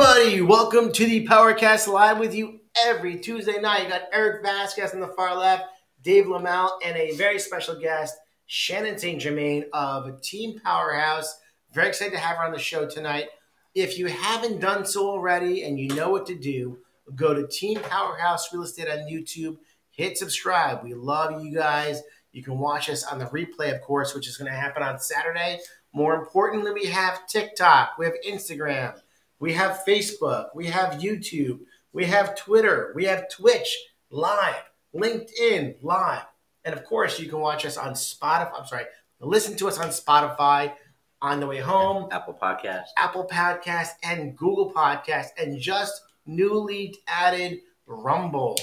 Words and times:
Everybody, 0.00 0.42
welcome 0.42 0.92
to 0.92 1.06
the 1.06 1.26
Powercast 1.26 1.88
Live 1.88 2.20
with 2.20 2.32
you 2.32 2.60
every 2.86 3.18
Tuesday 3.18 3.60
night. 3.60 3.82
You 3.82 3.88
got 3.88 4.02
Eric 4.12 4.44
Vasquez 4.44 4.94
on 4.94 5.00
the 5.00 5.08
far 5.08 5.36
left, 5.36 5.64
Dave 6.04 6.28
Lamel, 6.28 6.78
and 6.84 6.96
a 6.96 7.16
very 7.16 7.40
special 7.40 7.74
guest, 7.80 8.14
Shannon 8.46 8.96
St. 8.96 9.20
Germain 9.20 9.64
of 9.72 10.22
Team 10.22 10.60
Powerhouse. 10.60 11.40
Very 11.72 11.88
excited 11.88 12.12
to 12.12 12.20
have 12.20 12.36
her 12.36 12.44
on 12.44 12.52
the 12.52 12.60
show 12.60 12.88
tonight. 12.88 13.30
If 13.74 13.98
you 13.98 14.06
haven't 14.06 14.60
done 14.60 14.86
so 14.86 15.08
already 15.08 15.64
and 15.64 15.80
you 15.80 15.88
know 15.88 16.10
what 16.10 16.26
to 16.26 16.38
do, 16.38 16.78
go 17.16 17.34
to 17.34 17.48
Team 17.48 17.80
Powerhouse 17.80 18.52
Real 18.52 18.62
Estate 18.62 18.88
on 18.88 18.98
YouTube, 19.10 19.56
hit 19.90 20.16
subscribe. 20.16 20.84
We 20.84 20.94
love 20.94 21.42
you 21.42 21.52
guys. 21.52 22.02
You 22.30 22.44
can 22.44 22.60
watch 22.60 22.88
us 22.88 23.02
on 23.02 23.18
the 23.18 23.26
replay, 23.26 23.74
of 23.74 23.82
course, 23.82 24.14
which 24.14 24.28
is 24.28 24.36
going 24.36 24.50
to 24.50 24.56
happen 24.56 24.84
on 24.84 25.00
Saturday. 25.00 25.58
More 25.92 26.14
importantly, 26.14 26.70
we 26.70 26.84
have 26.86 27.26
TikTok, 27.26 27.98
we 27.98 28.04
have 28.04 28.14
Instagram, 28.24 28.94
we 29.38 29.52
have 29.52 29.84
Facebook, 29.86 30.48
we 30.54 30.66
have 30.66 30.94
YouTube, 30.94 31.60
we 31.92 32.04
have 32.06 32.36
Twitter, 32.36 32.92
we 32.94 33.04
have 33.04 33.28
Twitch 33.30 33.76
live, 34.10 34.62
LinkedIn 34.94 35.76
live. 35.82 36.26
And 36.64 36.74
of 36.74 36.84
course, 36.84 37.18
you 37.18 37.28
can 37.28 37.40
watch 37.40 37.64
us 37.64 37.76
on 37.76 37.92
Spotify. 37.92 38.52
I'm 38.58 38.66
sorry, 38.66 38.84
listen 39.20 39.56
to 39.56 39.68
us 39.68 39.78
on 39.78 39.88
Spotify 39.88 40.74
on 41.20 41.40
the 41.40 41.46
way 41.46 41.58
home, 41.58 42.08
Apple 42.12 42.38
Podcast. 42.40 42.86
Apple 42.96 43.26
Podcast, 43.26 43.90
and 44.02 44.36
Google 44.36 44.72
Podcast, 44.72 45.28
and 45.38 45.58
just 45.58 46.02
newly 46.26 46.94
added 47.06 47.60
Rumble, 47.86 48.58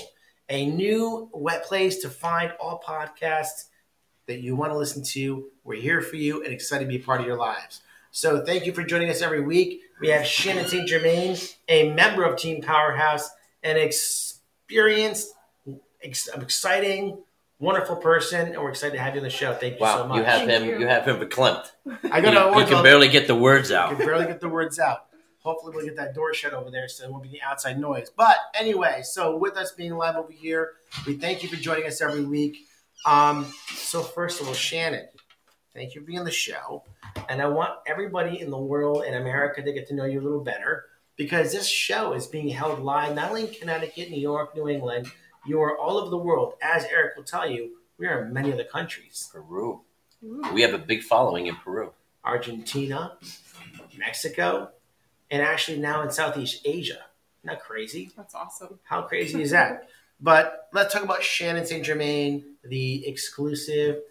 a 0.49 0.67
new 0.67 1.29
wet 1.33 1.65
place 1.65 1.97
to 1.99 2.09
find 2.09 2.53
all 2.59 2.81
podcasts 2.85 3.65
that 4.27 4.41
you 4.41 4.55
want 4.55 4.71
to 4.71 4.77
listen 4.77 5.03
to. 5.03 5.49
We're 5.63 5.81
here 5.81 6.01
for 6.01 6.15
you 6.15 6.43
and 6.43 6.53
excited 6.53 6.85
to 6.85 6.89
be 6.89 6.99
part 6.99 7.21
of 7.21 7.27
your 7.27 7.37
lives. 7.37 7.81
So 8.16 8.45
thank 8.45 8.66
you 8.66 8.71
for 8.71 8.81
joining 8.81 9.09
us 9.09 9.21
every 9.21 9.41
week. 9.41 9.81
We 9.99 10.08
have 10.08 10.25
Shannon 10.25 10.69
St. 10.69 10.88
Germain, 10.88 11.35
a 11.67 11.91
member 11.91 12.23
of 12.23 12.38
Team 12.38 12.61
Powerhouse, 12.61 13.30
an 13.61 13.75
experienced, 13.75 15.33
ex- 16.02 16.30
exciting, 16.30 17.22
wonderful 17.59 17.97
person, 17.97 18.53
and 18.53 18.61
we're 18.63 18.69
excited 18.69 18.94
to 18.95 19.02
have 19.02 19.16
you 19.16 19.19
on 19.19 19.25
the 19.25 19.30
show. 19.30 19.53
Thank 19.53 19.73
you 19.73 19.81
Wow, 19.81 19.97
so 19.97 20.07
much. 20.07 20.17
you 20.19 20.23
have 20.23 20.47
Thank 20.47 20.49
him. 20.49 20.63
you. 20.69 20.80
You. 20.80 20.88
have 20.88 21.05
him 21.05 21.17
verklempt. 21.17 21.72
I 22.09 22.19
You, 22.19 22.23
got 22.23 22.53
to 22.53 22.59
you 22.61 22.66
can 22.67 22.81
barely 22.81 23.09
get 23.09 23.27
the 23.27 23.35
words 23.35 23.69
out. 23.73 23.89
You 23.91 23.97
can 23.97 24.05
barely 24.05 24.27
get 24.27 24.39
the 24.39 24.47
words 24.47 24.79
out. 24.79 25.07
Hopefully, 25.39 25.73
we'll 25.75 25.83
get 25.85 25.97
that 25.97 26.16
door 26.16 26.33
shut 26.33 26.53
over 26.53 26.72
there 26.72 26.88
so 26.88 27.03
it 27.03 27.11
won't 27.11 27.22
be 27.23 27.27
any 27.29 27.41
outside 27.41 27.77
noise. 27.77 28.09
But 28.16 28.38
anyway, 28.57 29.02
so 29.03 29.35
with 29.35 29.57
us 29.57 29.73
being 29.73 29.94
live 29.94 30.16
over 30.16 30.31
here, 30.31 30.72
we 31.05 31.17
thank 31.17 31.44
you 31.44 31.50
for 31.50 31.57
joining 31.57 31.85
us 31.85 32.00
every 32.00 32.23
week. 32.23 32.59
Um, 33.05 33.53
so, 33.75 34.02
first 34.02 34.39
of 34.39 34.47
all, 34.47 34.53
Shannon, 34.53 35.09
thank 35.75 35.93
you 35.93 36.01
for 36.01 36.07
being 36.07 36.19
on 36.19 36.25
the 36.25 36.31
show. 36.31 36.83
And 37.29 37.41
I 37.41 37.47
want 37.47 37.71
everybody 37.85 38.39
in 38.39 38.49
the 38.49 38.57
world 38.57 39.03
in 39.03 39.13
America 39.13 39.61
to 39.61 39.73
get 39.73 39.87
to 39.89 39.93
know 39.93 40.05
you 40.05 40.19
a 40.19 40.23
little 40.23 40.43
better 40.43 40.85
because 41.17 41.51
this 41.51 41.67
show 41.67 42.13
is 42.13 42.25
being 42.27 42.47
held 42.47 42.79
live 42.79 43.13
not 43.13 43.29
only 43.29 43.47
in 43.47 43.53
Connecticut, 43.53 44.09
New 44.09 44.19
York, 44.19 44.55
New 44.55 44.69
England, 44.69 45.07
you 45.45 45.61
are 45.61 45.77
all 45.77 45.97
over 45.97 46.09
the 46.09 46.17
world. 46.17 46.53
As 46.61 46.85
Eric 46.85 47.17
will 47.17 47.23
tell 47.23 47.49
you, 47.49 47.77
we 47.97 48.07
are 48.07 48.25
in 48.25 48.33
many 48.33 48.51
other 48.51 48.63
countries 48.63 49.29
Peru. 49.31 49.81
We 50.53 50.61
have 50.61 50.73
a 50.73 50.79
big 50.79 51.03
following 51.03 51.47
in 51.47 51.55
Peru. 51.55 51.91
Argentina, 52.23 53.17
Mexico, 53.97 54.71
and 55.29 55.41
actually 55.41 55.77
now 55.77 56.01
in 56.01 56.09
Southeast 56.09 56.61
Asia. 56.65 57.05
Not 57.43 57.59
crazy. 57.59 58.09
That's 58.17 58.33
awesome. 58.33 58.79
How 58.83 59.03
crazy 59.03 59.41
is 59.41 59.51
that? 59.51 59.89
But 60.19 60.69
let's 60.73 60.93
talk 60.93 61.03
about 61.03 61.21
Shannon 61.21 61.65
St. 61.65 61.85
Germain, 61.85 62.44
the 62.63 63.05
exclusive, 63.07 63.97
ex- 63.97 64.05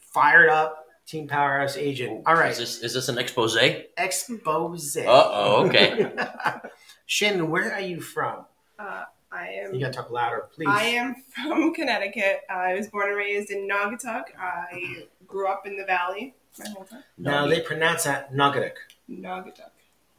fired 0.00 0.48
up 0.48 0.86
Team 1.06 1.26
Powerhouse 1.26 1.76
agent. 1.76 2.22
All 2.26 2.34
right. 2.34 2.50
Is 2.52 2.58
this 2.58 2.82
is 2.82 2.94
this 2.94 3.08
an 3.08 3.18
expose? 3.18 3.56
Expose. 3.96 4.96
Uh 4.96 5.04
oh. 5.06 5.66
Okay. 5.66 6.10
Shannon, 7.06 7.48
where 7.50 7.72
are 7.72 7.80
you 7.80 8.00
from? 8.00 8.44
Uh, 8.78 9.04
I 9.32 9.48
am. 9.48 9.74
You 9.74 9.80
gotta 9.80 9.92
talk 9.92 10.10
louder, 10.10 10.48
please. 10.54 10.68
I 10.68 10.82
am 10.84 11.16
from 11.34 11.72
Connecticut. 11.74 12.40
I 12.50 12.74
was 12.74 12.88
born 12.88 13.08
and 13.08 13.16
raised 13.16 13.50
in 13.50 13.66
Naugatuck. 13.68 14.24
I 14.38 15.04
grew 15.26 15.48
up 15.48 15.66
in 15.66 15.76
the 15.76 15.84
valley 15.84 16.34
my 16.58 16.68
whole 16.70 16.84
time. 16.84 17.04
Now 17.16 17.46
they 17.46 17.60
pronounce 17.60 18.04
that 18.04 18.32
Naugatuck. 18.32 18.72
Naugatuck. 19.10 19.70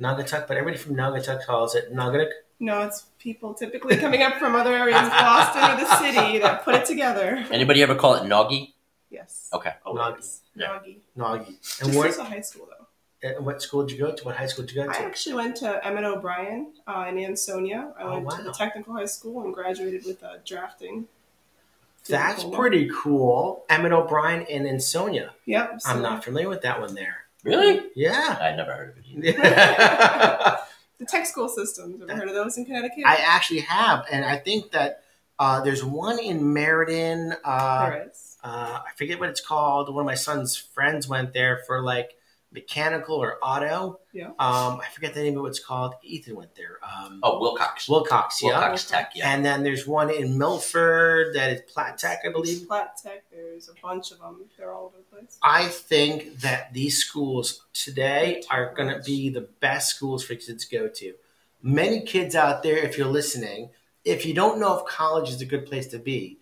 Naugatuck, 0.01 0.47
but 0.47 0.57
everybody 0.57 0.77
from 0.77 0.95
Naugatuck 0.95 1.45
calls 1.45 1.75
it 1.75 1.93
Naugatuck. 1.93 2.29
No, 2.59 2.81
it's 2.81 3.05
people 3.19 3.53
typically 3.53 3.95
coming 3.95 4.21
up 4.21 4.37
from 4.37 4.55
other 4.55 4.73
areas 4.73 5.01
of 5.01 5.09
Boston 5.09 5.63
or 5.71 5.79
the 5.79 5.95
city 5.97 6.39
that 6.39 6.63
put 6.63 6.75
it 6.75 6.85
together. 6.85 7.45
Anybody 7.51 7.81
ever 7.81 7.95
call 7.95 8.15
it 8.15 8.23
Noggy? 8.23 8.73
Yes. 9.09 9.49
Okay. 9.53 9.73
Noggy. 9.85 10.23
Yeah. 10.55 10.67
Naughty. 10.67 11.01
Noggy. 11.17 11.57
Just 11.61 11.81
And 11.81 11.95
what, 11.95 12.07
as 12.09 12.17
a 12.19 12.23
high 12.25 12.41
school 12.41 12.67
though. 12.69 13.27
and 13.27 13.45
what 13.45 13.61
school 13.61 13.85
did 13.85 13.97
you 13.97 14.05
go 14.05 14.13
to? 14.13 14.23
What 14.23 14.35
high 14.35 14.45
school 14.47 14.65
did 14.65 14.75
you 14.75 14.81
go 14.83 14.87
to? 14.91 14.95
I 14.97 15.01
to? 15.01 15.05
actually 15.05 15.35
went 15.35 15.55
to 15.57 15.85
Emmett 15.85 16.03
O'Brien 16.05 16.73
uh, 16.87 17.05
in 17.09 17.17
Ansonia. 17.19 17.93
I 17.97 18.03
Oh, 18.03 18.19
went 18.19 18.29
to 18.31 18.37
wow. 18.37 18.43
the 18.43 18.53
technical 18.53 18.93
high 18.93 19.05
school 19.05 19.43
and 19.43 19.53
graduated 19.53 20.05
with 20.05 20.23
uh, 20.23 20.35
drafting. 20.45 21.07
That's 22.07 22.43
pretty 22.43 22.89
cool. 22.95 23.65
Emmett 23.69 23.91
O'Brien 23.91 24.45
and 24.49 24.67
Ansonia. 24.67 25.31
Yep. 25.45 25.81
so- 25.81 25.89
I'm 25.91 26.01
not 26.01 26.23
familiar 26.23 26.49
with 26.49 26.61
that 26.61 26.79
one 26.79 26.95
there. 26.95 27.25
Really? 27.43 27.81
Yeah. 27.95 28.37
I 28.41 28.55
never 28.55 28.73
heard 28.73 28.97
of 28.97 29.03
it. 29.23 30.59
The 30.99 31.05
tech 31.05 31.25
school 31.25 31.47
systems. 31.47 32.01
Ever 32.01 32.13
heard 32.19 32.27
of 32.27 32.35
those 32.35 32.57
in 32.57 32.65
Connecticut? 32.65 33.05
I 33.05 33.15
actually 33.25 33.61
have, 33.61 34.05
and 34.11 34.25
I 34.25 34.35
think 34.35 34.71
that 34.71 35.03
uh, 35.39 35.61
there's 35.61 35.81
one 35.81 36.19
in 36.19 36.43
Meriden. 36.53 37.33
Uh, 37.41 37.89
there 37.89 38.09
is. 38.11 38.28
Uh, 38.43 38.79
I 38.85 38.89
forget 38.95 39.19
what 39.19 39.29
it's 39.29 39.41
called. 39.41 39.93
One 39.93 40.01
of 40.01 40.05
my 40.05 40.15
son's 40.15 40.55
friends 40.55 41.07
went 41.07 41.33
there 41.33 41.61
for 41.67 41.81
like 41.81 42.11
mechanical 42.51 43.15
or 43.15 43.37
auto. 43.43 43.99
Yeah. 44.11 44.29
Um, 44.39 44.81
I 44.81 44.85
forget 44.93 45.13
the 45.13 45.21
name 45.21 45.35
of 45.37 45.43
what 45.43 45.49
it's 45.49 45.59
called. 45.63 45.93
Ethan 46.03 46.35
went 46.35 46.55
there. 46.55 46.77
Um, 46.83 47.19
Oh, 47.21 47.39
Wilcox. 47.39 47.87
Wilcox, 47.87 48.41
yeah. 48.41 48.49
Wilcox 48.49 48.85
Tech. 48.89 49.11
Yeah. 49.13 49.31
And 49.31 49.45
then 49.45 49.61
there's 49.63 49.85
one 49.85 50.09
in 50.09 50.35
Milford 50.37 51.35
that 51.35 51.51
is 51.51 51.61
Platt 51.71 51.99
Tech, 51.99 52.21
I 52.25 52.31
believe. 52.31 52.65
Flat 52.65 52.97
Tech. 53.01 53.23
There's 53.31 53.69
a 53.69 53.73
bunch 53.83 54.11
of 54.11 54.19
them. 54.19 54.45
They're 54.57 54.73
all 54.73 54.85
over 54.85 54.97
the 54.97 55.15
place. 55.15 55.37
I 55.43 55.65
think 55.67 56.39
that 56.39 56.73
these 56.73 56.97
schools 56.97 57.65
today 57.73 58.41
are 58.49 58.73
going 58.73 58.89
to 58.95 59.01
be 59.03 59.29
the 59.29 59.41
best 59.59 59.95
schools 59.95 60.23
for 60.23 60.33
kids 60.33 60.65
to 60.65 60.75
go 60.77 60.87
to. 60.87 61.13
Many 61.61 62.01
kids 62.01 62.35
out 62.35 62.63
there, 62.63 62.77
if 62.77 62.97
you're 62.97 63.05
listening, 63.07 63.69
if 64.05 64.25
you 64.25 64.33
don't 64.33 64.59
know 64.59 64.79
if 64.79 64.85
college 64.85 65.29
is 65.29 65.41
a 65.41 65.45
good 65.45 65.67
place 65.67 65.87
to 65.89 65.99
be, 65.99 66.38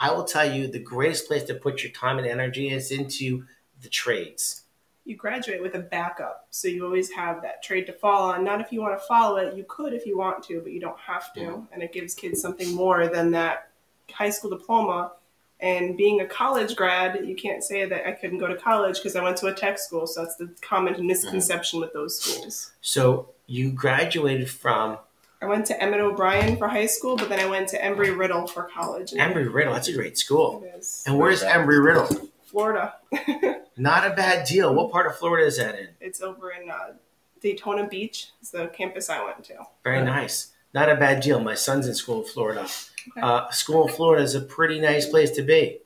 I 0.00 0.10
will 0.12 0.24
tell 0.24 0.50
you 0.50 0.66
the 0.66 0.78
greatest 0.78 1.28
place 1.28 1.44
to 1.44 1.54
put 1.54 1.82
your 1.82 1.92
time 1.92 2.18
and 2.18 2.26
energy 2.26 2.70
is 2.70 2.90
into 2.90 3.44
the 3.82 3.88
trades. 3.88 4.62
You 5.04 5.16
graduate 5.16 5.60
with 5.60 5.74
a 5.74 5.80
backup, 5.80 6.46
so 6.50 6.68
you 6.68 6.84
always 6.84 7.10
have 7.10 7.42
that 7.42 7.62
trade 7.62 7.86
to 7.86 7.92
fall 7.92 8.30
on. 8.30 8.42
Not 8.42 8.60
if 8.60 8.72
you 8.72 8.80
want 8.80 8.98
to 8.98 9.06
follow 9.06 9.36
it. 9.36 9.54
You 9.54 9.64
could 9.68 9.92
if 9.92 10.06
you 10.06 10.16
want 10.16 10.42
to, 10.44 10.60
but 10.60 10.72
you 10.72 10.80
don't 10.80 10.98
have 10.98 11.32
to. 11.34 11.40
Yeah. 11.40 11.56
And 11.72 11.82
it 11.82 11.92
gives 11.92 12.14
kids 12.14 12.40
something 12.40 12.74
more 12.74 13.08
than 13.08 13.30
that 13.32 13.70
high 14.10 14.30
school 14.30 14.50
diploma. 14.50 15.12
And 15.60 15.96
being 15.96 16.20
a 16.20 16.26
college 16.26 16.74
grad, 16.76 17.26
you 17.26 17.34
can't 17.34 17.62
say 17.62 17.84
that 17.84 18.06
I 18.06 18.12
couldn't 18.12 18.38
go 18.38 18.46
to 18.46 18.56
college 18.56 18.96
because 18.96 19.16
I 19.16 19.22
went 19.22 19.36
to 19.38 19.46
a 19.48 19.54
tech 19.54 19.78
school. 19.78 20.06
So 20.06 20.22
that's 20.22 20.36
the 20.36 20.54
common 20.62 21.06
misconception 21.06 21.80
with 21.80 21.92
those 21.92 22.18
schools. 22.18 22.72
So 22.80 23.30
you 23.46 23.72
graduated 23.72 24.48
from 24.48 24.98
I 25.42 25.46
went 25.46 25.66
to 25.66 25.82
Emmett 25.82 26.00
O'Brien 26.00 26.56
for 26.58 26.68
high 26.68 26.86
school, 26.86 27.16
but 27.16 27.28
then 27.28 27.40
I 27.40 27.46
went 27.46 27.68
to 27.70 27.80
Embry 27.80 28.16
Riddle 28.16 28.46
for 28.46 28.64
college. 28.64 29.12
And 29.12 29.20
Embry 29.20 29.52
Riddle. 29.52 29.72
That's 29.72 29.88
a 29.88 29.92
great 29.94 30.18
school. 30.18 30.62
It 30.62 30.78
is 30.78 31.02
And 31.06 31.18
where's 31.18 31.42
Where's? 31.42 31.54
Embry 31.54 31.82
Riddle? 31.84 32.28
Florida. 32.44 32.94
Not 33.76 34.06
a 34.06 34.14
bad 34.14 34.46
deal. 34.46 34.74
What 34.74 34.90
part 34.90 35.06
of 35.06 35.16
Florida 35.16 35.46
is 35.46 35.56
that 35.56 35.78
in? 35.78 35.88
It's 36.00 36.20
over 36.20 36.50
in 36.50 36.70
uh, 36.70 36.94
Daytona 37.40 37.86
Beach. 37.86 38.28
It's 38.40 38.50
the 38.50 38.66
campus 38.68 39.08
I 39.08 39.24
went 39.24 39.44
to. 39.44 39.54
Very 39.82 40.04
nice. 40.04 40.52
Not 40.74 40.90
a 40.90 40.96
bad 40.96 41.22
deal. 41.22 41.40
My 41.40 41.54
son's 41.54 41.86
in 41.88 41.94
school 41.94 42.22
in 42.22 42.28
Florida. 42.28 42.60
Okay. 42.62 43.20
Uh, 43.20 43.48
school 43.50 43.88
in 43.88 43.94
Florida 43.94 44.22
is 44.22 44.34
a 44.34 44.40
pretty 44.40 44.78
nice 44.80 45.06
place 45.06 45.30
to 45.32 45.42
be. 45.42 45.78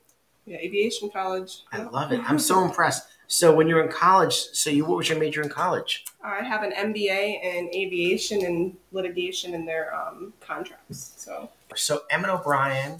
Yeah, 0.47 0.59
aviation 0.59 1.11
college. 1.11 1.61
I 1.73 1.83
love 1.83 2.13
it. 2.13 2.21
I'm 2.29 2.39
so 2.39 2.65
impressed. 2.65 3.09
So 3.27 3.55
when 3.55 3.69
you're 3.69 3.83
in 3.83 3.91
college, 3.91 4.35
so 4.53 4.71
you 4.71 4.85
what 4.85 4.97
was 4.99 5.09
your 5.09 5.19
major 5.19 5.43
in 5.43 5.49
college? 5.49 6.05
I 6.23 6.43
have 6.43 6.63
an 6.63 6.73
MBA 6.73 7.43
in 7.43 7.71
aviation 7.75 8.45
and 8.45 8.77
litigation 8.93 9.55
in 9.55 9.65
their 9.67 9.95
um, 9.95 10.33
contracts. 10.41 11.15
So 11.17 11.51
So 11.75 12.03
Emmett 12.11 12.31
O'Brien 12.31 12.99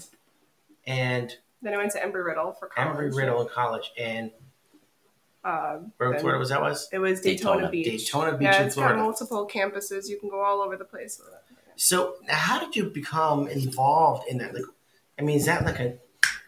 and 0.87 1.35
then 1.61 1.73
I 1.73 1.77
went 1.77 1.91
to 1.93 1.99
Embry 1.99 2.23
Riddle 2.25 2.51
for 2.53 2.67
college. 2.67 2.95
Embry 2.95 3.15
Riddle 3.15 3.41
in 3.41 3.47
college, 3.47 3.91
and 3.97 4.31
Uh, 5.43 5.77
where 5.97 6.09
in 6.09 6.13
then 6.13 6.21
Florida 6.21 6.39
was 6.39 6.49
that 6.49 6.61
was? 6.61 6.87
It 6.91 6.99
was 6.99 7.21
Daytona, 7.21 7.55
Daytona. 7.57 7.71
Beach. 7.71 7.85
Daytona 7.85 8.37
Beach 8.37 8.45
yeah, 8.45 8.61
in 8.61 8.65
it's 8.67 8.75
Florida. 8.75 8.95
got 8.95 9.03
multiple 9.03 9.47
campuses. 9.47 10.07
You 10.09 10.19
can 10.19 10.29
go 10.29 10.41
all 10.41 10.61
over 10.61 10.75
the 10.77 10.85
place 10.85 11.19
with 11.19 11.33
it. 11.33 11.41
So 11.75 12.15
how 12.27 12.59
did 12.59 12.75
you 12.75 12.85
become 12.89 13.47
involved 13.47 14.27
in 14.27 14.37
that? 14.39 14.53
Like, 14.53 14.63
I 15.19 15.23
mean, 15.23 15.37
is 15.37 15.45
that 15.45 15.65
like 15.65 15.79
a 15.79 15.97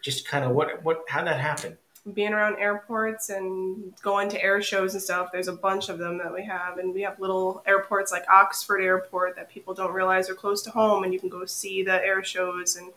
just 0.02 0.26
kind 0.26 0.44
of 0.44 0.52
what 0.52 0.82
what 0.84 1.04
how 1.08 1.18
did 1.20 1.28
that 1.28 1.40
happen? 1.40 1.78
Being 2.14 2.32
around 2.32 2.58
airports 2.58 3.28
and 3.28 3.92
going 4.02 4.28
to 4.30 4.42
air 4.42 4.62
shows 4.62 4.94
and 4.94 5.02
stuff. 5.02 5.30
There's 5.32 5.48
a 5.48 5.52
bunch 5.52 5.88
of 5.88 5.98
them 5.98 6.18
that 6.18 6.32
we 6.32 6.44
have, 6.44 6.78
and 6.78 6.94
we 6.94 7.02
have 7.02 7.20
little 7.20 7.62
airports 7.66 8.12
like 8.12 8.24
Oxford 8.30 8.80
Airport 8.80 9.36
that 9.36 9.50
people 9.50 9.74
don't 9.74 9.92
realize 9.92 10.30
are 10.30 10.34
close 10.34 10.62
to 10.62 10.70
home, 10.70 11.04
and 11.04 11.12
you 11.12 11.20
can 11.20 11.28
go 11.28 11.44
see 11.44 11.82
the 11.82 11.94
air 12.04 12.24
shows. 12.24 12.76
And 12.76 12.92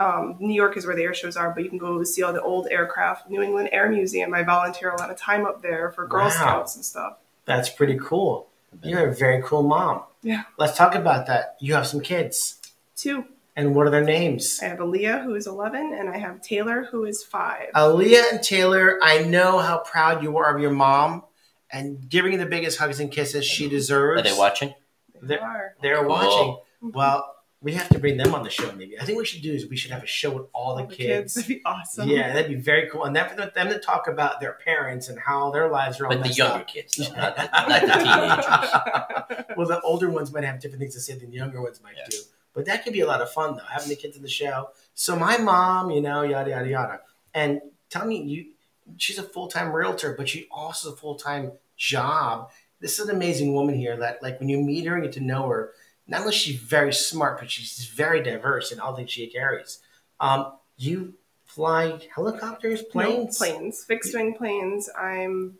um, 0.00 0.36
New 0.38 0.54
York 0.54 0.76
is 0.76 0.86
where 0.86 0.96
the 0.96 1.02
air 1.02 1.14
shows 1.14 1.36
are, 1.36 1.50
but 1.50 1.64
you 1.64 1.68
can 1.68 1.78
go 1.78 2.02
see 2.04 2.22
all 2.22 2.32
the 2.32 2.42
old 2.42 2.68
aircraft. 2.70 3.28
New 3.28 3.42
England 3.42 3.70
Air 3.72 3.88
Museum. 3.90 4.34
I 4.34 4.42
volunteer 4.42 4.90
a 4.90 4.98
lot 4.98 5.10
of 5.10 5.16
time 5.16 5.46
up 5.46 5.62
there 5.62 5.90
for 5.90 6.06
Girl 6.06 6.24
Wow. 6.24 6.30
Scouts 6.30 6.76
and 6.76 6.84
stuff. 6.84 7.18
That's 7.44 7.68
pretty 7.68 7.98
cool. 8.00 8.48
You're 8.82 9.08
a 9.08 9.14
very 9.14 9.42
cool 9.42 9.62
mom. 9.62 10.02
Yeah. 10.22 10.44
Let's 10.58 10.76
talk 10.76 10.94
about 10.94 11.26
that. 11.26 11.56
You 11.60 11.74
have 11.74 11.86
some 11.86 12.00
kids. 12.00 12.60
Two. 12.96 13.24
And 13.56 13.74
what 13.74 13.86
are 13.86 13.90
their 13.90 14.02
names? 14.04 14.58
I 14.62 14.66
have 14.66 14.78
Aaliyah, 14.78 15.22
who 15.22 15.34
is 15.36 15.46
11, 15.46 15.94
and 15.96 16.08
I 16.10 16.18
have 16.18 16.40
Taylor, 16.42 16.88
who 16.90 17.04
is 17.04 17.22
five. 17.22 17.68
Aaliyah 17.76 18.32
and 18.32 18.42
Taylor, 18.42 18.98
I 19.02 19.20
know 19.22 19.58
how 19.58 19.78
proud 19.78 20.22
you 20.24 20.36
are 20.38 20.54
of 20.54 20.60
your 20.60 20.72
mom 20.72 21.22
and 21.70 22.08
giving 22.08 22.32
you 22.32 22.38
the 22.38 22.46
biggest 22.46 22.78
hugs 22.78 22.98
and 22.98 23.12
kisses 23.12 23.44
she 23.46 23.68
deserves. 23.68 24.20
Are 24.20 24.24
they 24.24 24.36
watching? 24.36 24.74
They 25.22 25.28
they're- 25.36 25.76
They're 25.82 25.96
Cool. 26.00 26.08
watching. 26.08 26.58
Well, 26.82 27.30
we 27.60 27.72
have 27.74 27.88
to 27.90 27.98
bring 27.98 28.16
them 28.18 28.34
on 28.34 28.42
the 28.42 28.50
show 28.50 28.70
maybe. 28.72 28.98
I 29.00 29.04
think 29.04 29.16
what 29.16 29.22
we 29.22 29.26
should 29.26 29.40
do 29.42 29.52
is 29.54 29.66
we 29.68 29.76
should 29.76 29.90
have 29.92 30.02
a 30.02 30.06
show 30.06 30.30
with 30.32 30.46
all 30.52 30.74
the, 30.76 30.82
All 30.82 30.88
kids. 30.88 31.34
That'd 31.34 31.48
be 31.48 31.62
awesome. 31.64 32.08
Yeah, 32.10 32.32
that'd 32.34 32.48
be 32.50 32.56
very 32.60 32.90
cool. 32.90 33.04
And 33.04 33.14
that 33.16 33.30
for 33.30 33.36
them 33.54 33.68
to 33.68 33.78
talk 33.78 34.06
about 34.08 34.38
their 34.40 34.52
parents 34.64 35.08
and 35.08 35.18
how 35.18 35.50
their 35.52 35.70
lives 35.70 35.98
are 36.00 36.06
all 36.06 36.12
But 36.16 36.24
the 36.24 36.28
younger 36.34 36.56
up. 36.56 36.66
kids, 36.66 36.96
though, 36.96 37.14
not 37.14 37.36
the, 37.36 37.48
not 37.52 37.80
the 37.80 39.34
teenagers. 39.38 39.46
well, 39.56 39.66
the 39.66 39.80
older 39.80 40.10
ones 40.10 40.30
might 40.32 40.44
have 40.44 40.60
different 40.60 40.80
things 40.80 40.94
to 40.94 41.00
say 41.00 41.14
than 41.16 41.30
the 41.30 41.36
younger 41.36 41.62
ones 41.62 41.80
might 41.82 41.94
Yeah. 41.96 42.04
do. 42.10 42.16
But 42.54 42.66
that 42.66 42.84
could 42.84 42.92
be 42.92 43.00
a 43.00 43.06
lot 43.06 43.20
of 43.20 43.32
fun, 43.32 43.56
though, 43.56 43.64
having 43.68 43.88
the 43.88 43.96
kids 43.96 44.16
in 44.16 44.22
the 44.22 44.28
show. 44.28 44.70
So 44.94 45.16
my 45.16 45.38
mom, 45.38 45.90
you 45.90 46.00
know, 46.00 46.22
yada 46.22 46.50
yada 46.50 46.68
yada. 46.68 47.00
And 47.34 47.60
tell 47.90 48.06
me, 48.06 48.22
you, 48.22 48.46
she's 48.96 49.18
a 49.18 49.22
full 49.22 49.48
time 49.48 49.72
realtor, 49.72 50.14
but 50.16 50.28
she 50.28 50.46
also 50.50 50.90
has 50.90 50.94
a 50.94 51.00
full 51.00 51.16
time 51.16 51.52
job. 51.76 52.50
This 52.80 52.98
is 52.98 53.08
an 53.08 53.14
amazing 53.14 53.54
woman 53.54 53.74
here. 53.74 53.96
That 53.96 54.22
like 54.22 54.38
when 54.38 54.48
you 54.48 54.60
meet 54.60 54.86
her 54.86 54.94
and 54.94 55.02
get 55.02 55.12
to 55.14 55.20
know 55.20 55.48
her, 55.48 55.72
not 56.06 56.20
only 56.20 56.30
is 56.30 56.36
she 56.36 56.56
very 56.56 56.92
smart, 56.92 57.38
but 57.38 57.50
she's 57.50 57.86
very 57.86 58.22
diverse 58.22 58.70
in 58.70 58.78
all 58.78 58.94
things 58.94 59.10
she 59.10 59.26
carries. 59.26 59.80
Um, 60.20 60.52
you 60.76 61.14
fly 61.44 61.98
helicopters, 62.14 62.82
No, 62.82 62.86
planes, 62.90 63.38
planes, 63.38 63.84
fixed 63.84 64.14
wing 64.14 64.34
planes. 64.34 64.88
I'm 64.98 65.58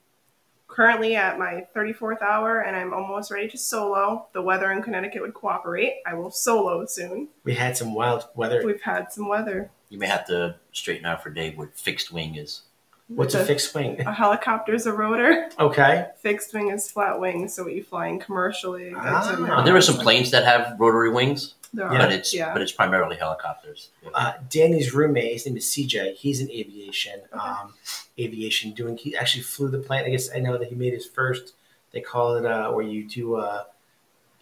currently 0.79 1.15
at 1.15 1.39
my 1.39 1.65
34th 1.75 2.21
hour 2.21 2.61
and 2.63 2.75
I'm 2.77 2.93
almost 2.93 3.31
ready 3.31 3.49
to 3.49 3.57
solo. 3.59 4.27
The 4.33 4.43
weather 4.43 4.73
in 4.73 4.83
Connecticut 4.83 5.23
would 5.23 5.35
cooperate. 5.35 5.95
I 6.05 6.15
will 6.15 6.33
solo 6.33 6.85
soon. 6.87 7.29
We 7.45 7.55
had 7.55 7.77
some 7.77 7.95
wild 7.95 8.25
weather. 8.35 8.61
We've 8.65 8.83
had 8.83 9.13
some 9.13 9.29
weather. 9.29 9.71
You 9.89 9.99
may 9.99 10.09
have 10.09 10.27
to 10.27 10.57
straighten 10.73 11.07
out 11.07 11.23
for 11.23 11.31
Dave 11.31 11.57
what 11.57 11.77
fixed 11.79 12.13
wing 12.13 12.35
is. 12.35 12.63
What's 13.07 13.35
a 13.35 13.39
The- 13.39 13.45
fixed 13.45 13.73
wing? 13.75 14.01
A 14.01 14.13
helicopter 14.13 14.75
is 14.75 14.87
a 14.87 14.93
rotor. 14.93 15.49
Okay. 15.61 16.07
Fixed 16.21 16.53
wing 16.53 16.71
is 16.71 16.91
flat 16.91 17.21
wing, 17.21 17.47
so 17.49 17.63
what 17.65 17.75
you 17.75 17.85
flying 17.85 18.19
commercially. 18.19 18.93
Ah. 18.97 19.23
that's 19.23 19.65
there 19.67 19.77
are 19.77 19.81
some 19.81 19.99
planes 19.99 20.33
that 20.33 20.45
have 20.45 20.75
rotary 20.81 21.11
wings, 21.11 21.55
There 21.75 21.87
Yeah. 21.93 21.95
are, 21.95 21.99
but 21.99 22.13
it's 22.13 22.33
yeah. 22.35 22.53
but 22.53 22.63
it's 22.63 22.73
primarily 22.73 23.17
helicopters. 23.17 23.91
uh, 24.15 24.35
Danny's 24.49 24.95
roommate, 24.95 25.33
his 25.33 25.47
name 25.47 25.57
is 25.57 25.67
CJ. 25.67 26.15
He's 26.15 26.41
in 26.41 26.51
aviation. 26.51 27.21
Um, 27.33 27.75
aviation 28.19 28.73
doing. 28.73 28.97
He 28.97 29.17
actually 29.17 29.43
flew 29.43 29.69
the 29.69 29.79
plane. 29.79 30.05
I 30.05 30.11
guess 30.11 30.31
I 30.35 30.39
know 30.39 30.57
that 30.59 30.69
he 30.69 30.75
made 30.75 30.93
his 30.93 31.07
first. 31.07 31.55
They 31.93 32.01
call 32.01 32.37
it 32.37 32.45
uh, 32.47 32.71
where 32.73 32.85
you 32.85 33.05
do. 33.09 33.37
Uh, 33.37 33.65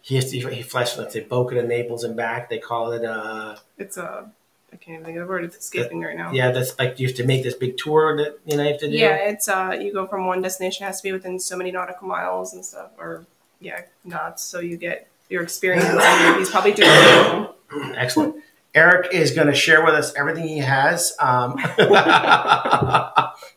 he 0.01 0.15
has 0.15 0.29
to, 0.31 0.37
he 0.49 0.61
flies 0.61 0.93
from 0.93 1.03
let's 1.03 1.13
say 1.13 1.21
Boca 1.21 1.55
to 1.55 1.63
Naples 1.63 2.03
and 2.03 2.15
back. 2.15 2.49
They 2.49 2.59
call 2.59 2.91
it. 2.91 3.05
Uh, 3.05 3.57
It's 3.77 3.97
a. 3.97 4.29
I 4.71 4.75
can't 4.77 4.95
even 4.95 5.05
think 5.05 5.17
of 5.19 5.27
the 5.27 5.29
word. 5.29 5.43
It's 5.43 5.55
escaping 5.55 6.01
right 6.01 6.17
now. 6.17 6.31
yeah, 6.31 6.51
that's 6.51 6.77
like 6.79 6.99
you 6.99 7.07
have 7.07 7.15
to 7.17 7.25
make 7.25 7.43
this 7.43 7.53
big 7.53 7.77
tour 7.77 8.17
that 8.17 8.39
you 8.45 8.57
know 8.57 8.63
you 8.63 8.71
have 8.71 8.79
to 8.79 8.89
do. 8.89 8.97
Yeah, 8.97 9.15
it's 9.29 9.47
uh, 9.47 9.77
you 9.79 9.93
go 9.93 10.07
from 10.07 10.25
one 10.25 10.41
destination 10.41 10.83
it 10.83 10.87
has 10.87 10.97
to 10.99 11.03
be 11.03 11.11
within 11.11 11.39
so 11.39 11.55
many 11.55 11.71
nautical 11.71 12.07
miles 12.07 12.53
and 12.55 12.65
stuff, 12.65 12.89
or 12.97 13.25
yeah, 13.59 13.81
knots. 14.03 14.43
So 14.43 14.59
you 14.59 14.77
get 14.77 15.07
your 15.33 15.43
experience. 15.43 15.85
and 15.85 16.35
he's 16.37 16.49
probably 16.49 16.71
doing 16.71 16.89
it. 16.89 17.49
Excellent. 17.97 18.35
Eric 18.75 19.13
is 19.13 19.31
going 19.31 19.47
to 19.47 19.53
share 19.53 19.83
with 19.83 19.93
us 19.93 20.13
everything 20.15 20.47
he 20.47 20.59
has. 20.59 21.15
Um, 21.19 21.55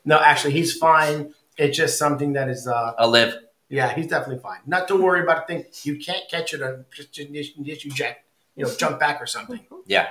no, 0.05 0.19
actually, 0.19 0.53
he's 0.53 0.77
fine. 0.77 1.33
It's 1.57 1.77
just 1.77 1.99
something 1.99 2.35
that 2.35 2.49
is. 2.49 2.67
Uh, 2.67 2.93
I'll 2.99 3.09
live. 3.09 3.35
Yeah, 3.69 3.95
he's 3.95 4.09
definitely 4.09 4.43
fine. 4.43 4.59
Not 4.67 4.89
to 4.89 4.97
worry 4.97 5.23
about 5.23 5.45
a 5.45 5.47
thing. 5.47 5.65
You 5.83 5.99
can't 5.99 6.29
catch 6.31 6.53
it 6.53 6.63
on 6.63 6.85
just 6.95 7.13
just, 7.13 7.33
just 7.33 7.85
you 7.85 7.91
jack, 7.91 8.25
you 8.55 8.65
know, 8.65 8.75
jump 8.75 9.01
back 9.01 9.23
or 9.23 9.27
something. 9.27 9.61
Yeah. 9.87 10.09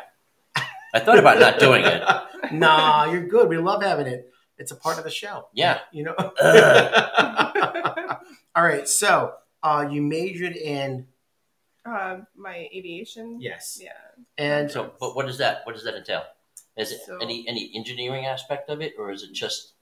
I 0.94 1.00
thought 1.00 1.20
about 1.20 1.40
not 1.40 1.60
doing 1.60 1.84
it. 1.84 2.02
nah, 2.54 3.12
you're 3.12 3.28
good. 3.28 3.50
We 3.50 3.58
love 3.58 3.84
having 3.84 4.08
it. 4.08 4.32
It's 4.58 4.72
a 4.72 4.76
part 4.76 4.98
of 4.98 5.04
the 5.04 5.12
show. 5.12 5.50
Yeah. 5.54 5.80
You 5.92 6.06
know. 6.06 6.16
All 8.56 8.64
right. 8.64 8.88
So, 8.88 9.34
uh, 9.62 9.88
you 9.92 10.02
majored 10.02 10.56
in 10.56 11.08
Uh, 11.86 12.22
my 12.36 12.68
aviation. 12.74 13.40
yes, 13.40 13.80
Yeah. 13.82 13.92
and 14.38 14.72
So, 14.72 14.94
but 15.00 15.16
what 15.16 15.28
does 15.28 15.38
that 15.38 15.66
what 15.66 15.76
does 15.76 15.84
that 15.84 15.94
entail? 15.96 16.24
Is 16.76 16.92
it 16.92 17.02
So- 17.06 17.18
any 17.20 17.48
any 17.48 17.72
engineering 17.76 18.26
aspect 18.26 18.70
of 18.70 18.82
it, 18.82 18.94
or 18.98 19.12
is 19.12 19.24
it 19.24 19.32
just 19.34 19.74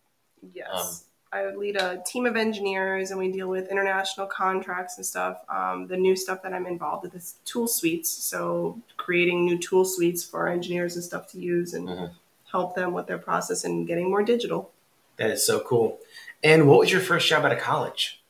Yes. 0.54 0.68
Um, 0.70 0.96
I 1.32 1.46
would 1.46 1.56
lead 1.56 1.78
a 1.78 2.04
team 2.06 2.26
of 2.26 2.36
engineers 2.36 3.10
and 3.10 3.18
we 3.20 3.32
deal 3.32 3.48
with 3.48 3.70
international 3.70 4.28
contracts 4.28 4.98
and 4.98 5.06
stuff. 5.06 5.44
Um, 5.50 5.88
the 5.88 5.96
new 5.98 6.16
stuff 6.18 6.44
that 6.44 6.54
I'm 6.54 6.68
involved 6.68 7.04
with 7.06 7.16
is 7.16 7.38
tool 7.46 7.68
suites. 7.68 8.10
So 8.10 8.80
creating 8.98 9.46
new 9.46 9.58
tool 9.58 9.86
suites 9.86 10.24
for 10.24 10.42
our 10.42 10.50
engineers 10.50 10.96
and 10.96 11.04
stuff 11.04 11.28
to 11.32 11.40
use 11.40 11.74
and 11.74 11.88
Mhm. 11.88 12.12
help 12.52 12.76
them 12.76 12.94
with 12.94 13.08
their 13.08 13.18
process 13.18 13.64
and 13.64 13.88
getting 13.88 14.10
more 14.10 14.22
digital. 14.24 14.72
that 15.18 15.30
is 15.30 15.46
so 15.46 15.60
cool. 15.62 16.00
And 16.44 16.68
what 16.68 16.80
was 16.80 16.92
your 16.92 17.00
first 17.02 17.28
job 17.28 17.46
out 17.46 17.52
of 17.52 17.60
college? 17.60 18.22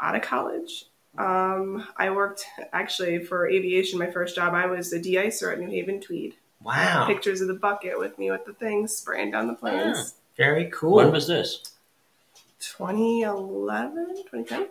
Out 0.00 0.14
of 0.16 0.22
college, 0.22 0.86
um, 1.18 1.86
I 1.96 2.10
worked 2.10 2.44
actually 2.72 3.24
for 3.24 3.48
aviation. 3.48 3.98
My 3.98 4.10
first 4.10 4.34
job, 4.36 4.54
I 4.54 4.66
was 4.66 4.92
a 4.92 4.98
de-icer 5.00 5.52
at 5.52 5.58
New 5.58 5.68
Haven 5.68 6.00
Tweed. 6.00 6.34
Wow, 6.62 7.06
Pictures 7.06 7.40
of 7.40 7.48
the 7.48 7.54
bucket 7.54 7.98
with 7.98 8.18
me 8.18 8.30
with 8.30 8.44
the 8.44 8.52
things 8.52 8.94
spraying 8.94 9.30
down 9.30 9.46
the 9.46 9.54
planes. 9.54 10.14
very 10.36 10.70
cool. 10.70 10.96
when 10.96 11.10
was 11.10 11.26
this? 11.26 11.72
2011, 12.58 14.24
2010? 14.30 14.68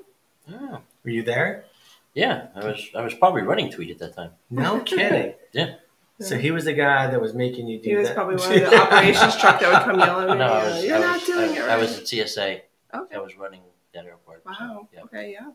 Oh, 0.52 0.82
Were 1.04 1.10
you 1.10 1.24
there? 1.24 1.66
yeah, 2.14 2.48
I 2.56 2.66
was 2.66 2.90
I 2.96 3.02
was 3.02 3.14
probably 3.14 3.42
running 3.44 3.72
Tweed 3.72 3.92
at 3.92 4.00
that 4.00 4.16
time. 4.16 4.32
No 4.50 4.80
kidding. 4.86 5.34
Yeah. 5.52 5.76
So 6.22 6.38
he 6.38 6.52
was 6.52 6.66
the 6.66 6.74
guy 6.74 7.08
that 7.08 7.22
was 7.22 7.34
making 7.34 7.68
you 7.68 7.78
do 7.80 7.84
that. 7.84 7.90
He 7.90 7.96
was 7.96 8.08
that. 8.10 8.16
probably 8.16 8.36
one 8.36 8.52
of 8.52 8.70
the 8.72 8.76
operations 8.82 9.38
truck 9.38 9.60
that 9.62 9.72
would 9.72 9.84
come 9.84 10.00
yelling 10.08 10.30
at 10.30 10.38
No, 10.38 10.48
me. 10.48 10.52
I 10.54 10.64
was, 10.76 10.86
You're 10.86 10.98
I 10.98 11.00
not 11.00 11.14
was, 11.16 11.26
doing 11.26 11.52
I, 11.52 11.56
it 11.56 11.60
right. 11.62 11.70
I 11.70 11.78
was 11.78 11.98
at 11.98 12.04
CSA. 12.04 12.62
okay. 12.94 13.16
I 13.16 13.20
was 13.20 13.36
running 13.38 13.62
that 13.94 14.06
airport. 14.06 14.44
so, 14.44 14.50
Wow. 14.52 14.88
yeah. 14.94 15.02
Okay. 15.04 15.32
Yeah. 15.32 15.52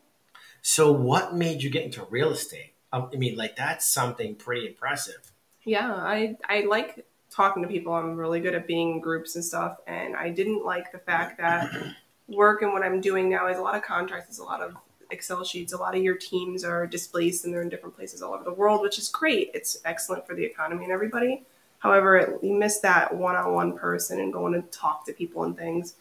So, 0.67 0.91
what 0.91 1.35
made 1.35 1.63
you 1.63 1.69
get 1.69 1.85
into 1.85 2.07
real 2.09 2.31
estate? 2.31 2.73
Um, 2.91 3.11
I 3.13 3.17
mean, 3.17 3.37
like 3.37 3.55
that's 3.55 3.87
something 3.87 4.35
pretty 4.35 4.67
impressive. 4.67 5.31
Yeah. 5.63 5.93
I 5.93 6.39
I 6.49 6.63
like 6.63 7.05
talking 7.31 7.63
to 7.63 7.69
people. 7.69 7.93
I'm 7.93 8.17
really 8.17 8.41
good 8.41 8.55
at 8.55 8.67
being 8.67 8.93
in 8.93 9.01
groups 9.01 9.35
and 9.35 9.45
stuff. 9.45 9.77
And 9.87 10.17
I 10.17 10.31
didn't 10.31 10.65
like 10.65 10.91
the 10.91 10.99
fact 10.99 11.37
that 11.37 11.71
work 12.29 12.63
and 12.63 12.73
what 12.73 12.83
I'm 12.83 13.03
doing 13.03 13.29
now 13.29 13.49
is 13.49 13.59
a 13.59 13.63
lot 13.63 13.75
of 13.75 13.83
contracts. 13.83 14.31
It's 14.31 14.39
a 14.39 14.43
lot 14.43 14.63
of 14.63 14.75
Excel 15.11 15.45
sheets. 15.45 15.75
A 15.75 15.77
lot 15.77 15.95
of 15.95 16.03
your 16.03 16.17
teams 16.17 16.65
are 16.65 16.87
displaced 16.87 17.45
and 17.45 17.53
they're 17.53 17.61
in 17.61 17.69
different 17.69 17.95
places 17.95 18.23
all 18.23 18.33
over 18.33 18.45
the 18.45 18.55
world, 18.55 18.81
which 18.81 18.99
is 18.99 19.11
great. 19.11 19.51
It's 19.53 19.77
excellent 19.85 20.27
for 20.27 20.35
the 20.35 20.45
economy 20.45 20.85
and 20.85 20.93
everybody. 20.93 21.43
However, 21.81 22.17
it, 22.17 22.43
you 22.43 22.55
miss 22.55 22.79
that 22.79 23.15
one-on-one 23.15 23.77
person 23.77 24.19
and 24.19 24.33
going 24.33 24.55
to 24.55 24.63
talk 24.71 25.05
to 25.05 25.13
people 25.13 25.45
and 25.45 25.55
things. 25.55 25.97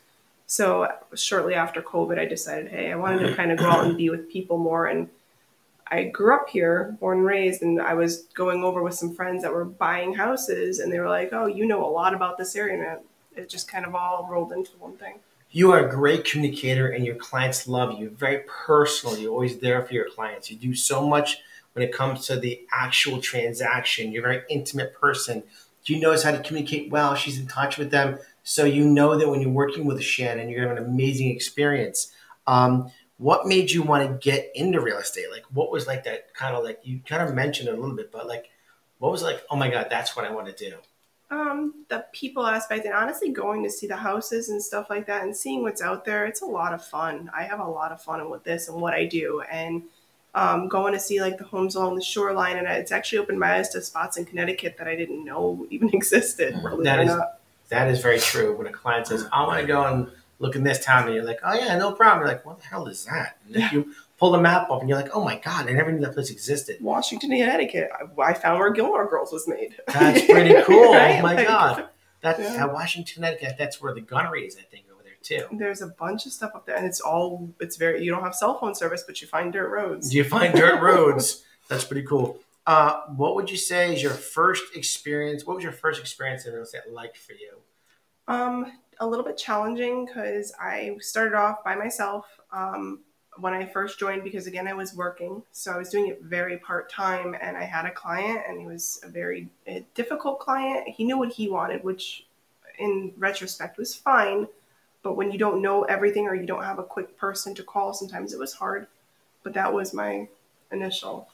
So 0.45 0.87
shortly 1.15 1.55
after 1.55 1.81
COVID, 1.81 2.19
I 2.19 2.25
decided, 2.25 2.69
hey, 2.69 2.91
I 2.91 2.95
wanted 2.95 3.27
to 3.27 3.35
kind 3.35 3.51
of 3.51 3.57
go 3.57 3.65
out 3.65 3.85
and 3.85 3.97
be 3.97 4.09
with 4.09 4.29
people 4.29 4.57
more. 4.57 4.85
And 4.85 5.09
I 5.87 6.05
grew 6.05 6.35
up 6.35 6.49
here, 6.49 6.97
born 6.99 7.19
and 7.19 7.27
raised, 7.27 7.61
and 7.61 7.81
I 7.81 7.93
was 7.93 8.23
going 8.33 8.63
over 8.63 8.81
with 8.81 8.95
some 8.95 9.13
friends 9.13 9.43
that 9.43 9.53
were 9.53 9.65
buying 9.65 10.13
houses, 10.13 10.79
and 10.79 10.91
they 10.91 10.99
were 10.99 11.09
like, 11.09 11.29
"Oh, 11.33 11.45
you 11.45 11.65
know 11.65 11.85
a 11.85 11.91
lot 11.91 12.13
about 12.13 12.37
this 12.37 12.55
area." 12.55 12.73
And 12.73 12.99
it, 13.37 13.41
it 13.41 13.49
just 13.49 13.67
kind 13.67 13.85
of 13.85 13.93
all 13.93 14.27
rolled 14.29 14.51
into 14.51 14.71
one 14.79 14.97
thing. 14.97 15.19
You 15.51 15.71
are 15.71 15.85
a 15.85 15.89
great 15.89 16.25
communicator, 16.25 16.87
and 16.87 17.05
your 17.05 17.15
clients 17.15 17.67
love 17.67 17.91
you. 17.91 18.05
You're 18.05 18.09
very 18.09 18.43
personal. 18.47 19.17
You're 19.17 19.31
always 19.31 19.59
there 19.59 19.83
for 19.83 19.93
your 19.93 20.09
clients. 20.09 20.49
You 20.49 20.57
do 20.57 20.73
so 20.73 21.07
much 21.07 21.37
when 21.73 21.87
it 21.87 21.93
comes 21.93 22.25
to 22.27 22.39
the 22.39 22.61
actual 22.71 23.21
transaction. 23.21 24.11
You're 24.11 24.25
a 24.25 24.33
very 24.33 24.43
intimate 24.49 24.99
person. 24.99 25.43
You 25.85 25.99
knows 25.99 26.23
how 26.23 26.31
to 26.31 26.39
communicate 26.39 26.89
well. 26.89 27.13
She's 27.13 27.37
in 27.37 27.45
touch 27.45 27.77
with 27.77 27.91
them, 27.91 28.17
so 28.43 28.65
you 28.65 28.85
know 28.85 29.17
that 29.17 29.27
when 29.29 29.41
you're 29.41 29.49
working 29.49 29.85
with 29.85 30.01
Shannon, 30.03 30.49
you're 30.49 30.65
gonna 30.65 30.75
have 30.79 30.85
an 30.85 30.91
amazing 30.93 31.29
experience. 31.29 32.11
Um, 32.47 32.91
what 33.17 33.47
made 33.47 33.71
you 33.71 33.83
want 33.83 34.07
to 34.07 34.17
get 34.29 34.51
into 34.55 34.81
real 34.81 34.97
estate? 34.97 35.27
Like, 35.31 35.43
what 35.53 35.71
was 35.71 35.87
like 35.87 36.03
that 36.03 36.33
kind 36.33 36.55
of 36.55 36.63
like 36.63 36.79
you 36.83 36.99
kind 37.05 37.21
of 37.27 37.33
mentioned 37.33 37.69
it 37.69 37.77
a 37.77 37.79
little 37.79 37.95
bit, 37.95 38.11
but 38.11 38.27
like, 38.27 38.49
what 38.99 39.11
was 39.11 39.23
like? 39.23 39.43
Oh 39.49 39.55
my 39.55 39.69
god, 39.69 39.87
that's 39.89 40.15
what 40.15 40.25
I 40.25 40.31
want 40.31 40.47
to 40.55 40.69
do. 40.69 40.75
Um, 41.31 41.85
the 41.89 42.05
people 42.11 42.45
aspect, 42.45 42.85
and 42.85 42.93
honestly, 42.93 43.29
going 43.29 43.63
to 43.63 43.69
see 43.69 43.87
the 43.87 43.95
houses 43.95 44.49
and 44.49 44.61
stuff 44.61 44.89
like 44.89 45.07
that, 45.07 45.23
and 45.23 45.35
seeing 45.35 45.63
what's 45.63 45.81
out 45.81 46.05
there, 46.05 46.25
it's 46.25 46.41
a 46.41 46.45
lot 46.45 46.73
of 46.73 46.85
fun. 46.85 47.31
I 47.35 47.43
have 47.43 47.59
a 47.59 47.67
lot 47.67 47.91
of 47.91 48.01
fun 48.01 48.29
with 48.29 48.43
this 48.43 48.67
and 48.67 48.79
what 48.79 48.93
I 48.93 49.05
do, 49.05 49.41
and 49.51 49.83
um, 50.35 50.67
going 50.67 50.93
to 50.93 50.99
see 50.99 51.21
like 51.21 51.37
the 51.37 51.43
homes 51.43 51.75
along 51.75 51.95
the 51.95 52.03
shoreline, 52.03 52.57
and 52.57 52.67
it's 52.67 52.91
actually 52.91 53.19
opened 53.19 53.39
my 53.39 53.55
eyes 53.55 53.69
to 53.69 53.81
spots 53.81 54.17
in 54.17 54.25
Connecticut 54.25 54.75
that 54.77 54.87
I 54.87 54.95
didn't 54.95 55.23
know 55.23 55.65
even 55.71 55.89
existed. 55.93 56.61
Believe 56.61 56.83
That 56.83 56.99
is- 56.99 57.07
not. 57.07 57.39
That 57.73 57.89
is 57.89 57.99
very 58.01 58.19
true. 58.19 58.55
When 58.55 58.67
a 58.67 58.71
client 58.71 59.07
says, 59.07 59.27
"I 59.31 59.45
want 59.47 59.59
to 59.61 59.65
go 59.67 59.83
and 59.85 60.09
look 60.39 60.55
in 60.55 60.63
this 60.63 60.83
town," 60.83 61.05
and 61.05 61.15
you're 61.15 61.23
like, 61.25 61.39
"Oh 61.43 61.53
yeah, 61.53 61.75
no 61.77 61.91
problem." 61.91 62.19
You're 62.19 62.35
like, 62.35 62.45
"What 62.45 62.59
the 62.59 62.67
hell 62.67 62.87
is 62.87 63.05
that?" 63.05 63.37
And 63.47 63.55
if 63.57 63.71
you 63.71 63.93
pull 64.19 64.31
the 64.31 64.39
map 64.39 64.69
up, 64.69 64.79
and 64.81 64.89
you're 64.89 64.97
like, 64.99 65.11
"Oh 65.15 65.23
my 65.23 65.37
god, 65.39 65.67
I 65.69 65.73
never 65.73 65.91
knew 65.91 66.01
that 66.01 66.13
place 66.13 66.29
existed." 66.29 66.77
Washington, 66.81 67.29
Connecticut. 67.31 67.89
I, 67.93 68.21
I 68.21 68.33
found 68.33 68.59
where 68.59 68.71
Gilmore 68.71 69.07
Girls 69.09 69.31
was 69.31 69.47
made. 69.47 69.75
That's 69.87 70.23
pretty 70.25 70.53
cool. 70.65 70.89
Oh 70.89 70.93
right? 70.93 71.19
Oh 71.19 71.23
my 71.23 71.33
Like, 71.35 71.47
god, 71.47 71.89
that 72.21 72.39
Yeah. 72.39 72.65
Washington, 72.65 73.13
Connecticut. 73.15 73.55
That's 73.57 73.81
where 73.81 73.93
the 73.93 74.01
gunnery 74.01 74.45
is, 74.45 74.55
I 74.57 74.61
think, 74.63 74.85
over 74.93 75.01
there 75.03 75.13
too. 75.21 75.45
There's 75.57 75.81
a 75.81 75.87
bunch 75.87 76.25
of 76.25 76.31
stuff 76.31 76.51
up 76.55 76.65
there, 76.65 76.75
and 76.77 76.85
it's 76.85 77.01
all 77.01 77.49
it's 77.59 77.77
very. 77.77 78.03
You 78.03 78.11
don't 78.11 78.23
have 78.23 78.35
cell 78.35 78.57
phone 78.59 78.75
service, 78.75 79.03
but 79.05 79.21
you 79.21 79.27
find 79.27 79.51
dirt 79.51 79.69
roads. 79.69 80.13
You 80.13 80.23
find 80.23 80.53
dirt 80.53 80.81
roads? 80.89 81.43
That's 81.69 81.83
pretty 81.85 82.03
cool. 82.05 82.39
Uh, 82.65 83.01
what 83.15 83.35
would 83.35 83.51
you 83.51 83.57
say 83.57 83.93
is 83.93 84.01
your 84.01 84.13
first 84.13 84.75
experience? 84.75 85.45
What 85.45 85.55
was 85.55 85.63
your 85.63 85.73
first 85.73 85.99
experience 85.99 86.45
in 86.45 86.53
real 86.53 86.63
estate 86.63 86.83
like 86.91 87.15
for 87.15 87.33
you? 87.33 87.57
Um, 88.27 88.71
a 88.99 89.07
little 89.07 89.25
bit 89.25 89.37
challenging 89.37 90.05
because 90.05 90.53
I 90.59 90.95
started 90.99 91.35
off 91.35 91.63
by 91.63 91.75
myself 91.75 92.25
um, 92.53 93.01
when 93.37 93.53
I 93.53 93.65
first 93.65 93.99
joined 93.99 94.23
because 94.23 94.47
again 94.47 94.67
I 94.67 94.73
was 94.73 94.95
working, 94.95 95.43
so 95.51 95.73
I 95.73 95.77
was 95.77 95.89
doing 95.89 96.07
it 96.07 96.21
very 96.21 96.57
part 96.57 96.89
time, 96.89 97.35
and 97.41 97.57
I 97.57 97.63
had 97.63 97.85
a 97.85 97.91
client, 97.91 98.41
and 98.47 98.59
he 98.59 98.65
was 98.65 98.99
a 99.03 99.09
very 99.09 99.49
a 99.67 99.85
difficult 99.93 100.39
client. 100.39 100.87
He 100.87 101.03
knew 101.03 101.17
what 101.17 101.33
he 101.33 101.49
wanted, 101.49 101.83
which 101.83 102.25
in 102.79 103.11
retrospect 103.17 103.77
was 103.77 103.93
fine, 103.93 104.47
but 105.01 105.17
when 105.17 105.31
you 105.31 105.37
don't 105.37 105.61
know 105.61 105.83
everything 105.83 106.27
or 106.27 106.35
you 106.35 106.45
don't 106.45 106.63
have 106.63 106.79
a 106.79 106.83
quick 106.83 107.17
person 107.17 107.53
to 107.55 107.63
call, 107.63 107.93
sometimes 107.93 108.33
it 108.33 108.39
was 108.39 108.53
hard. 108.53 108.87
But 109.43 109.53
that 109.53 109.73
was 109.73 109.93
my 109.93 110.29
initial. 110.71 111.27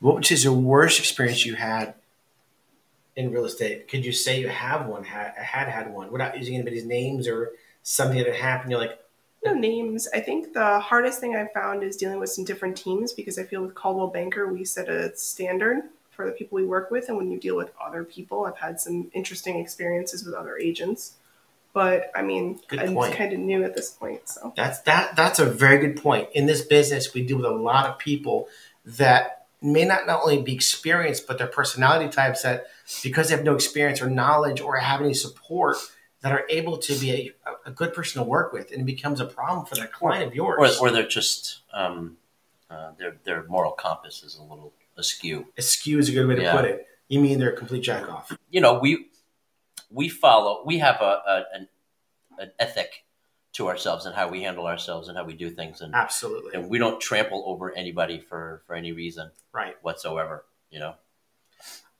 What 0.00 0.16
was 0.16 0.44
your 0.44 0.52
worst 0.52 0.98
experience 0.98 1.46
you 1.46 1.54
had 1.54 1.94
in 3.16 3.30
real 3.30 3.44
estate? 3.44 3.88
Could 3.88 4.04
you 4.04 4.12
say 4.12 4.40
you 4.40 4.48
have 4.48 4.86
one, 4.86 5.04
had 5.04 5.34
had, 5.36 5.68
had 5.68 5.92
one, 5.92 6.10
without 6.10 6.36
using 6.36 6.54
anybody's 6.54 6.84
names 6.84 7.28
or 7.28 7.52
something 7.82 8.18
that 8.18 8.34
happened? 8.34 8.70
You're 8.70 8.80
like, 8.80 8.98
no 9.44 9.54
names. 9.54 10.08
I 10.14 10.20
think 10.20 10.54
the 10.54 10.80
hardest 10.80 11.20
thing 11.20 11.36
I've 11.36 11.52
found 11.52 11.82
is 11.82 11.96
dealing 11.96 12.18
with 12.18 12.30
some 12.30 12.44
different 12.44 12.76
teams 12.76 13.12
because 13.12 13.38
I 13.38 13.44
feel 13.44 13.62
with 13.62 13.74
Coldwell 13.74 14.08
Banker 14.08 14.50
we 14.52 14.64
set 14.64 14.88
a 14.88 15.14
standard 15.16 15.82
for 16.10 16.26
the 16.26 16.32
people 16.32 16.56
we 16.56 16.64
work 16.64 16.90
with, 16.90 17.08
and 17.08 17.16
when 17.16 17.30
you 17.30 17.38
deal 17.38 17.56
with 17.56 17.72
other 17.84 18.04
people, 18.04 18.46
I've 18.46 18.56
had 18.56 18.80
some 18.80 19.10
interesting 19.12 19.58
experiences 19.58 20.24
with 20.24 20.34
other 20.34 20.56
agents. 20.56 21.14
But 21.72 22.12
I 22.14 22.22
mean, 22.22 22.60
Good 22.68 22.78
I'm 22.78 22.94
kind 23.12 23.32
of 23.32 23.40
new 23.40 23.64
at 23.64 23.74
this 23.74 23.90
point, 23.90 24.28
so 24.28 24.52
That's 24.56 24.78
that. 24.82 25.16
That's 25.16 25.40
a 25.40 25.44
very 25.44 25.78
good 25.78 26.00
point. 26.00 26.28
In 26.32 26.46
this 26.46 26.62
business, 26.62 27.12
we 27.12 27.26
deal 27.26 27.36
with 27.38 27.46
a 27.46 27.50
lot 27.50 27.86
of 27.86 27.98
people 27.98 28.48
that 28.84 29.33
may 29.64 29.84
not 29.84 30.06
not 30.06 30.22
only 30.22 30.42
be 30.42 30.54
experienced, 30.54 31.26
but 31.26 31.38
their 31.38 31.46
personality 31.46 32.08
types 32.10 32.42
that 32.42 32.66
because 33.02 33.28
they 33.28 33.34
have 33.36 33.44
no 33.44 33.54
experience 33.54 34.02
or 34.02 34.10
knowledge 34.10 34.60
or 34.60 34.76
have 34.76 35.00
any 35.00 35.14
support 35.14 35.76
that 36.20 36.32
are 36.32 36.44
able 36.48 36.78
to 36.78 36.94
be 36.98 37.10
a, 37.46 37.70
a 37.70 37.70
good 37.70 37.92
person 37.92 38.22
to 38.22 38.28
work 38.28 38.52
with, 38.52 38.70
and 38.72 38.82
it 38.82 38.84
becomes 38.84 39.20
a 39.20 39.26
problem 39.26 39.66
for 39.66 39.74
that 39.76 39.92
client 39.92 40.26
of 40.26 40.34
yours. 40.34 40.78
Or, 40.80 40.88
or 40.88 40.90
they're 40.90 41.08
just 41.08 41.60
um, 41.72 42.18
uh, 42.70 42.92
their 42.98 43.16
their 43.24 43.44
moral 43.44 43.72
compass 43.72 44.22
is 44.22 44.36
a 44.36 44.42
little 44.42 44.72
askew. 44.96 45.46
Askew 45.56 45.98
is 45.98 46.08
a 46.08 46.12
good 46.12 46.26
way 46.26 46.36
to 46.36 46.42
Yeah. 46.42 46.52
put 46.52 46.64
it. 46.66 46.86
You 47.08 47.20
mean 47.20 47.38
they're 47.38 47.52
a 47.52 47.56
complete 47.56 47.82
jack 47.82 48.08
off? 48.08 48.36
You 48.50 48.60
know, 48.60 48.78
we 48.78 49.06
we 49.90 50.08
follow. 50.08 50.62
We 50.64 50.78
have 50.78 51.00
a, 51.00 51.22
a 51.26 51.44
an, 51.54 51.68
an 52.38 52.52
ethic 52.58 53.04
to 53.54 53.68
ourselves 53.68 54.04
and 54.06 54.14
how 54.14 54.28
we 54.28 54.42
handle 54.42 54.66
ourselves 54.66 55.08
and 55.08 55.16
how 55.16 55.24
we 55.24 55.32
do 55.34 55.48
things, 55.50 55.80
and 55.80 55.94
Absolutely. 55.94 56.54
and 56.54 56.68
we 56.68 56.78
don't 56.78 57.00
trample 57.00 57.42
over 57.46 57.72
anybody 57.72 58.18
for 58.20 58.62
for 58.66 58.74
any 58.76 58.92
reason 58.92 59.30
Right. 59.52 59.76
whatsoever. 59.82 60.44
You 60.70 60.80
know. 60.80 60.94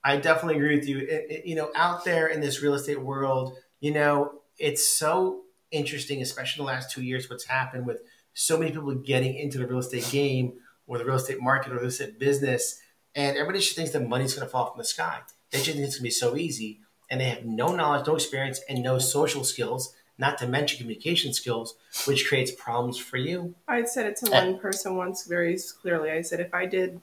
I 0.02 0.16
definitely 0.18 0.56
agree 0.56 0.76
with 0.76 0.88
you. 0.88 0.98
It, 0.98 1.26
it- 1.30 1.46
you 1.46 1.54
know, 1.54 1.70
out 1.74 2.04
there 2.04 2.26
in 2.26 2.40
this 2.40 2.60
real 2.62 2.74
estate 2.74 3.00
world, 3.00 3.56
you 3.80 3.92
know, 3.92 4.40
it's 4.58 4.86
so 4.86 5.42
interesting, 5.70 6.20
especially 6.22 6.60
in 6.62 6.66
the 6.66 6.72
last 6.72 6.90
two 6.90 7.02
years, 7.02 7.30
what's 7.30 7.44
happened 7.46 7.86
with 7.86 7.98
so 8.34 8.58
many 8.58 8.70
people 8.70 8.94
getting 8.94 9.34
into 9.34 9.58
the 9.58 9.66
real 9.66 9.78
estate 9.78 10.06
game 10.10 10.54
or 10.86 10.98
the 10.98 11.04
real 11.04 11.16
estate 11.16 11.40
market 11.40 11.72
or 11.72 11.76
real 11.76 11.86
estate 11.86 12.18
business. 12.18 12.80
And 13.14 13.36
everybody 13.36 13.60
just 13.60 13.76
thinks 13.76 13.92
that 13.92 14.06
money's 14.08 14.34
going 14.34 14.46
to 14.46 14.50
fall 14.50 14.70
from 14.70 14.78
the 14.78 14.84
sky. 14.84 15.20
They 15.50 15.58
just 15.58 15.70
think 15.72 15.86
it's 15.86 15.96
going 15.96 16.00
to 16.00 16.02
be 16.02 16.10
so 16.10 16.36
easy. 16.36 16.80
And 17.10 17.20
they 17.20 17.26
have 17.26 17.44
no 17.44 17.74
knowledge, 17.74 18.06
no 18.06 18.16
experience, 18.16 18.60
and 18.68 18.82
no 18.82 18.98
social 18.98 19.44
skills, 19.44 19.94
not 20.18 20.38
to 20.38 20.46
mention 20.46 20.78
communication 20.78 21.32
skills, 21.32 21.74
which 22.06 22.28
creates 22.28 22.52
problems 22.52 22.98
for 22.98 23.16
you. 23.16 23.54
I 23.66 23.84
said 23.84 24.06
it 24.06 24.16
to 24.16 24.30
one 24.30 24.58
person 24.58 24.96
once 24.96 25.26
very 25.26 25.58
clearly. 25.80 26.10
I 26.10 26.22
said, 26.22 26.40
if 26.40 26.54
I 26.54 26.66
did 26.66 27.00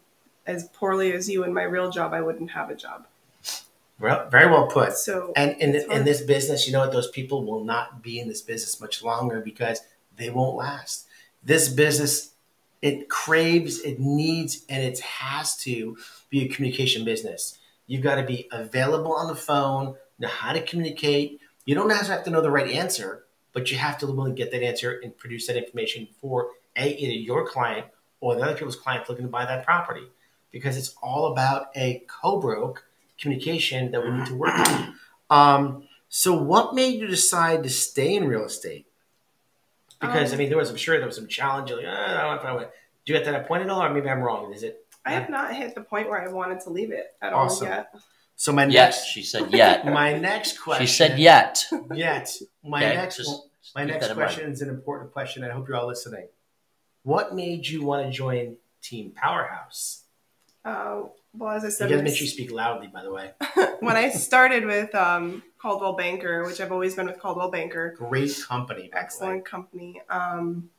as 0.48 0.70
poorly 0.70 1.13
as 1.13 1.30
you 1.30 1.44
in 1.44 1.53
my 1.53 1.63
real 1.63 1.91
job, 1.91 2.13
I 2.13 2.22
wouldn't 2.22 2.51
have 2.51 2.70
a 2.70 2.75
job. 2.75 3.06
Well, 4.00 4.30
very 4.30 4.50
well 4.50 4.68
put. 4.68 4.94
So 4.94 5.32
And 5.36 5.51
in, 5.62 5.75
in 5.91 6.06
this 6.06 6.22
business, 6.22 6.65
you 6.65 6.74
know 6.74 6.80
what? 6.80 6.91
Those 6.91 7.12
people 7.12 7.44
will 7.46 7.63
not 7.63 8.01
be 8.01 8.20
in 8.20 8.27
this 8.27 8.41
business 8.41 8.82
much 8.82 9.03
longer 9.03 9.41
because 9.41 9.82
they 10.15 10.30
won't 10.30 10.56
last. 10.56 11.06
This 11.44 11.70
business, 11.70 12.32
it 12.82 13.10
craves, 13.10 13.80
it 13.82 14.00
needs, 14.00 14.65
and 14.70 14.84
it 14.84 15.00
has 15.00 15.56
to 15.58 15.98
be 16.30 16.46
a 16.46 16.48
communication 16.48 17.06
business. 17.06 17.60
You've 17.86 18.01
got 18.01 18.15
to 18.15 18.24
be 18.24 18.48
available 18.51 19.13
on 19.13 19.27
the 19.27 19.36
phone, 19.36 19.96
know 20.18 20.30
how 20.30 20.53
to 20.53 20.62
communicate. 20.62 21.40
You 21.65 21.75
don't 21.75 21.89
have 21.89 22.24
to 22.24 22.30
know 22.30 22.41
the 22.41 22.51
right 22.51 22.70
answer, 22.72 23.25
but 23.53 23.72
you 23.72 23.77
have 23.77 23.98
to 24.00 24.08
be 24.08 24.13
willing 24.13 24.36
to 24.36 24.41
get 24.44 24.51
that 24.51 24.63
answer 24.63 25.00
and 25.03 25.15
produce 25.18 25.48
that 25.48 25.58
information 25.58 26.08
for 26.20 26.50
a, 26.75 26.96
either 26.96 27.13
your 27.13 27.46
client 27.48 27.88
or 28.20 28.36
the 28.36 28.41
other 28.41 28.53
people's 28.56 28.75
clients 28.75 29.10
looking 29.10 29.25
to 29.25 29.32
buy 29.32 29.46
that 29.46 29.65
property. 29.65 30.08
Because 30.51 30.75
it's 30.75 30.96
all 31.01 31.32
about 31.32 31.68
a 31.75 32.03
co-broke 32.08 32.84
communication 33.20 33.91
that 33.91 34.03
we 34.03 34.12
need 34.12 34.25
to 34.25 34.36
work 34.36 34.53
on. 34.53 34.96
Um, 35.30 35.84
so, 36.10 36.34
what 36.36 36.75
made 36.75 37.00
you 37.00 37.08
decide 37.08 37.63
to 37.63 37.70
stay 37.70 38.15
in 38.15 38.27
real 38.27 38.44
estate? 38.44 38.86
Because 40.01 40.32
I 40.32 40.34
Um, 40.34 40.39
mean, 40.39 40.50
there 40.50 40.58
was, 40.58 40.70
I'm 40.70 40.75
sure 40.75 40.98
there 40.98 41.06
was 41.08 41.15
some 41.15 41.27
challenge. 41.27 41.72
Like, 41.72 41.86
"Ah, 41.88 41.91
I 41.91 42.22
don't 42.36 42.44
know 42.44 42.58
if 42.58 42.63
I. 42.63 42.63
Did 42.65 42.70
you 43.06 43.13
get 43.15 43.25
that 43.25 43.48
point 43.48 43.63
at 43.63 43.70
all, 43.70 43.82
or 43.82 43.89
maybe 43.94 44.10
I'm 44.10 44.20
wrong? 44.22 44.51
Is 44.53 44.63
it? 44.63 44.86
I 45.06 45.12
have 45.13 45.30
not 45.30 45.56
hit 45.56 45.74
the 45.74 45.82
point 45.82 46.10
where 46.10 46.22
I 46.22 46.27
wanted 46.32 46.60
to 46.62 46.70
leave 46.70 46.91
it 46.91 47.15
at 47.22 47.32
Awesome. 47.34 47.68
all 47.68 47.74
yet. 47.74 47.96
So 48.36 48.52
my 48.52 48.66
Yes, 48.66 48.98
next, 48.98 49.06
she 49.08 49.24
said 49.24 49.52
yet. 49.54 49.86
my 50.02 50.18
next 50.18 50.60
question. 50.60 50.86
she 50.88 50.92
said 50.94 51.20
yet. 51.20 51.66
Yet. 51.94 52.36
My 52.64 52.84
Okay, 52.86 52.96
next, 52.96 53.18
just- 53.18 53.30
just 53.62 53.76
my 53.76 53.84
keep 53.84 53.94
next 53.94 54.08
that 54.08 54.12
in 54.14 54.18
mind. 54.18 54.30
question 54.32 54.52
is 54.52 54.62
an 54.62 54.70
important 54.70 55.12
question. 55.12 55.44
I 55.44 55.50
hope 55.50 55.68
you're 55.68 55.78
all 55.78 55.88
listening. 55.88 56.28
What 57.04 57.36
made 57.36 57.68
you 57.68 57.84
want 57.84 58.06
to 58.06 58.12
join 58.12 58.58
Team 58.82 59.12
Powerhouse? 59.16 60.04
Uh, 60.66 61.04
well, 61.34 61.52
as 61.56 61.64
I 61.64 61.70
said, 61.70 61.90
got 61.90 61.98
to 61.98 62.04
make 62.04 62.16
sure 62.16 62.26
you 62.26 62.30
speak 62.32 62.52
loudly, 62.52 62.88
by 62.88 63.04
the 63.04 63.12
way. 63.12 63.32
when 63.80 63.96
I 63.96 64.10
started 64.10 64.66
with 64.66 64.94
um, 64.96 65.44
Coldwell 65.60 65.94
Banker, 65.94 66.44
which 66.46 66.60
I've 66.60 66.72
always 66.72 66.96
been 66.96 67.06
with 67.06 67.20
Coldwell 67.20 67.50
Banker, 67.52 67.94
Great 67.98 68.36
company, 68.48 68.82
by 68.82 68.88
the 68.88 68.92
way. 68.96 69.02
excellent 69.02 69.46
company. 69.46 70.02
Um, 70.10 70.70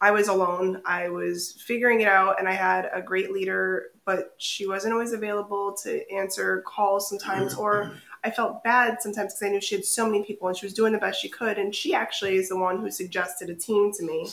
I 0.00 0.10
was 0.12 0.28
alone. 0.28 0.82
I 0.86 1.10
was 1.10 1.52
figuring 1.66 2.00
it 2.00 2.08
out, 2.08 2.38
and 2.38 2.48
I 2.48 2.52
had 2.52 2.90
a 2.92 3.02
great 3.02 3.30
leader, 3.32 3.88
but 4.10 4.34
she 4.38 4.66
wasn't 4.66 4.92
always 4.92 5.12
available 5.12 5.72
to 5.72 6.12
answer 6.12 6.64
calls 6.66 7.08
sometimes, 7.08 7.54
or 7.54 7.84
mm-hmm. 7.84 7.94
I 8.24 8.32
felt 8.32 8.64
bad 8.64 9.00
sometimes 9.00 9.34
because 9.34 9.42
I 9.44 9.50
knew 9.50 9.60
she 9.60 9.76
had 9.76 9.84
so 9.84 10.04
many 10.04 10.24
people 10.24 10.48
and 10.48 10.56
she 10.56 10.66
was 10.66 10.74
doing 10.74 10.92
the 10.92 10.98
best 10.98 11.22
she 11.22 11.28
could. 11.28 11.58
And 11.58 11.72
she 11.72 11.94
actually 11.94 12.34
is 12.34 12.48
the 12.48 12.56
one 12.56 12.80
who 12.80 12.90
suggested 12.90 13.50
a 13.50 13.54
team 13.54 13.92
to 13.92 14.02
me. 14.02 14.28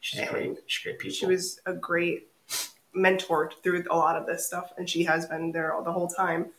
She's 0.00 0.28
great. 0.28 0.58
She's 0.66 0.84
great 0.84 0.98
people. 0.98 1.14
She 1.14 1.24
was 1.24 1.62
a 1.64 1.72
great 1.72 2.28
mentor 2.92 3.52
through 3.62 3.84
a 3.90 3.96
lot 3.96 4.16
of 4.16 4.26
this 4.26 4.46
stuff, 4.46 4.74
and 4.76 4.86
she 4.86 5.02
has 5.04 5.24
been 5.24 5.50
there 5.50 5.72
all 5.72 5.82
the 5.82 5.92
whole 5.92 6.08
time. 6.08 6.50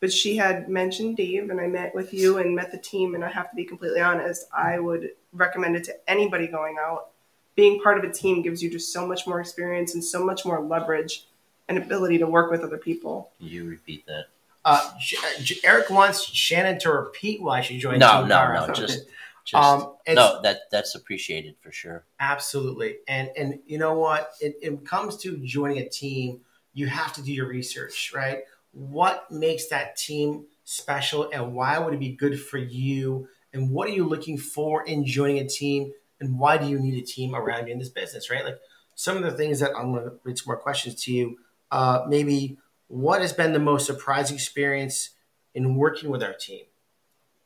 But 0.00 0.10
she 0.10 0.38
had 0.38 0.70
mentioned 0.70 1.18
Dave, 1.18 1.50
and 1.50 1.60
I 1.60 1.66
met 1.66 1.94
with 1.94 2.14
you 2.14 2.38
and 2.38 2.56
met 2.56 2.72
the 2.72 2.78
team. 2.78 3.14
And 3.14 3.22
I 3.22 3.28
have 3.28 3.50
to 3.50 3.56
be 3.56 3.66
completely 3.66 4.00
honest, 4.00 4.46
I 4.56 4.78
would 4.78 5.10
recommend 5.34 5.76
it 5.76 5.84
to 5.84 6.10
anybody 6.10 6.46
going 6.46 6.76
out. 6.80 7.08
Being 7.56 7.82
part 7.82 7.98
of 7.98 8.04
a 8.04 8.10
team 8.10 8.40
gives 8.40 8.62
you 8.62 8.70
just 8.70 8.90
so 8.90 9.06
much 9.06 9.26
more 9.26 9.38
experience 9.38 9.92
and 9.92 10.02
so 10.02 10.24
much 10.24 10.46
more 10.46 10.62
leverage 10.62 11.26
and 11.68 11.78
ability 11.78 12.18
to 12.18 12.26
work 12.26 12.50
with 12.50 12.62
other 12.62 12.78
people. 12.78 13.30
You 13.38 13.64
repeat 13.68 14.06
that. 14.06 14.26
Uh, 14.64 14.90
J- 15.00 15.16
J- 15.42 15.60
Eric 15.64 15.90
wants 15.90 16.24
Shannon 16.24 16.78
to 16.80 16.90
repeat 16.92 17.42
why 17.42 17.60
she 17.62 17.78
joined. 17.78 18.00
No, 18.00 18.20
Team 18.20 18.28
no, 18.28 18.36
Powerhouse. 18.36 18.68
no. 18.68 18.74
Just, 18.74 19.00
just 19.44 19.54
Um, 19.64 19.80
it's- 20.06 20.16
no. 20.16 20.40
That 20.42 20.60
that's 20.70 20.94
appreciated 20.94 21.56
for 21.60 21.72
sure. 21.72 22.04
Absolutely. 22.20 22.96
And 23.08 23.30
and 23.36 23.58
you 23.66 23.78
know 23.78 23.94
what? 23.98 24.32
It, 24.40 24.56
it 24.62 24.84
comes 24.86 25.16
to 25.18 25.36
joining 25.38 25.78
a 25.78 25.88
team, 25.88 26.40
you 26.74 26.86
have 26.86 27.12
to 27.14 27.22
do 27.22 27.32
your 27.32 27.48
research, 27.48 28.12
right? 28.14 28.40
What 28.72 29.30
makes 29.30 29.66
that 29.68 29.96
team 29.96 30.46
special 30.64 31.28
and 31.32 31.54
why 31.54 31.78
would 31.78 31.92
it 31.94 32.00
be 32.00 32.10
good 32.10 32.40
for 32.40 32.58
you? 32.58 33.28
And 33.52 33.70
what 33.70 33.88
are 33.88 33.92
you 33.92 34.08
looking 34.08 34.38
for 34.38 34.82
in 34.84 35.04
joining 35.04 35.38
a 35.38 35.46
team? 35.48 35.92
And 36.20 36.38
why 36.38 36.56
do 36.56 36.66
you 36.66 36.78
need 36.78 37.02
a 37.02 37.04
team 37.04 37.34
around 37.34 37.66
you 37.66 37.72
in 37.72 37.78
this 37.80 37.88
business, 37.88 38.30
right? 38.30 38.44
Like 38.44 38.58
some 38.94 39.16
of 39.16 39.24
the 39.24 39.32
things 39.32 39.58
that 39.60 39.72
I'm 39.76 39.92
going 39.92 40.04
to 40.04 40.12
read 40.22 40.38
some 40.38 40.44
more 40.46 40.56
questions 40.56 41.02
to 41.04 41.12
you. 41.12 41.38
Uh, 41.72 42.04
maybe 42.06 42.58
what 42.88 43.22
has 43.22 43.32
been 43.32 43.54
the 43.54 43.58
most 43.58 43.86
surprising 43.86 44.36
experience 44.36 45.10
in 45.54 45.74
working 45.74 46.10
with 46.10 46.22
our 46.22 46.34
team? 46.34 46.64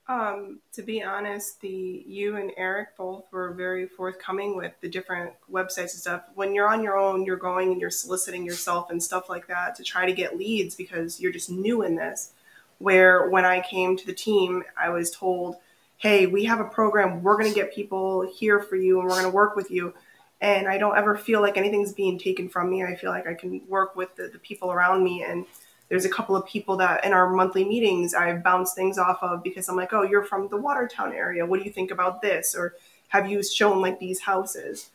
Um, 0.08 0.60
to 0.72 0.82
be 0.82 1.02
honest, 1.02 1.60
the 1.60 2.04
you 2.06 2.36
and 2.36 2.52
Eric 2.56 2.96
both 2.96 3.24
were 3.32 3.52
very 3.52 3.86
forthcoming 3.86 4.56
with 4.56 4.72
the 4.80 4.88
different 4.88 5.32
websites 5.50 5.78
and 5.78 6.00
stuff. 6.00 6.22
When 6.34 6.54
you're 6.54 6.68
on 6.68 6.82
your 6.82 6.96
own, 6.96 7.24
you're 7.24 7.36
going 7.36 7.72
and 7.72 7.80
you're 7.80 7.90
soliciting 7.90 8.44
yourself 8.44 8.90
and 8.90 9.02
stuff 9.02 9.28
like 9.28 9.46
that 9.46 9.76
to 9.76 9.84
try 9.84 10.06
to 10.06 10.12
get 10.12 10.36
leads 10.36 10.74
because 10.74 11.20
you're 11.20 11.32
just 11.32 11.50
new 11.50 11.82
in 11.82 11.94
this. 11.94 12.32
Where 12.78 13.30
when 13.30 13.44
I 13.44 13.60
came 13.60 13.96
to 13.96 14.06
the 14.06 14.12
team, 14.12 14.64
I 14.76 14.90
was 14.90 15.10
told, 15.10 15.56
"Hey, 15.96 16.26
we 16.26 16.44
have 16.44 16.60
a 16.60 16.64
program. 16.64 17.22
We're 17.22 17.38
going 17.38 17.48
to 17.48 17.54
get 17.54 17.74
people 17.74 18.28
here 18.28 18.60
for 18.60 18.76
you, 18.76 18.98
and 18.98 19.08
we're 19.08 19.20
going 19.20 19.30
to 19.30 19.30
work 19.30 19.56
with 19.56 19.70
you." 19.70 19.94
And 20.40 20.68
I 20.68 20.78
don't 20.78 20.96
ever 20.96 21.16
feel 21.16 21.40
like 21.40 21.56
anything's 21.56 21.92
being 21.92 22.18
taken 22.18 22.48
from 22.48 22.70
me. 22.70 22.84
I 22.84 22.94
feel 22.94 23.10
like 23.10 23.26
I 23.26 23.34
can 23.34 23.62
work 23.68 23.96
with 23.96 24.14
the, 24.16 24.28
the 24.28 24.38
people 24.38 24.70
around 24.70 25.02
me 25.02 25.22
and 25.22 25.46
there's 25.88 26.04
a 26.04 26.10
couple 26.10 26.36
of 26.36 26.46
people 26.46 26.76
that 26.78 27.04
in 27.04 27.12
our 27.12 27.30
monthly 27.30 27.64
meetings 27.64 28.14
I 28.14 28.32
bounce 28.34 28.74
things 28.74 28.98
off 28.98 29.22
of 29.22 29.42
because 29.42 29.68
I'm 29.68 29.76
like, 29.76 29.92
oh, 29.92 30.02
you're 30.02 30.24
from 30.24 30.48
the 30.48 30.56
Watertown 30.56 31.12
area. 31.12 31.46
What 31.46 31.60
do 31.60 31.64
you 31.64 31.72
think 31.72 31.90
about 31.90 32.22
this? 32.22 32.54
Or 32.54 32.74
have 33.08 33.30
you 33.30 33.42
shown 33.42 33.80
like 33.80 33.98
these 33.98 34.20
houses? 34.20 34.90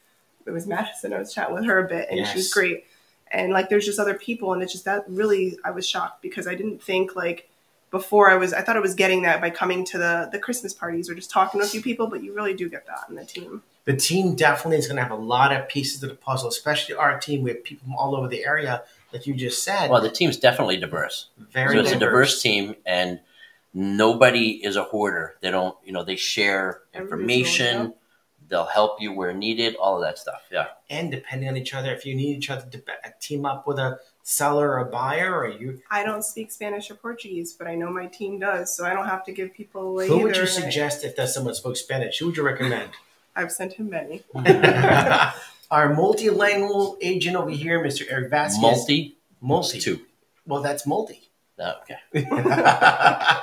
It 0.46 0.52
was 0.52 0.68
Madison. 0.68 1.14
I 1.14 1.20
was 1.20 1.34
chatting 1.34 1.56
with 1.56 1.66
her 1.66 1.86
a 1.86 1.88
bit, 1.88 2.08
and 2.10 2.26
she 2.28 2.38
was 2.38 2.52
great. 2.52 2.86
And 3.32 3.54
like, 3.54 3.70
there's 3.70 3.86
just 3.86 4.00
other 4.00 4.16
people, 4.16 4.54
and 4.54 4.62
it's 4.62 4.72
just 4.72 4.86
that 4.86 5.06
really, 5.08 5.58
I 5.64 5.72
was 5.72 5.88
shocked 5.88 6.22
because 6.22 6.48
I 6.48 6.56
didn't 6.56 6.82
think 6.82 7.16
like 7.16 7.48
before 7.92 8.30
I 8.30 8.36
was. 8.36 8.52
I 8.52 8.62
thought 8.62 8.76
I 8.76 8.82
was 8.82 8.96
getting 8.96 9.22
that 9.22 9.40
by 9.40 9.50
coming 9.50 9.86
to 9.86 9.98
the 9.98 10.30
the 10.32 10.40
Christmas 10.40 10.74
parties 10.74 11.10
or 11.10 11.16
just 11.16 11.30
talking 11.30 11.62
to 11.62 11.66
a 11.66 11.70
few 11.70 11.82
people, 11.82 12.08
but 12.08 12.24
you 12.24 12.34
really 12.34 12.54
do 12.54 12.68
get 12.70 12.88
that 12.88 13.06
in 13.08 13.16
the 13.16 13.24
team. 13.24 13.62
The 13.86 13.96
team 13.96 14.36
definitely 14.36 14.78
is 14.78 14.88
going 14.88 14.98
to 14.98 15.04
have 15.04 15.12
a 15.12 15.16
lot 15.16 15.52
of 15.52 15.68
pieces 15.68 16.04
of 16.04 16.10
the 16.10 16.16
puzzle, 16.16 16.50
especially 16.50 16.96
our 16.96 17.20
team. 17.20 17.42
We 17.44 17.52
have 17.52 17.64
people 17.64 17.86
from 17.86 17.96
all 17.96 18.16
over 18.16 18.28
the 18.28 18.46
area, 18.46 18.84
like 19.12 19.26
you 19.26 19.34
just 19.34 19.64
said. 19.64 19.90
Well, 19.90 20.02
the 20.02 20.10
team's 20.10 20.38
definitely 20.38 20.78
diverse. 20.78 21.28
very 21.38 21.74
so 21.76 21.82
it's 21.82 21.92
a 21.92 22.00
diverse 22.00 22.42
team, 22.42 22.76
and 22.86 23.20
nobody 23.74 24.64
is 24.64 24.76
a 24.76 24.84
hoarder. 24.84 25.36
They 25.42 25.52
don't, 25.52 25.76
you 25.84 25.94
know, 25.94 26.04
they 26.04 26.16
share 26.16 26.82
information. 26.94 27.94
They'll 28.50 28.66
help 28.66 29.02
you 29.02 29.14
where 29.14 29.34
needed. 29.34 29.76
All 29.78 29.96
of 29.96 30.02
that 30.04 30.18
stuff. 30.18 30.42
Yeah. 30.52 30.68
and 30.90 31.10
depending 31.10 31.48
on 31.48 31.56
each 31.56 31.74
other, 31.74 31.94
if 31.94 32.06
you 32.06 32.14
need 32.16 32.38
each 32.38 32.50
other 32.50 32.70
to 32.70 32.84
team 33.22 33.46
up 33.46 33.66
with 33.66 33.80
a 33.80 34.00
seller 34.24 34.72
or 34.72 34.80
a 34.80 34.86
buyer, 34.86 35.40
or 35.40 35.48
you, 35.48 35.82
I 35.90 36.04
don't 36.04 36.24
speak 36.24 36.52
Spanish 36.52 36.92
or 36.92 36.96
Portuguese, 36.96 37.54
but 37.54 37.68
I 37.68 37.76
know 37.76 37.90
my 37.90 38.08
team 38.08 38.40
does, 38.40 38.76
so 38.76 38.86
I 38.86 38.94
don't 38.94 39.08
have 39.08 39.24
to 39.26 39.32
give 39.32 39.54
people 39.54 39.84
away. 39.84 40.08
who 40.08 40.20
would 40.20 40.36
you 40.36 40.42
and 40.42 40.50
I- 40.50 40.52
suggest 40.52 41.04
if 41.06 41.16
that 41.16 41.30
someone 41.30 41.56
spoke 41.56 41.78
Spanish? 41.78 42.20
Who 42.20 42.28
would 42.28 42.38
you 42.38 42.44
recommend? 42.44 42.92
I've 43.36 43.52
sent 43.52 43.74
him 43.74 43.90
many. 43.90 44.24
Our 45.72 45.96
multilingual 45.96 46.98
agent 47.02 47.36
over 47.38 47.50
here, 47.50 47.80
Mr. 47.84 48.06
Eric 48.10 48.30
Vasquez. 48.30 48.62
Multi 48.62 49.18
multi. 49.40 49.80
two. 49.80 50.02
Well, 50.46 50.62
that's 50.62 50.86
multi. 50.86 51.30
Oh, 51.60 51.74
okay. 51.84 51.98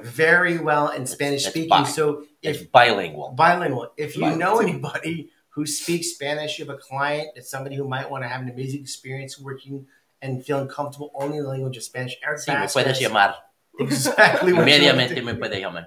Very 0.00 0.58
well 0.58 0.88
in 0.88 1.06
Spanish 1.06 1.42
That's 1.44 1.52
speaking. 1.54 1.68
bi. 1.70 1.84
So 1.84 2.24
It's 2.42 2.60
if 2.62 2.72
bilingual. 2.72 3.32
bilingual, 3.36 3.92
if 3.96 4.16
you 4.16 4.22
Bilingual. 4.22 4.38
know 4.38 4.58
anybody 4.60 5.30
who 5.50 5.66
speaks 5.66 6.08
Spanish, 6.14 6.58
you 6.58 6.64
have 6.66 6.74
a 6.74 6.78
client, 6.78 7.28
it's 7.36 7.50
somebody 7.50 7.76
who 7.76 7.86
might 7.86 8.10
want 8.10 8.24
to 8.24 8.28
have 8.28 8.40
an 8.42 8.48
amazing 8.50 8.80
experience 8.80 9.38
working 9.38 9.86
and 10.22 10.44
feeling 10.44 10.68
comfortable 10.68 11.12
only 11.14 11.36
in 11.38 11.44
the 11.44 11.48
language 11.48 11.76
of 11.76 11.82
Spanish. 11.84 12.16
Eric 12.26 12.40
Sí, 12.40 12.48
me 12.48 12.54
Vasquez, 12.60 12.84
puedes 12.84 13.00
llamar. 13.00 13.34
exactly 13.78 14.52
what 14.52 14.66
you 14.66 14.74
Inmediatamente 14.74 15.22
me 15.24 15.32
puede 15.34 15.60
llamar. 15.60 15.86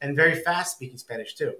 and 0.00 0.14
very 0.14 0.34
fast 0.42 0.76
speaking 0.76 0.98
Spanish 0.98 1.34
too. 1.34 1.54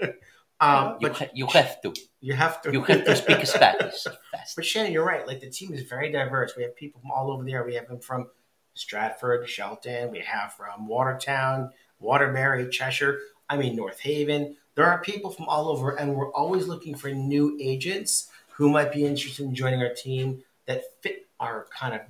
um, 0.60 0.96
You, 1.00 1.08
but 1.08 1.16
ha- 1.18 1.30
you 1.34 1.46
have 1.46 1.80
to. 1.82 1.94
you 2.20 2.34
have 2.34 2.60
to. 2.62 2.72
You 2.72 2.82
have 2.84 3.04
to 3.04 3.16
speak 3.16 3.44
Spanish 3.46 4.04
fast. 4.32 4.56
But 4.56 4.64
Shannon, 4.64 4.92
you're 4.92 5.04
right. 5.04 5.26
Like 5.26 5.40
the 5.40 5.50
team 5.50 5.72
is 5.72 5.82
very 5.82 6.10
diverse. 6.12 6.54
We 6.56 6.62
have 6.62 6.76
people 6.76 7.00
from 7.00 7.10
all 7.10 7.30
over 7.30 7.42
the 7.44 7.52
area. 7.52 7.66
We 7.66 7.74
have 7.76 7.88
them 7.88 8.00
from 8.00 8.28
Stratford, 8.74 9.48
Shelton. 9.48 10.10
We 10.10 10.20
have 10.20 10.52
from 10.54 10.86
Watertown, 10.86 11.70
Waterbury, 11.98 12.68
Cheshire. 12.70 13.18
I 13.48 13.56
mean 13.56 13.74
North 13.76 14.00
Haven. 14.00 14.56
There 14.76 14.86
are 14.86 14.98
people 15.00 15.30
from 15.30 15.46
all 15.46 15.68
over, 15.68 15.90
and 15.96 16.14
we're 16.14 16.32
always 16.32 16.66
looking 16.68 16.94
for 16.94 17.10
new 17.10 17.56
agents 17.60 18.28
who 18.52 18.70
might 18.70 18.92
be 18.92 19.04
interested 19.04 19.44
in 19.44 19.54
joining 19.54 19.82
our 19.82 19.92
team 19.92 20.42
that 20.66 20.82
fit 21.02 21.26
our 21.40 21.66
kind 21.76 21.94
of 21.94 22.00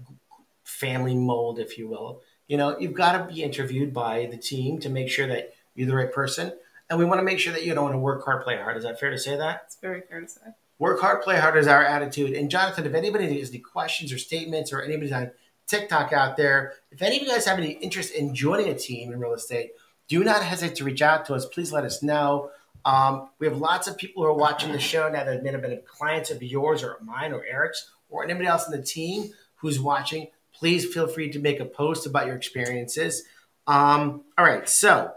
family 0.64 1.14
mold, 1.14 1.58
if 1.58 1.78
you 1.78 1.88
will. 1.88 2.20
You 2.48 2.56
know, 2.56 2.78
you've 2.78 2.94
got 2.94 3.12
to 3.16 3.32
be 3.32 3.42
interviewed 3.42 3.94
by 3.94 4.26
the 4.30 4.36
team 4.36 4.78
to 4.80 4.88
make 4.88 5.08
sure 5.08 5.26
that 5.28 5.54
you're 5.74 5.88
the 5.88 5.94
right 5.94 6.12
person, 6.12 6.52
and 6.90 6.98
we 6.98 7.04
want 7.04 7.20
to 7.20 7.24
make 7.24 7.38
sure 7.38 7.52
that 7.52 7.64
you 7.64 7.72
don't 7.72 7.84
want 7.84 7.94
to 7.94 7.98
work 7.98 8.24
hard, 8.24 8.42
play 8.42 8.56
hard. 8.56 8.76
Is 8.76 8.82
that 8.82 8.98
fair 8.98 9.10
to 9.10 9.18
say 9.18 9.36
that? 9.36 9.62
It's 9.66 9.76
very 9.76 10.02
fair 10.02 10.20
to 10.20 10.28
say. 10.28 10.40
Work 10.80 11.00
hard, 11.00 11.22
play 11.22 11.38
hard 11.38 11.56
is 11.56 11.68
our 11.68 11.84
attitude. 11.84 12.32
And 12.32 12.50
Jonathan, 12.50 12.84
if 12.84 12.94
anybody 12.94 13.38
has 13.38 13.50
any 13.50 13.60
questions 13.60 14.12
or 14.12 14.18
statements, 14.18 14.72
or 14.72 14.82
anybody's 14.82 15.12
on 15.12 15.30
TikTok 15.68 16.12
out 16.12 16.36
there, 16.36 16.72
if 16.90 17.00
any 17.00 17.16
of 17.16 17.22
you 17.22 17.28
guys 17.28 17.46
have 17.46 17.58
any 17.58 17.72
interest 17.72 18.12
in 18.12 18.34
joining 18.34 18.68
a 18.68 18.74
team 18.74 19.12
in 19.12 19.20
real 19.20 19.34
estate, 19.34 19.70
do 20.08 20.24
not 20.24 20.42
hesitate 20.42 20.76
to 20.76 20.84
reach 20.84 21.00
out 21.00 21.26
to 21.26 21.34
us. 21.34 21.46
Please 21.46 21.70
let 21.70 21.84
us 21.84 22.02
know. 22.02 22.50
Um, 22.84 23.28
we 23.38 23.46
have 23.46 23.58
lots 23.58 23.86
of 23.86 23.96
people 23.96 24.22
who 24.22 24.28
are 24.28 24.34
watching 24.34 24.72
the 24.72 24.80
show 24.80 25.08
now 25.08 25.22
that 25.22 25.42
may 25.44 25.52
have 25.52 25.62
been 25.62 25.80
clients 25.86 26.30
of 26.30 26.42
yours 26.42 26.82
or 26.82 26.96
mine 27.02 27.32
or 27.32 27.44
Eric's 27.44 27.90
or 28.08 28.24
anybody 28.24 28.46
else 28.46 28.66
in 28.66 28.72
the 28.72 28.82
team 28.84 29.30
who's 29.56 29.78
watching. 29.78 30.28
Please 30.52 30.92
feel 30.92 31.06
free 31.06 31.30
to 31.30 31.38
make 31.38 31.60
a 31.60 31.64
post 31.64 32.06
about 32.06 32.26
your 32.26 32.34
experiences. 32.34 33.22
Um, 33.66 34.22
all 34.36 34.44
right, 34.44 34.68
so 34.68 35.12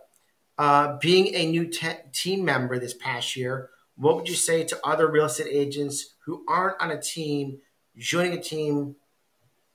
uh, 0.57 0.97
being 0.99 1.33
a 1.35 1.45
new 1.49 1.65
te- 1.67 2.03
team 2.11 2.45
member 2.45 2.79
this 2.79 2.93
past 2.93 3.35
year, 3.35 3.69
what 3.95 4.15
would 4.15 4.27
you 4.29 4.35
say 4.35 4.63
to 4.63 4.79
other 4.83 5.07
real 5.07 5.25
estate 5.25 5.47
agents 5.49 6.15
who 6.25 6.43
aren't 6.47 6.79
on 6.81 6.91
a 6.91 7.01
team? 7.01 7.59
Joining 7.97 8.33
a 8.33 8.41
team 8.41 8.95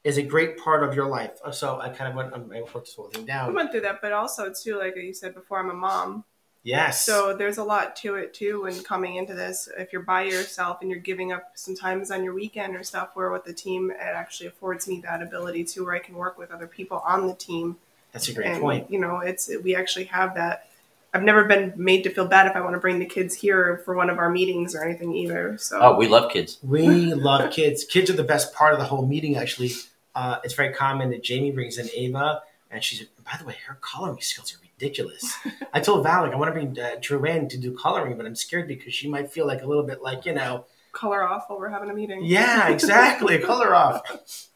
is 0.05 0.19
a 0.19 0.23
great 0.23 0.57
part 0.59 0.83
of 0.83 0.95
your 0.95 1.07
life. 1.07 1.39
Uh, 1.45 1.51
So 1.51 1.79
I 1.81 1.89
kind 1.89 2.11
of 2.11 2.17
went, 2.17 2.33
I 2.35 2.79
this 2.81 2.95
whole 2.95 3.09
thing 3.09 3.25
down. 3.27 3.51
I 3.51 3.53
went 3.53 3.71
through 3.71 3.83
that, 3.83 4.01
but 4.01 4.13
also 4.13 4.53
too, 4.53 4.79
like 4.79 4.97
you 4.97 5.13
said 5.15 5.35
before, 5.35 5.59
I'm 5.59 5.71
a 5.71 5.75
mom, 5.75 6.25
Yes. 6.65 7.05
so 7.07 7.35
there's 7.37 7.59
a 7.59 7.65
lot 7.65 7.95
to 7.97 8.17
it 8.17 8.35
too. 8.35 8.63
When 8.63 8.83
coming 8.83 9.17
into 9.17 9.35
this, 9.35 9.69
if 9.79 9.93
you're 9.93 10.03
by 10.03 10.23
yourself 10.25 10.79
and 10.83 10.91
you're 10.91 10.99
giving 11.01 11.33
up 11.33 11.53
sometimes 11.55 12.11
on 12.11 12.25
your 12.25 12.35
weekend 12.35 12.75
or 12.77 12.83
stuff, 12.83 13.11
where 13.15 13.31
with 13.31 13.45
the 13.45 13.53
team, 13.53 13.91
it 13.91 13.97
actually 14.01 14.47
affords 14.49 14.89
me 14.89 15.01
that 15.03 15.23
ability 15.23 15.65
to 15.65 15.85
where 15.85 15.95
I 15.95 15.99
can 16.01 16.15
work 16.17 16.39
with 16.39 16.51
other 16.51 16.67
people 16.67 16.99
on 17.07 17.27
the 17.29 17.35
team. 17.35 17.77
that's 18.13 18.29
a 18.29 18.33
great 18.35 18.47
and 18.49 18.61
point. 18.61 18.91
you 18.91 18.99
know, 18.99 19.19
it's 19.19 19.51
we 19.63 19.77
actually 19.77 20.05
have 20.07 20.35
that. 20.35 20.68
I've 21.15 21.23
never 21.23 21.45
been 21.45 21.73
made 21.77 22.03
to 22.05 22.11
feel 22.11 22.27
bad 22.27 22.47
if 22.47 22.55
I 22.55 22.61
want 22.61 22.75
to 22.75 22.81
bring 22.81 22.99
the 22.99 23.07
kids 23.07 23.35
here 23.35 23.81
for 23.85 23.95
one 23.95 24.11
of 24.11 24.19
our 24.19 24.29
meetings 24.31 24.75
or 24.75 24.85
anything 24.85 25.15
either. 25.15 25.57
So 25.59 25.79
Oh, 25.81 25.97
we 25.97 26.07
love 26.07 26.31
kids. 26.31 26.59
We 26.63 27.15
love 27.15 27.51
kids. 27.51 27.85
Kids 27.85 28.11
are 28.11 28.15
the 28.15 28.25
best 28.25 28.53
part 28.55 28.75
of 28.75 28.79
the 28.79 28.85
whole 28.85 29.07
meeting, 29.07 29.37
actually. 29.37 29.73
Uh, 30.15 30.39
it's 30.45 30.55
very 30.55 30.73
common 30.75 31.11
that 31.11 31.23
Jamie 31.23 31.51
brings 31.53 31.79
in 31.79 31.89
Ava, 31.95 32.43
and 32.71 32.85
she's, 32.85 33.05
by 33.25 33.39
the 33.39 33.47
way, 33.47 33.57
her 33.67 33.79
coloring 33.81 34.21
skills 34.21 34.53
are 34.55 34.59
ridiculous. 34.61 35.35
I 35.73 35.81
told 35.81 36.03
Val, 36.03 36.23
like, 36.23 36.33
I 36.33 36.37
want 36.37 36.49
to 36.49 36.53
bring 36.53 36.79
uh, 36.79 36.97
Drew 37.01 37.25
in 37.25 37.49
to 37.49 37.57
do 37.57 37.73
coloring, 37.77 38.17
but 38.17 38.27
I'm 38.27 38.35
scared 38.35 38.69
because 38.69 38.93
she 38.93 39.09
might 39.09 39.31
feel 39.31 39.47
like 39.47 39.63
a 39.63 39.67
little 39.67 39.85
bit 39.85 40.03
like, 40.03 40.27
you 40.27 40.35
know, 40.35 40.67
color 40.93 41.23
off 41.23 41.45
while 41.49 41.59
we're 41.59 41.69
having 41.71 41.89
a 41.91 41.95
meeting. 41.95 42.21
Yeah, 42.25 42.69
exactly. 42.73 43.39
Color 43.39 43.75
off. 43.75 44.49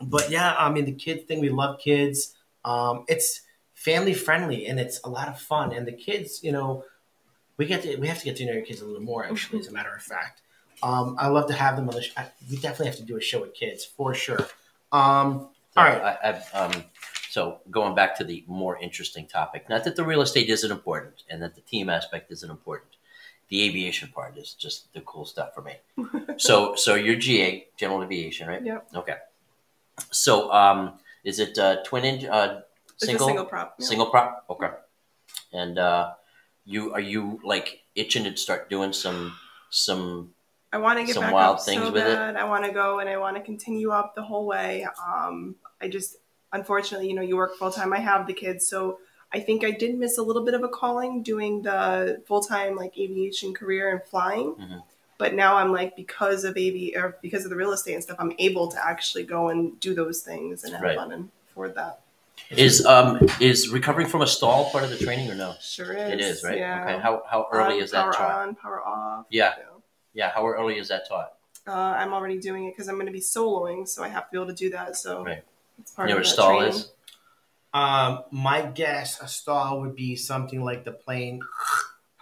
But 0.00 0.30
yeah, 0.30 0.54
I 0.56 0.70
mean 0.70 0.84
the 0.84 0.92
kids 0.92 1.24
thing. 1.24 1.40
We 1.40 1.50
love 1.50 1.80
kids. 1.80 2.34
Um, 2.64 3.04
it's 3.08 3.42
family 3.78 4.12
friendly 4.12 4.66
and 4.66 4.80
it's 4.80 5.00
a 5.04 5.08
lot 5.08 5.28
of 5.28 5.40
fun. 5.40 5.72
And 5.72 5.86
the 5.86 5.92
kids, 5.92 6.42
you 6.42 6.50
know, 6.50 6.84
we 7.56 7.66
get 7.66 7.82
to 7.82 7.96
we 7.96 8.08
have 8.08 8.18
to 8.18 8.24
get 8.24 8.36
to 8.36 8.46
know 8.46 8.52
your 8.52 8.62
kids 8.62 8.80
a 8.80 8.86
little 8.86 9.02
more. 9.02 9.24
Actually, 9.24 9.60
as 9.60 9.68
a 9.68 9.72
matter 9.72 9.94
of 9.94 10.02
fact, 10.02 10.42
um, 10.82 11.16
I 11.18 11.28
love 11.28 11.46
to 11.48 11.54
have 11.54 11.76
them 11.76 11.88
on 11.88 11.94
the. 11.94 12.02
Sh- 12.02 12.12
I, 12.16 12.26
we 12.50 12.56
definitely 12.56 12.86
have 12.86 12.96
to 12.96 13.02
do 13.04 13.16
a 13.16 13.20
show 13.20 13.40
with 13.40 13.54
kids 13.54 13.84
for 13.84 14.14
sure. 14.14 14.46
Um, 14.90 15.48
all 15.76 15.84
right. 15.84 16.02
I, 16.02 16.18
I've, 16.24 16.54
um, 16.54 16.84
so 17.30 17.60
going 17.70 17.94
back 17.94 18.16
to 18.18 18.24
the 18.24 18.42
more 18.48 18.76
interesting 18.78 19.26
topic, 19.26 19.68
not 19.68 19.84
that 19.84 19.96
the 19.96 20.04
real 20.04 20.22
estate 20.22 20.48
isn't 20.48 20.70
important 20.70 21.22
and 21.30 21.40
that 21.42 21.54
the 21.54 21.60
team 21.60 21.88
aspect 21.88 22.32
isn't 22.32 22.50
important. 22.50 22.90
The 23.48 23.62
aviation 23.62 24.08
part 24.08 24.36
is 24.36 24.54
just 24.54 24.92
the 24.92 25.00
cool 25.02 25.24
stuff 25.24 25.54
for 25.54 25.62
me. 25.62 25.74
so, 26.36 26.74
so 26.74 26.94
you're 26.96 27.16
GA, 27.16 27.68
General 27.76 28.02
Aviation, 28.02 28.48
right? 28.48 28.64
Yep. 28.64 28.88
Okay. 28.96 29.16
So, 30.10 30.52
um, 30.52 30.98
is 31.24 31.38
it 31.38 31.58
uh, 31.58 31.76
twin 31.84 32.04
engine, 32.04 32.30
uh, 32.30 32.60
It's 32.60 32.67
single, 33.06 33.26
a 33.26 33.30
single 33.30 33.44
prop. 33.46 33.74
yeah. 33.78 33.86
single 33.86 34.06
prop? 34.06 34.44
Okay. 34.50 34.70
And 35.52 35.78
uh, 35.78 36.12
you 36.64 36.92
are 36.92 37.00
you 37.00 37.40
like 37.44 37.80
itching 37.94 38.24
to 38.24 38.36
start 38.36 38.68
doing 38.70 38.92
some 38.92 39.34
some 39.70 40.34
I 40.72 40.78
want 40.78 40.98
to 40.98 41.04
get 41.06 41.14
some 41.14 41.24
back 41.24 41.32
wild 41.32 41.56
up 41.58 41.64
things 41.64 41.82
so 41.82 41.90
with 41.92 42.02
it? 42.02 42.14
bad. 42.14 42.36
I 42.36 42.44
want 42.44 42.64
to 42.66 42.72
go 42.72 42.98
and 42.98 43.08
I 43.08 43.16
want 43.16 43.36
to 43.36 43.42
continue 43.42 43.90
up 43.90 44.14
the 44.14 44.22
whole 44.22 44.44
way. 44.46 44.86
Um, 45.06 45.56
I 45.80 45.88
just, 45.88 46.16
unfortunately, 46.52 47.08
you 47.08 47.14
know, 47.14 47.22
you 47.22 47.36
work 47.36 47.56
full 47.56 47.70
time. 47.72 47.92
I 47.94 48.00
have 48.00 48.26
the 48.26 48.34
kids, 48.34 48.66
so 48.66 48.98
I 49.32 49.40
think 49.40 49.64
I 49.64 49.70
did 49.70 49.96
miss 49.98 50.18
a 50.18 50.22
little 50.22 50.44
bit 50.44 50.52
of 50.54 50.62
a 50.62 50.68
calling 50.68 51.22
doing 51.22 51.62
the 51.62 52.22
full 52.26 52.42
time 52.42 52.76
like 52.76 52.98
aviation 52.98 53.54
career 53.54 53.90
and 53.90 54.02
flying. 54.04 54.54
Mhm. 54.56 54.82
But 55.16 55.34
now 55.34 55.56
I'm 55.56 55.72
like 55.72 55.96
because 55.96 56.44
of 56.44 56.56
AV 56.56 56.94
or 56.96 57.16
because 57.22 57.44
of 57.44 57.50
the 57.50 57.56
real 57.56 57.72
estate 57.72 57.94
and 57.94 58.02
stuff, 58.02 58.18
I'm 58.20 58.32
able 58.38 58.68
to 58.68 58.84
actually 58.86 59.24
go 59.24 59.48
and 59.48 59.78
do 59.80 59.94
those 59.94 60.20
things 60.20 60.64
and 60.64 60.74
have 60.74 60.82
Right. 60.82 60.96
fun 60.96 61.12
and 61.12 61.30
afford 61.50 61.74
that. 61.76 62.00
Is 62.50 62.84
um 62.86 63.18
is 63.40 63.68
recovering 63.68 64.06
from 64.08 64.22
a 64.22 64.26
stall 64.26 64.70
part 64.70 64.84
of 64.84 64.90
the 64.90 64.98
training 64.98 65.30
or 65.30 65.34
no? 65.34 65.54
Sure 65.60 65.92
is. 65.92 66.12
It 66.12 66.20
is 66.20 66.42
right. 66.44 66.58
Yeah. 66.58 66.82
Okay. 66.84 66.98
How 67.02 67.22
how 67.28 67.46
early 67.52 67.76
On, 67.76 67.82
is 67.82 67.90
that 67.92 68.02
power 68.04 68.12
taught? 68.12 68.48
on, 68.48 68.54
power 68.54 68.82
off. 68.82 69.26
Yeah. 69.30 69.54
you 69.58 69.62
know. 69.64 69.82
Yeah. 70.14 70.30
How 70.30 70.46
early 70.46 70.78
is 70.78 70.88
that 70.88 71.08
taught? 71.08 71.32
Uh, 71.66 71.72
I'm 71.72 72.14
already 72.14 72.38
doing 72.38 72.64
it 72.64 72.70
because 72.72 72.88
I'm 72.88 72.94
going 72.94 73.06
to 73.06 73.12
be 73.12 73.20
soloing, 73.20 73.86
so 73.86 74.02
I 74.02 74.08
have 74.08 74.24
to 74.24 74.28
be 74.32 74.38
able 74.38 74.46
to 74.48 74.54
do 74.54 74.70
that. 74.70 74.96
So 74.96 75.24
Right. 75.24 75.42
it's 75.78 75.90
part 75.92 76.08
You 76.08 76.14
know 76.14 76.20
of 76.20 76.24
what 76.24 76.32
stall 76.32 76.56
training. 76.58 76.74
is? 76.74 76.92
Um, 77.74 78.24
my 78.30 78.62
guess, 78.62 79.20
a 79.20 79.28
stall 79.28 79.82
would 79.82 79.94
be 79.94 80.16
something 80.16 80.64
like 80.64 80.84
the 80.84 80.92
plane, 80.92 81.40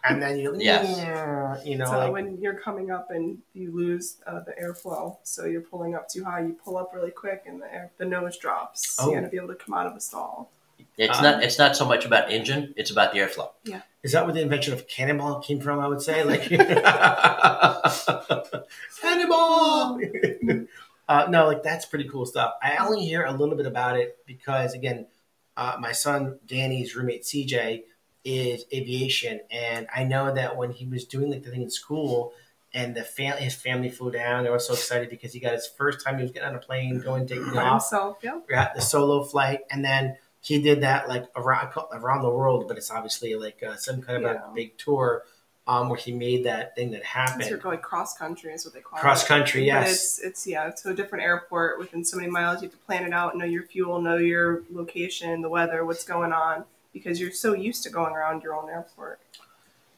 and 0.09 0.23
then 0.23 0.39
you, 0.39 0.57
Yes. 0.59 1.65
you 1.67 1.77
know, 1.77 1.85
so 1.87 1.99
like, 1.99 2.13
when 2.13 2.39
you're 2.41 2.59
coming 2.59 2.91
up 2.91 3.11
and 3.11 3.39
you 3.55 3.75
lose 3.75 4.19
uh, 4.27 4.41
the 4.41 4.53
airflow, 4.63 5.17
so 5.23 5.45
you're 5.45 5.61
pulling 5.61 5.95
up 5.95 6.09
too 6.09 6.25
high, 6.25 6.41
you 6.41 6.57
pull 6.65 6.77
up 6.77 6.93
really 6.95 7.11
quick, 7.11 7.43
and 7.47 7.61
the 7.63 7.73
air, 7.73 7.91
the 7.99 8.05
nose 8.05 8.37
drops. 8.39 8.97
Oh. 9.01 9.09
You 9.11 9.17
got 9.17 9.21
to 9.23 9.29
be 9.29 9.37
able 9.37 9.49
to 9.49 9.55
come 9.55 9.75
out 9.75 9.87
of 9.87 9.97
a 9.97 10.01
stall. 10.01 10.51
It's 10.99 11.19
Um, 11.19 11.25
not. 11.25 11.43
It's 11.43 11.59
not 11.59 11.77
so 11.77 11.85
much 11.85 12.05
about 12.07 12.31
engine. 12.31 12.73
It's 12.77 12.91
about 12.91 13.13
the 13.13 13.19
airflow. 13.19 13.51
Yeah. 13.65 13.83
Is 14.03 14.13
that 14.13 14.25
where 14.25 14.35
the 14.35 14.41
invention 14.41 14.73
of 14.73 14.87
cannonball 14.89 15.41
came 15.41 15.61
from? 15.61 15.79
I 15.81 15.89
would 15.89 16.01
say, 16.03 16.23
like 16.25 16.49
cannonball. 19.01 20.01
uh, 21.09 21.27
no, 21.29 21.47
like 21.47 21.63
that's 21.63 21.87
pretty 21.87 22.09
cool 22.09 22.27
stuff. 22.27 22.55
I 22.63 22.77
only 22.77 23.05
hear 23.05 23.25
a 23.25 23.33
little 23.33 23.57
bit 23.57 23.67
about 23.67 23.99
it 23.99 24.19
because, 24.27 24.75
again, 24.75 25.07
uh, 25.57 25.77
my 25.81 25.93
son 25.93 26.39
Danny's 26.47 26.95
roommate 26.97 27.23
CJ 27.25 27.83
is 28.27 28.65
aviation, 28.73 29.41
and 29.51 29.87
I 29.95 30.05
know 30.05 30.35
that 30.35 30.57
when 30.57 30.73
he 30.73 30.85
was 30.87 31.05
doing 31.05 31.31
like 31.31 31.45
the 31.45 31.51
thing 31.51 31.63
in 31.63 31.71
school, 31.71 32.33
and 32.75 32.95
the 32.95 33.05
family, 33.05 33.43
his 33.43 33.55
family 33.55 33.89
flew 33.89 34.11
down. 34.11 34.45
They 34.45 34.51
were 34.51 34.59
so 34.59 34.75
excited 34.75 35.09
because 35.09 35.33
he 35.33 35.41
got 35.41 35.53
his 35.55 35.67
first 35.67 36.05
time 36.05 36.17
he 36.19 36.23
was 36.23 36.33
getting 36.33 36.49
on 36.49 36.55
a 36.57 36.59
plane, 36.59 37.01
going 37.01 37.27
taking 37.27 37.53
By 37.55 37.63
off, 37.63 37.83
himself, 37.85 38.19
yeah. 38.23 38.41
yeah, 38.51 38.73
the 38.75 38.83
solo 38.83 39.23
flight, 39.25 39.61
and 39.71 39.85
then 39.85 40.17
he 40.41 40.61
did 40.61 40.83
that 40.83 41.09
like 41.09 41.25
around 41.37 41.73
around 41.93 42.23
the 42.23 42.31
world, 42.31 42.67
but 42.69 42.77
it's 42.77 42.91
obviously 42.91 43.35
like 43.37 43.63
uh, 43.63 43.77
some 43.77 44.03
kind 44.03 44.27
of 44.27 44.35
Yeah. 44.35 44.51
a 44.51 44.55
big 44.55 44.77
tour, 44.77 45.23
um, 45.67 45.89
where 45.89 45.99
he 45.99 46.13
made 46.13 46.45
that 46.45 46.75
thing 46.77 46.91
that 46.91 47.03
happened. 47.05 47.49
your 47.49 47.59
going 47.59 47.79
cross 47.79 48.17
country 48.17 48.53
is 48.53 48.65
what 48.65 48.75
they 48.75 48.81
call 48.81 48.99
Cross 48.99 49.23
it. 49.23 49.27
Cross 49.27 49.29
country, 49.29 49.61
But 49.63 49.67
yes. 49.67 49.93
it's 49.93 50.19
it's 50.21 50.47
yeah, 50.47 50.71
to 50.71 50.91
a 50.91 50.95
different 50.95 51.25
airport 51.25 51.79
within 51.79 52.05
so 52.05 52.17
many 52.19 52.29
miles. 52.29 52.61
You 52.63 52.69
have 52.69 52.79
to 52.79 52.85
plan 52.85 53.05
it 53.05 53.13
out, 53.13 53.37
know 53.37 53.45
your 53.47 53.63
fuel, 53.63 54.01
know 54.03 54.17
your 54.19 54.63
location, 54.71 55.41
the 55.43 55.49
weather, 55.49 55.85
what's 55.85 56.05
going 56.05 56.33
on, 56.33 56.65
because 56.99 57.21
you're 57.21 57.31
so 57.33 57.53
used 57.53 57.83
to 57.83 57.91
going 57.91 58.15
around 58.15 58.43
your 58.43 58.55
own 58.55 58.71
airport. 58.71 59.21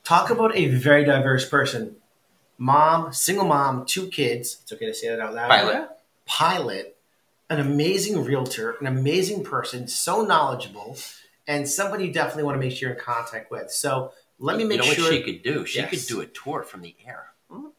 Talk 0.05 0.31
about 0.31 0.57
a 0.57 0.67
very 0.69 1.05
diverse 1.05 1.49
person. 1.49 1.97
Mom, 2.59 3.13
single 3.13 3.47
mom, 3.47 3.85
two 3.87 4.09
kids. 4.09 4.59
It's 4.63 4.73
okay 4.73 4.87
to 4.87 4.95
say 4.95 5.09
that 5.09 5.21
out 5.21 5.35
loud. 5.35 5.49
Pilot. 5.49 5.89
Pilot, 6.27 6.97
an 7.49 7.61
amazing 7.61 8.25
realtor, 8.25 8.77
an 8.81 8.87
amazing 8.87 9.45
person, 9.45 9.87
so 9.87 10.23
knowledgeable, 10.23 10.97
and 11.47 11.69
somebody 11.69 12.07
you 12.07 12.13
definitely 12.13 12.43
want 12.43 12.57
to 12.57 12.59
make 12.61 12.77
sure 12.77 12.89
you're 12.89 12.99
in 12.99 13.05
contact 13.05 13.51
with. 13.51 13.71
So 13.71 14.13
let 14.41 14.57
me 14.57 14.65
you 14.65 14.69
make 14.69 14.79
know 14.79 14.85
sure. 14.87 15.05
what 15.05 15.13
she 15.13 15.23
could 15.23 15.43
do? 15.43 15.65
She 15.67 15.79
Yes. 15.79 15.91
could 15.91 16.07
do 16.07 16.21
a 16.21 16.27
tour 16.27 16.63
from 16.63 16.83
the 16.83 16.95
air. 17.07 17.27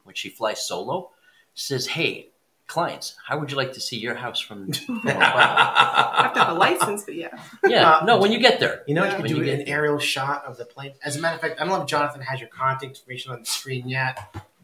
When 0.04 0.16
she 0.16 0.30
flies 0.30 0.66
solo, 0.66 1.12
says, 1.54 1.88
"Hey, 1.88 2.30
clients, 2.70 3.16
how 3.28 3.38
would 3.40 3.52
you 3.52 3.58
like 3.58 3.74
to 3.74 3.82
see 3.82 3.98
your 3.98 4.16
house 4.16 4.40
from?" 4.40 4.72
from 4.86 5.00
above?" 5.00 5.16
I 5.18 6.22
have 6.24 6.34
to 6.36 6.40
have 6.46 6.56
a 6.56 6.60
license, 6.60 7.04
but 7.04 7.16
yeah. 7.16 7.38
yeah, 7.68 7.90
Uh, 7.98 8.06
no. 8.06 8.18
When 8.20 8.32
you 8.32 8.40
get 8.40 8.60
there, 8.62 8.84
You 8.88 8.94
know, 8.96 9.04
Yeah. 9.04 9.10
you 9.12 9.14
When 9.18 9.22
could 9.24 9.36
do 9.38 9.44
you 9.44 9.52
an 9.52 9.60
get- 9.60 9.68
aerial 9.70 10.00
shot 10.00 10.46
of 10.46 10.56
the 10.58 10.66
plane. 10.66 10.94
As 11.04 11.18
a 11.18 11.20
matter 11.20 11.36
of 11.36 11.42
fact, 11.42 11.56
I 11.60 11.66
don't 11.66 11.74
know 11.76 11.82
if 11.82 11.88
Jonathan 11.88 12.22
has 12.22 12.40
your 12.40 12.50
contact 12.50 12.84
information 12.86 13.32
on 13.34 13.40
the 13.42 13.46
screen 13.46 13.90
yet, 13.90 14.16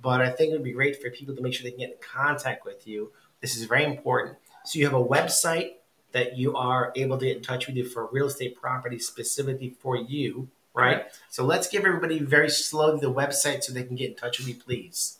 but 0.01 0.21
I 0.21 0.29
think 0.29 0.51
it 0.51 0.53
would 0.53 0.63
be 0.63 0.71
great 0.71 1.01
for 1.01 1.09
people 1.09 1.35
to 1.35 1.41
make 1.41 1.53
sure 1.53 1.63
they 1.63 1.71
can 1.71 1.79
get 1.79 1.89
in 1.91 1.97
contact 1.99 2.63
with 2.65 2.87
you. 2.87 3.11
This 3.41 3.57
is 3.57 3.65
very 3.65 3.83
important. 3.83 4.37
So 4.63 4.79
you 4.79 4.85
have 4.85 4.93
a 4.95 5.03
website 5.03 5.71
that 6.13 6.37
you 6.37 6.55
are 6.55 6.93
able 6.95 7.17
to 7.17 7.25
get 7.25 7.37
in 7.37 7.43
touch 7.43 7.67
with 7.67 7.75
you 7.75 7.85
for 7.87 8.07
real 8.11 8.27
estate 8.27 8.55
property 8.55 8.97
specifically 8.99 9.69
for 9.81 9.95
you, 9.97 10.47
right? 10.73 11.05
So 11.29 11.43
let's 11.43 11.67
give 11.67 11.83
everybody 11.85 12.19
very 12.19 12.49
slowly 12.49 12.99
the 13.01 13.11
website 13.11 13.63
so 13.63 13.73
they 13.73 13.83
can 13.83 13.95
get 13.97 14.11
in 14.11 14.15
touch 14.15 14.39
with 14.39 14.47
you, 14.47 14.55
please. 14.55 15.19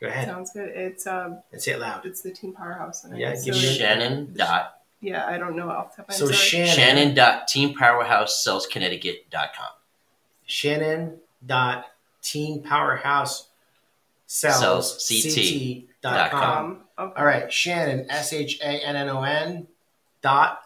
Go 0.00 0.08
ahead 0.08 0.28
Sounds 0.28 0.50
good. 0.52 0.68
It's 0.68 1.06
um, 1.06 1.42
and 1.52 1.60
say 1.62 1.72
it 1.72 1.80
loud. 1.80 2.04
it's 2.04 2.20
the 2.20 2.30
Team 2.30 2.52
Powerhouse. 2.52 3.02
Center. 3.02 3.16
Yeah, 3.16 3.34
so 3.34 3.46
give 3.46 3.54
me- 3.54 3.60
Shannon 3.60 4.34
dot 4.34 4.76
yeah, 5.00 5.26
I 5.26 5.36
don't 5.38 5.56
know 5.56 5.68
off 5.70 5.94
the 5.94 6.02
top 6.02 6.06
of 6.06 6.08
my 6.08 6.14
So 6.14 6.26
sorry. 6.26 6.36
Shannon, 6.36 6.74
Shannon 6.74 7.14
dot 7.14 7.48
Team 7.48 7.74
Powerhouse 7.74 8.42
Sells 8.42 8.66
Connecticut 8.66 9.28
dot 9.30 9.50
com. 9.56 9.68
Shannon 10.46 11.18
dot 11.44 11.86
Team 12.22 12.62
Powerhouse 12.62 13.48
Sells 14.26 14.58
Sells 14.58 15.08
CT 15.08 15.88
dot 16.02 16.30
dot 16.30 16.30
com. 16.30 16.78
Okay. 16.98 17.20
All 17.20 17.26
right, 17.26 17.52
Shannon 17.52 18.06
S 18.10 18.32
H 18.32 18.58
A 18.60 18.64
N 18.64 18.96
N 18.96 19.08
O 19.10 19.22
N 19.22 19.66
dot 20.22 20.60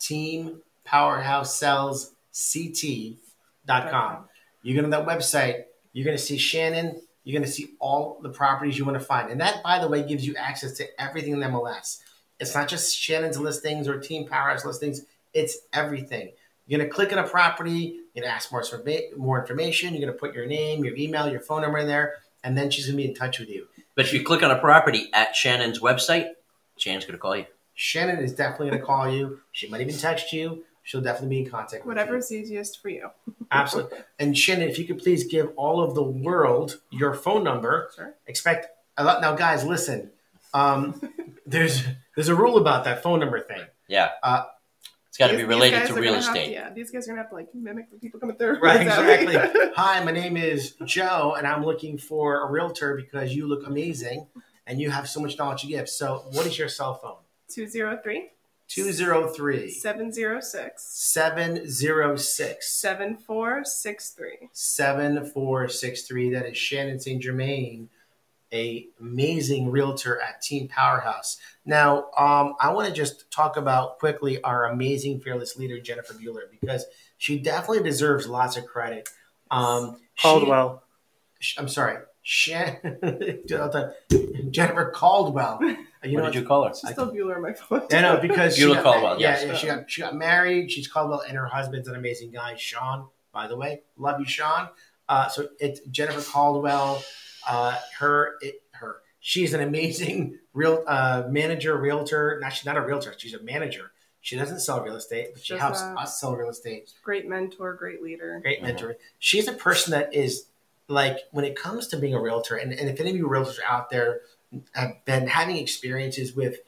Team 0.00 0.60
Powerhouse 0.84 1.54
Sells 1.54 2.12
CT 2.32 3.16
dot 3.64 3.90
com. 3.90 4.24
You 4.62 4.74
go 4.74 4.82
to 4.82 4.88
that 4.88 5.06
website. 5.06 5.64
You're 5.92 6.04
going 6.04 6.16
to 6.16 6.22
see 6.22 6.36
Shannon. 6.36 7.00
You're 7.28 7.38
going 7.38 7.46
to 7.46 7.54
see 7.54 7.74
all 7.78 8.18
the 8.22 8.30
properties 8.30 8.78
you 8.78 8.86
want 8.86 8.98
to 8.98 9.04
find, 9.04 9.30
and 9.30 9.38
that, 9.42 9.62
by 9.62 9.80
the 9.80 9.86
way, 9.86 10.02
gives 10.02 10.26
you 10.26 10.34
access 10.36 10.72
to 10.78 10.86
everything 10.98 11.34
in 11.34 11.40
MLS. 11.40 12.00
It's 12.40 12.54
not 12.54 12.68
just 12.68 12.96
Shannon's 12.96 13.38
listings 13.38 13.86
or 13.86 14.00
Team 14.00 14.26
Powerhouse 14.26 14.64
listings. 14.64 15.02
It's 15.34 15.58
everything. 15.74 16.32
You're 16.66 16.78
going 16.78 16.88
to 16.88 16.94
click 16.94 17.12
on 17.12 17.18
a 17.18 17.28
property. 17.28 18.00
You're 18.14 18.22
going 18.22 18.30
to 18.30 18.34
ask 18.34 18.50
more 18.50 18.64
more 19.18 19.38
information. 19.38 19.92
You're 19.92 20.00
going 20.00 20.14
to 20.14 20.18
put 20.18 20.34
your 20.34 20.46
name, 20.46 20.86
your 20.86 20.96
email, 20.96 21.28
your 21.28 21.40
phone 21.40 21.60
number 21.60 21.76
in 21.76 21.86
there, 21.86 22.14
and 22.42 22.56
then 22.56 22.70
she's 22.70 22.86
going 22.86 22.96
to 22.96 23.02
be 23.02 23.08
in 23.10 23.14
touch 23.14 23.38
with 23.38 23.50
you. 23.50 23.66
But 23.94 24.06
if 24.06 24.14
you 24.14 24.24
click 24.24 24.42
on 24.42 24.50
a 24.50 24.58
property 24.58 25.10
at 25.12 25.36
Shannon's 25.36 25.80
website, 25.80 26.30
Shannon's 26.78 27.04
going 27.04 27.12
to 27.12 27.20
call 27.20 27.36
you. 27.36 27.44
Shannon 27.74 28.24
is 28.24 28.32
definitely 28.32 28.70
going 28.70 28.80
to 28.80 28.86
call 28.86 29.12
you. 29.12 29.40
She 29.52 29.68
might 29.68 29.82
even 29.82 29.98
text 29.98 30.32
you. 30.32 30.64
She'll 30.88 31.02
definitely 31.02 31.36
be 31.36 31.42
in 31.44 31.50
contact 31.50 31.84
with 31.84 31.94
you. 31.96 32.00
Whatever's 32.00 32.32
easiest 32.32 32.80
for 32.80 32.88
you. 32.88 33.10
Absolutely. 33.50 33.98
And 34.18 34.36
Shannon, 34.36 34.70
if 34.70 34.78
you 34.78 34.86
could 34.86 34.96
please 34.96 35.24
give 35.24 35.52
all 35.54 35.82
of 35.84 35.94
the 35.94 36.02
world 36.02 36.80
your 36.88 37.12
phone 37.12 37.44
number. 37.44 37.90
Sure. 37.94 38.14
Expect 38.26 38.68
a 38.96 39.04
lot. 39.04 39.20
Now, 39.20 39.34
guys, 39.36 39.66
listen. 39.66 40.10
Um, 40.54 40.98
there's 41.46 41.84
there's 42.16 42.28
a 42.30 42.34
rule 42.34 42.56
about 42.56 42.84
that 42.84 43.02
phone 43.02 43.20
number 43.20 43.38
thing. 43.38 43.60
Yeah. 43.86 44.12
Uh, 44.22 44.44
it's 45.08 45.18
got 45.18 45.26
to 45.26 45.36
be 45.36 45.44
related 45.44 45.86
to 45.88 45.92
real 45.92 46.14
gonna 46.14 46.20
estate. 46.20 46.52
yeah, 46.52 46.72
these 46.72 46.90
guys 46.90 47.06
are 47.06 47.10
gonna 47.10 47.20
have 47.20 47.28
to 47.28 47.34
like 47.36 47.54
mimic 47.54 47.90
the 47.90 47.98
people 47.98 48.18
coming 48.18 48.36
through. 48.36 48.58
Right, 48.58 48.80
Exactly. 48.86 49.26
exactly. 49.26 49.60
Hi, 49.76 50.02
my 50.02 50.10
name 50.12 50.38
is 50.38 50.74
Joe, 50.86 51.34
and 51.36 51.46
I'm 51.46 51.66
looking 51.66 51.98
for 51.98 52.48
a 52.48 52.50
realtor 52.50 52.96
because 52.96 53.34
you 53.36 53.46
look 53.46 53.66
amazing 53.66 54.26
and 54.66 54.80
you 54.80 54.88
have 54.88 55.06
so 55.06 55.20
much 55.20 55.36
knowledge 55.36 55.60
to 55.60 55.66
give. 55.66 55.86
So, 55.86 56.24
what 56.32 56.46
is 56.46 56.58
your 56.58 56.70
cell 56.70 56.94
phone? 56.94 57.16
203 57.54 58.30
203 58.68 59.70
706 59.70 60.82
706 60.84 62.70
7463. 62.70 64.48
7463. 64.52 66.30
That 66.30 66.46
is 66.46 66.56
Shannon 66.58 67.00
St. 67.00 67.22
Germain, 67.22 67.88
a 68.52 68.86
amazing 69.00 69.70
realtor 69.70 70.20
at 70.20 70.42
Team 70.42 70.68
Powerhouse. 70.68 71.38
Now, 71.64 72.08
um, 72.16 72.54
I 72.60 72.70
want 72.72 72.88
to 72.88 72.94
just 72.94 73.30
talk 73.30 73.56
about 73.56 73.98
quickly 73.98 74.42
our 74.42 74.66
amazing 74.66 75.20
fearless 75.20 75.56
leader, 75.56 75.80
Jennifer 75.80 76.14
Bueller, 76.14 76.50
because 76.50 76.84
she 77.16 77.38
definitely 77.38 77.82
deserves 77.82 78.26
lots 78.28 78.56
of 78.56 78.66
credit. 78.66 79.08
Um, 79.50 79.98
Caldwell. 80.20 80.82
sh- 81.40 81.56
I'm 81.58 81.68
sorry, 81.68 81.96
Shan- 82.22 82.98
Jennifer 83.46 84.90
Caldwell. 84.94 85.58
You 86.04 86.16
know 86.16 86.22
what 86.24 86.32
did 86.32 86.40
you 86.40 86.46
call 86.46 86.66
her? 86.66 86.74
She's 86.74 86.90
still 86.90 87.12
Bueller 87.12 87.36
on 87.36 87.42
my 87.42 87.52
phone. 87.54 87.82
I 87.92 88.00
know 88.00 88.18
because 88.20 88.56
she 88.56 88.62
Beulah 88.62 88.76
got, 88.76 88.84
Caldwell, 88.84 89.20
Yeah, 89.20 89.30
yes. 89.30 89.44
yeah, 89.44 89.54
she 89.54 89.66
got 89.66 89.90
she 89.90 90.00
got 90.00 90.14
married. 90.14 90.70
She's 90.70 90.86
Caldwell, 90.88 91.22
and 91.26 91.36
her 91.36 91.46
husband's 91.46 91.88
an 91.88 91.96
amazing 91.96 92.30
guy, 92.30 92.54
Sean. 92.56 93.08
By 93.32 93.46
the 93.48 93.56
way, 93.56 93.82
love 93.96 94.20
you, 94.20 94.26
Sean. 94.26 94.68
Uh, 95.08 95.28
so 95.28 95.48
it's 95.58 95.80
Jennifer 95.90 96.20
Caldwell. 96.20 97.02
Uh, 97.48 97.76
her, 97.98 98.34
it, 98.40 98.62
her. 98.72 98.96
She's 99.20 99.54
an 99.54 99.60
amazing 99.60 100.38
real 100.52 100.84
uh, 100.86 101.24
manager, 101.28 101.76
realtor. 101.76 102.38
Not 102.40 102.52
she's 102.52 102.66
not 102.66 102.76
a 102.76 102.80
realtor. 102.82 103.14
She's 103.16 103.34
a 103.34 103.42
manager. 103.42 103.92
She 104.20 104.36
doesn't 104.36 104.60
sell 104.60 104.82
real 104.82 104.96
estate, 104.96 105.30
but 105.32 105.44
she 105.44 105.54
Does 105.54 105.60
helps 105.62 105.80
not. 105.80 105.98
us 105.98 106.20
sell 106.20 106.34
real 106.36 106.50
estate. 106.50 106.92
Great 107.02 107.28
mentor, 107.28 107.74
great 107.74 108.02
leader. 108.02 108.40
Great 108.42 108.62
mentor. 108.62 108.96
She's 109.18 109.48
a 109.48 109.52
person 109.52 109.92
that 109.92 110.12
is 110.12 110.46
like 110.88 111.18
when 111.30 111.44
it 111.44 111.56
comes 111.56 111.86
to 111.88 111.96
being 111.96 112.14
a 112.14 112.20
realtor, 112.20 112.56
and, 112.56 112.72
and 112.72 112.88
if 112.88 113.00
any 113.00 113.10
of 113.10 113.16
you 113.16 113.28
realtors 113.28 113.58
are 113.60 113.66
out 113.66 113.90
there 113.90 114.20
have 114.74 115.04
been 115.04 115.26
having 115.26 115.56
experiences 115.56 116.34
with 116.34 116.60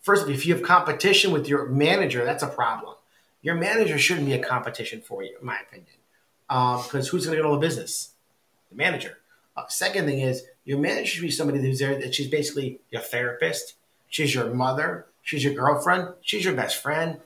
first 0.00 0.22
of 0.22 0.30
if 0.30 0.46
you 0.46 0.54
have 0.54 0.62
competition 0.62 1.32
with 1.32 1.48
your 1.48 1.66
manager, 1.66 2.24
that's 2.24 2.42
a 2.42 2.48
problem. 2.48 2.94
Your 3.42 3.54
manager 3.54 3.98
shouldn't 3.98 4.26
be 4.26 4.32
a 4.34 4.42
competition 4.42 5.00
for 5.00 5.22
you, 5.22 5.36
in 5.38 5.46
my 5.46 5.58
opinion. 5.58 5.86
Because 6.48 7.08
who's 7.08 7.24
going 7.24 7.36
to 7.36 7.42
get 7.42 7.46
all 7.46 7.54
the 7.54 7.66
business? 7.66 8.10
The 8.70 8.76
manager. 8.76 9.18
Uh, 9.56 9.66
second 9.68 10.06
thing 10.06 10.20
is, 10.20 10.44
your 10.64 10.78
manager 10.78 11.06
should 11.06 11.22
be 11.22 11.30
somebody 11.30 11.60
who's 11.60 11.78
there 11.78 11.98
that 11.98 12.14
she's 12.14 12.28
basically 12.28 12.80
your 12.90 13.02
therapist. 13.02 13.74
She's 14.08 14.34
your 14.34 14.52
mother. 14.52 15.06
She's 15.22 15.44
your 15.44 15.54
girlfriend. 15.54 16.08
She's 16.20 16.44
your 16.44 16.54
best 16.54 16.82
friend. 16.82 17.20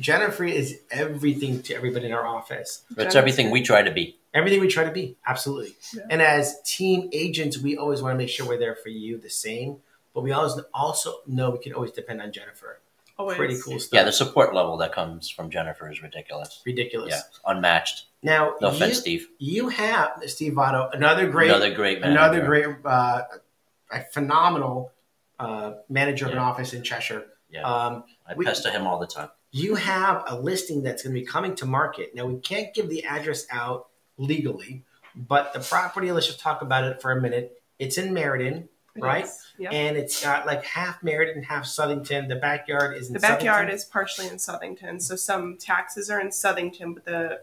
Jennifer 0.00 0.44
is 0.44 0.80
everything 0.90 1.62
to 1.62 1.74
everybody 1.74 2.06
in 2.06 2.12
our 2.12 2.26
office. 2.26 2.82
That's 2.90 3.14
everything 3.14 3.50
we 3.50 3.62
try 3.62 3.82
to 3.82 3.90
be. 3.90 4.16
Everything 4.32 4.60
we 4.60 4.68
try 4.68 4.84
to 4.84 4.90
be, 4.92 5.16
absolutely. 5.26 5.74
Yeah. 5.94 6.02
And 6.08 6.22
as 6.22 6.60
team 6.64 7.08
agents, 7.12 7.58
we 7.58 7.76
always 7.76 8.00
want 8.00 8.14
to 8.14 8.18
make 8.18 8.28
sure 8.28 8.46
we're 8.46 8.58
there 8.58 8.76
for 8.76 8.88
you 8.88 9.18
the 9.18 9.28
same. 9.30 9.78
But 10.14 10.22
we 10.22 10.32
always 10.32 10.54
also 10.74 11.14
know 11.26 11.50
we 11.50 11.58
can 11.58 11.72
always 11.72 11.90
depend 11.92 12.20
on 12.22 12.32
Jennifer. 12.32 12.80
Always. 13.18 13.36
Pretty 13.36 13.60
cool 13.60 13.78
stuff. 13.78 13.96
Yeah, 13.96 14.04
the 14.04 14.12
support 14.12 14.54
level 14.54 14.76
that 14.78 14.92
comes 14.92 15.28
from 15.28 15.50
Jennifer 15.50 15.90
is 15.90 16.02
ridiculous. 16.02 16.62
Ridiculous. 16.64 17.10
Yeah, 17.12 17.20
unmatched. 17.52 18.06
Now, 18.22 18.54
No 18.60 18.70
you, 18.70 18.76
offense, 18.76 18.98
Steve. 18.98 19.28
you 19.38 19.68
have 19.68 20.22
Steve 20.26 20.54
Votto, 20.54 20.92
another 20.94 21.28
great, 21.28 21.50
Another 21.50 21.72
great 21.74 22.00
man. 22.00 22.12
another 22.12 22.44
great, 22.44 22.66
uh, 22.84 23.22
a 23.92 24.00
phenomenal 24.12 24.92
uh, 25.38 25.74
manager 25.88 26.26
of 26.26 26.32
an 26.32 26.38
office 26.38 26.72
in 26.72 26.82
Cheshire. 26.82 27.24
Yeah. 27.50 27.62
Um, 27.62 28.04
I 28.26 28.34
we- 28.34 28.44
pester 28.44 28.70
him 28.70 28.86
all 28.86 28.98
the 28.98 29.06
time. 29.06 29.28
you 29.52 29.74
have 29.74 30.22
a 30.28 30.38
listing 30.38 30.82
that's 30.82 31.02
going 31.02 31.14
to 31.14 31.20
be 31.20 31.26
coming 31.26 31.54
to 31.56 31.66
market. 31.66 32.14
Now, 32.14 32.26
we 32.26 32.38
can't 32.38 32.72
give 32.74 32.88
the 32.88 33.04
address 33.04 33.46
out 33.50 33.88
legally, 34.18 34.84
but 35.16 35.52
the 35.52 35.60
property, 35.60 36.12
let's 36.12 36.26
just 36.26 36.40
talk 36.40 36.62
about 36.62 36.84
it 36.84 37.02
for 37.02 37.10
a 37.10 37.20
minute. 37.20 37.60
It's 37.78 37.98
in 37.98 38.12
Meriden, 38.14 38.68
right? 38.96 39.24
is. 39.24 39.46
Yeah. 39.58 39.70
and 39.72 39.96
it's 39.96 40.22
got 40.22 40.46
like 40.46 40.64
half 40.64 41.02
Meriden 41.02 41.36
and 41.36 41.44
half 41.44 41.64
Southington. 41.64 42.28
The 42.28 42.36
backyard 42.36 42.96
is 42.96 43.08
in 43.08 43.14
The 43.14 43.18
backyard 43.20 43.68
Southington. 43.68 43.72
is 43.74 43.84
partially 43.84 44.26
in 44.28 44.34
Southington, 44.36 45.02
so 45.02 45.16
some 45.16 45.56
taxes 45.56 46.08
are 46.10 46.20
in 46.20 46.28
Southington, 46.28 46.94
but 46.94 47.04
the 47.04 47.40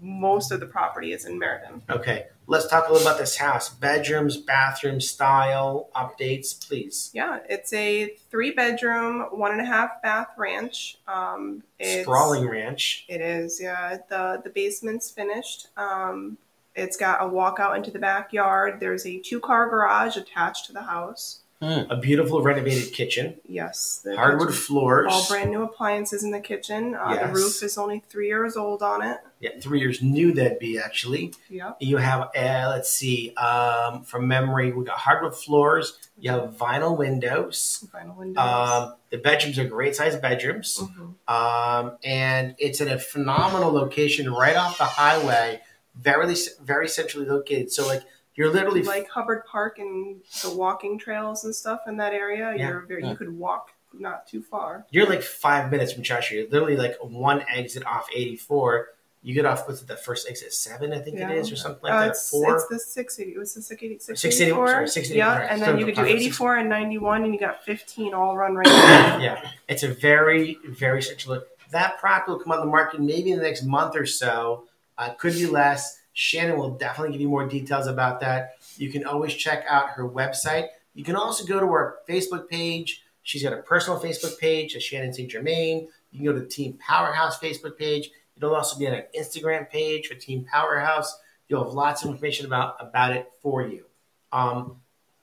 most 0.00 0.50
of 0.52 0.60
the 0.60 0.66
property 0.66 1.12
is 1.12 1.24
in 1.24 1.38
Meriden. 1.38 1.82
Okay, 1.90 2.26
let's 2.46 2.66
talk 2.66 2.88
a 2.88 2.92
little 2.92 3.06
about 3.06 3.18
this 3.18 3.36
house. 3.36 3.68
Bedrooms, 3.68 4.36
bathroom 4.36 5.00
style 5.00 5.88
updates, 5.94 6.66
please. 6.66 7.10
Yeah, 7.12 7.40
it's 7.48 7.72
a 7.72 8.08
three 8.30 8.50
bedroom, 8.52 9.26
one 9.30 9.52
and 9.52 9.60
a 9.60 9.64
half 9.66 10.02
bath 10.02 10.28
ranch. 10.38 10.98
Um, 11.06 11.62
it's, 11.78 12.04
Sprawling 12.04 12.48
ranch. 12.48 13.04
It 13.08 13.20
is, 13.20 13.60
yeah. 13.60 13.98
The 14.08 14.40
the 14.42 14.50
basement's 14.50 15.10
finished. 15.10 15.68
Um, 15.76 16.38
it's 16.74 16.96
got 16.96 17.20
a 17.20 17.24
walkout 17.24 17.76
into 17.76 17.90
the 17.90 17.98
backyard. 17.98 18.78
There's 18.80 19.04
a 19.04 19.18
two 19.18 19.40
car 19.40 19.68
garage 19.68 20.16
attached 20.16 20.66
to 20.66 20.72
the 20.72 20.82
house. 20.82 21.40
A 21.62 21.96
beautiful 21.96 22.40
renovated 22.40 22.94
kitchen. 22.94 23.34
Yes, 23.46 24.00
the 24.02 24.16
Hardwood 24.16 24.48
kitchen- 24.48 24.62
floors. 24.62 25.08
all 25.10 25.26
brand 25.28 25.50
new 25.50 25.62
appliances 25.62 26.24
in 26.24 26.30
the 26.30 26.40
kitchen. 26.40 26.94
Uh, 26.94 27.10
Yes. 27.12 27.26
The 27.26 27.32
roof 27.34 27.62
is 27.62 27.76
only 27.76 28.02
three 28.08 28.28
years 28.28 28.56
old 28.56 28.82
on 28.82 29.02
it. 29.02 29.18
Yeah, 29.40 29.58
three 29.58 29.80
years 29.80 30.02
new 30.02 30.32
that'd 30.34 30.58
be 30.58 30.78
actually. 30.78 31.32
Yep. 31.48 31.78
You 31.80 31.96
have, 31.96 32.28
uh, 32.36 32.66
let's 32.68 32.92
see, 32.92 33.34
um, 33.36 34.02
from 34.04 34.28
memory, 34.28 34.70
we 34.70 34.84
got 34.84 34.98
hardwood 34.98 35.34
floors. 35.34 35.98
You 36.18 36.30
have 36.32 36.50
vinyl 36.56 36.96
windows. 36.98 37.86
Vinyl 37.94 38.16
windows. 38.16 38.38
Um, 38.38 38.94
the 39.08 39.16
bedrooms 39.16 39.58
are 39.58 39.64
great 39.64 39.96
sized 39.96 40.20
bedrooms. 40.20 40.78
Mhm. 40.78 41.14
Um, 41.26 41.96
and 42.04 42.54
it's 42.58 42.82
in 42.82 42.88
a 42.88 42.98
phenomenal 42.98 43.72
location 43.72 44.30
right 44.30 44.56
off 44.56 44.76
the 44.76 44.84
highway, 44.84 45.62
very, 45.94 46.34
very 46.62 46.86
centrally 46.88 47.26
located. 47.26 47.72
So, 47.72 47.86
like, 47.86 48.02
you're 48.34 48.50
literally 48.50 48.82
like 48.82 49.08
Hubbard 49.08 49.44
Park 49.46 49.78
and 49.78 50.20
the 50.42 50.50
walking 50.54 50.98
trails 50.98 51.44
and 51.44 51.54
stuff 51.54 51.80
in 51.86 51.96
that 51.96 52.12
area. 52.12 52.54
Yeah. 52.56 52.68
You're 52.68 52.80
very, 52.82 53.06
you 53.08 53.16
could 53.16 53.36
walk 53.38 53.70
not 53.98 54.26
too 54.26 54.40
far. 54.42 54.86
you're 54.90 55.06
like 55.08 55.22
five 55.22 55.70
minutes 55.70 55.92
from 55.94 56.02
Cheshire. 56.02 56.34
You're 56.36 56.48
literally 56.48 56.76
like 56.76 56.96
one 57.02 57.42
exit 57.52 57.84
off 57.86 58.06
84. 58.14 58.88
You 59.22 59.34
get 59.34 59.44
off 59.44 59.68
with 59.68 59.86
the 59.86 59.96
first 59.96 60.26
exit 60.28 60.54
seven, 60.54 60.92
I 60.94 60.98
think 60.98 61.18
Yeah. 61.18 61.30
it 61.30 61.38
is, 61.38 61.52
or 61.52 61.56
something 61.56 61.82
like 61.82 61.92
Uh, 61.92 62.00
that. 62.00 62.08
it's, 62.10 62.30
Four. 62.30 62.54
it's 62.56 62.66
the 62.68 62.78
680. 62.78 63.34
It 63.34 63.38
was 63.38 63.52
the 63.52 63.60
680, 63.60 63.98
684, 63.98 64.16
684. 64.16 64.66
sorry, 64.66 64.88
684, 64.88 65.16
Yeah, 65.18 65.38
right. 65.38 65.50
and 65.50 65.60
then 65.62 65.78
you 65.78 65.84
could 65.84 65.94
do 65.94 66.04
84 66.06 66.56
and 66.56 66.68
91, 66.70 67.24
and 67.24 67.34
you 67.34 67.38
got 67.40 67.62
15 67.64 68.14
all 68.14 68.34
run 68.36 68.54
right 68.54 68.66
there. 68.66 69.20
yeah, 69.20 69.50
it's 69.68 69.82
a 69.82 69.88
very, 69.88 70.58
very 70.66 71.02
central. 71.02 71.42
That 71.70 71.98
product 71.98 72.28
will 72.28 72.38
come 72.38 72.52
on 72.52 72.60
the 72.60 72.66
market 72.66 73.00
maybe 73.00 73.30
in 73.30 73.38
the 73.38 73.44
next 73.44 73.62
month 73.64 73.94
or 73.94 74.06
so. 74.06 74.64
Uh, 74.96 75.10
could 75.14 75.34
be 75.34 75.46
less. 75.46 75.98
Shannon 76.14 76.56
will 76.58 76.70
definitely 76.70 77.12
give 77.12 77.20
you 77.20 77.28
more 77.28 77.46
details 77.46 77.86
about 77.86 78.20
that. 78.20 78.54
You 78.76 78.90
can 78.90 79.04
always 79.04 79.34
check 79.34 79.64
out 79.68 79.90
her 79.90 80.08
website. 80.08 80.68
You 80.94 81.04
can 81.04 81.14
also 81.14 81.44
go 81.46 81.60
to 81.60 81.66
her 81.66 81.98
Facebook 82.08 82.48
page. 82.48 83.02
She's 83.22 83.42
got 83.42 83.52
a 83.52 83.58
personal 83.58 84.00
Facebook 84.00 84.38
page, 84.38 84.74
a 84.74 84.80
Shannon 84.80 85.12
St. 85.12 85.30
Germain. 85.30 85.88
You 86.10 86.18
can 86.18 86.24
go 86.26 86.32
to 86.32 86.40
the 86.40 86.46
Team 86.46 86.72
Powerhouse 86.84 87.38
Facebook 87.38 87.78
page. 87.78 88.10
It'll 88.42 88.54
also 88.56 88.78
be 88.78 88.86
on 88.86 88.94
an 88.94 89.04
Instagram 89.18 89.68
page 89.68 90.06
for 90.08 90.14
Team 90.14 90.44
Powerhouse. 90.50 91.18
You'll 91.48 91.64
have 91.64 91.72
lots 91.74 92.02
of 92.04 92.10
information 92.10 92.46
about 92.46 92.76
about 92.80 93.12
it 93.12 93.30
for 93.42 93.62
you. 93.66 93.84
Um, 94.32 94.76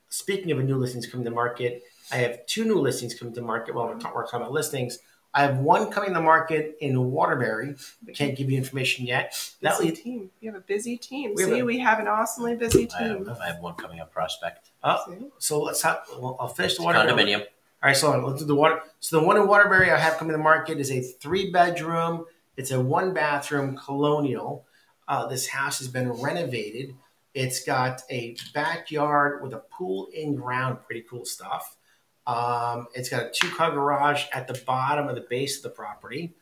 speaking 0.10 0.51
of 0.51 0.63
new 0.63 0.75
listings 0.77 1.08
coming 1.08 1.23
to 1.25 1.32
market, 1.32 1.84
I 2.12 2.17
have 2.17 2.45
two 2.45 2.63
new 2.65 2.75
listings 2.80 3.17
coming 3.17 3.34
to 3.36 3.41
market. 3.41 3.73
Well, 3.75 3.88
we're, 3.88 3.97
talk- 3.99 4.13
we're 4.13 4.25
talking 4.25 4.41
about 4.41 4.51
listings, 4.51 4.99
I 5.34 5.41
have 5.41 5.58
one 5.58 5.91
coming 5.91 6.13
to 6.13 6.21
market 6.21 6.77
in 6.80 7.12
Waterbury. 7.12 7.75
I 8.08 8.12
can't 8.12 8.36
give 8.36 8.49
you 8.49 8.58
information 8.58 9.06
yet. 9.06 9.34
That 9.62 9.77
busy 9.77 9.86
leads 9.89 10.01
team. 10.01 10.32
You 10.41 10.51
have 10.51 10.60
a 10.62 10.63
busy 10.63 10.97
team. 10.97 11.34
We 11.36 11.43
See, 11.43 11.60
a- 11.60 11.65
we 11.65 11.80
have 11.80 11.99
an 11.99 12.08
awesomely 12.08 12.56
busy 12.56 12.88
I 12.95 12.99
team. 13.03 13.25
have, 13.25 13.38
I 13.39 13.47
have 13.47 13.60
one 13.60 13.75
coming 13.75 13.99
up 13.99 14.12
prospect. 14.12 14.69
See? 15.08 15.27
so 15.39 15.62
let's 15.62 15.82
have. 15.82 16.01
Well, 16.17 16.38
I'll 16.39 16.47
finish 16.47 16.73
the 16.73 16.84
It's 16.84 16.86
Waterbury. 16.86 17.12
condominium. 17.25 17.39
All 17.41 17.89
right, 17.89 17.95
so 17.95 18.19
let's 18.25 18.39
do 18.41 18.45
the 18.47 18.56
water. 18.56 18.82
So 18.99 19.19
the 19.19 19.25
one 19.25 19.38
in 19.38 19.47
Waterbury 19.47 19.91
I 19.91 19.97
have 19.97 20.17
coming 20.17 20.32
to 20.34 20.39
market 20.39 20.80
is 20.80 20.91
a 20.91 21.01
three 21.01 21.51
bedroom. 21.51 22.25
It's 22.58 22.72
a 22.72 22.82
one 22.82 23.13
bathroom 23.13 23.78
colonial. 23.78 24.65
Uh, 25.08 25.28
this 25.28 25.48
house 25.48 25.80
has 25.80 25.88
been 25.88 26.12
renovated. 26.12 26.96
It's 27.34 27.63
got 27.63 28.02
a 28.10 28.36
backyard 28.54 29.43
with 29.43 29.54
a 29.54 29.60
pool 29.72 30.10
in 30.13 30.36
ground. 30.36 30.80
Pretty 30.86 31.06
cool 31.10 31.24
stuff. 31.24 31.78
Um, 32.26 32.88
it's 32.93 33.10
got 33.10 33.24
a 33.24 33.32
two 33.32 33.50
car 33.52 33.72
garage 33.72 34.26
at 34.34 34.48
the 34.48 34.62
bottom 34.65 35.08
of 35.08 35.15
the 35.15 35.26
base 35.30 35.58
of 35.58 35.63
the 35.63 35.70
property, 35.70 36.34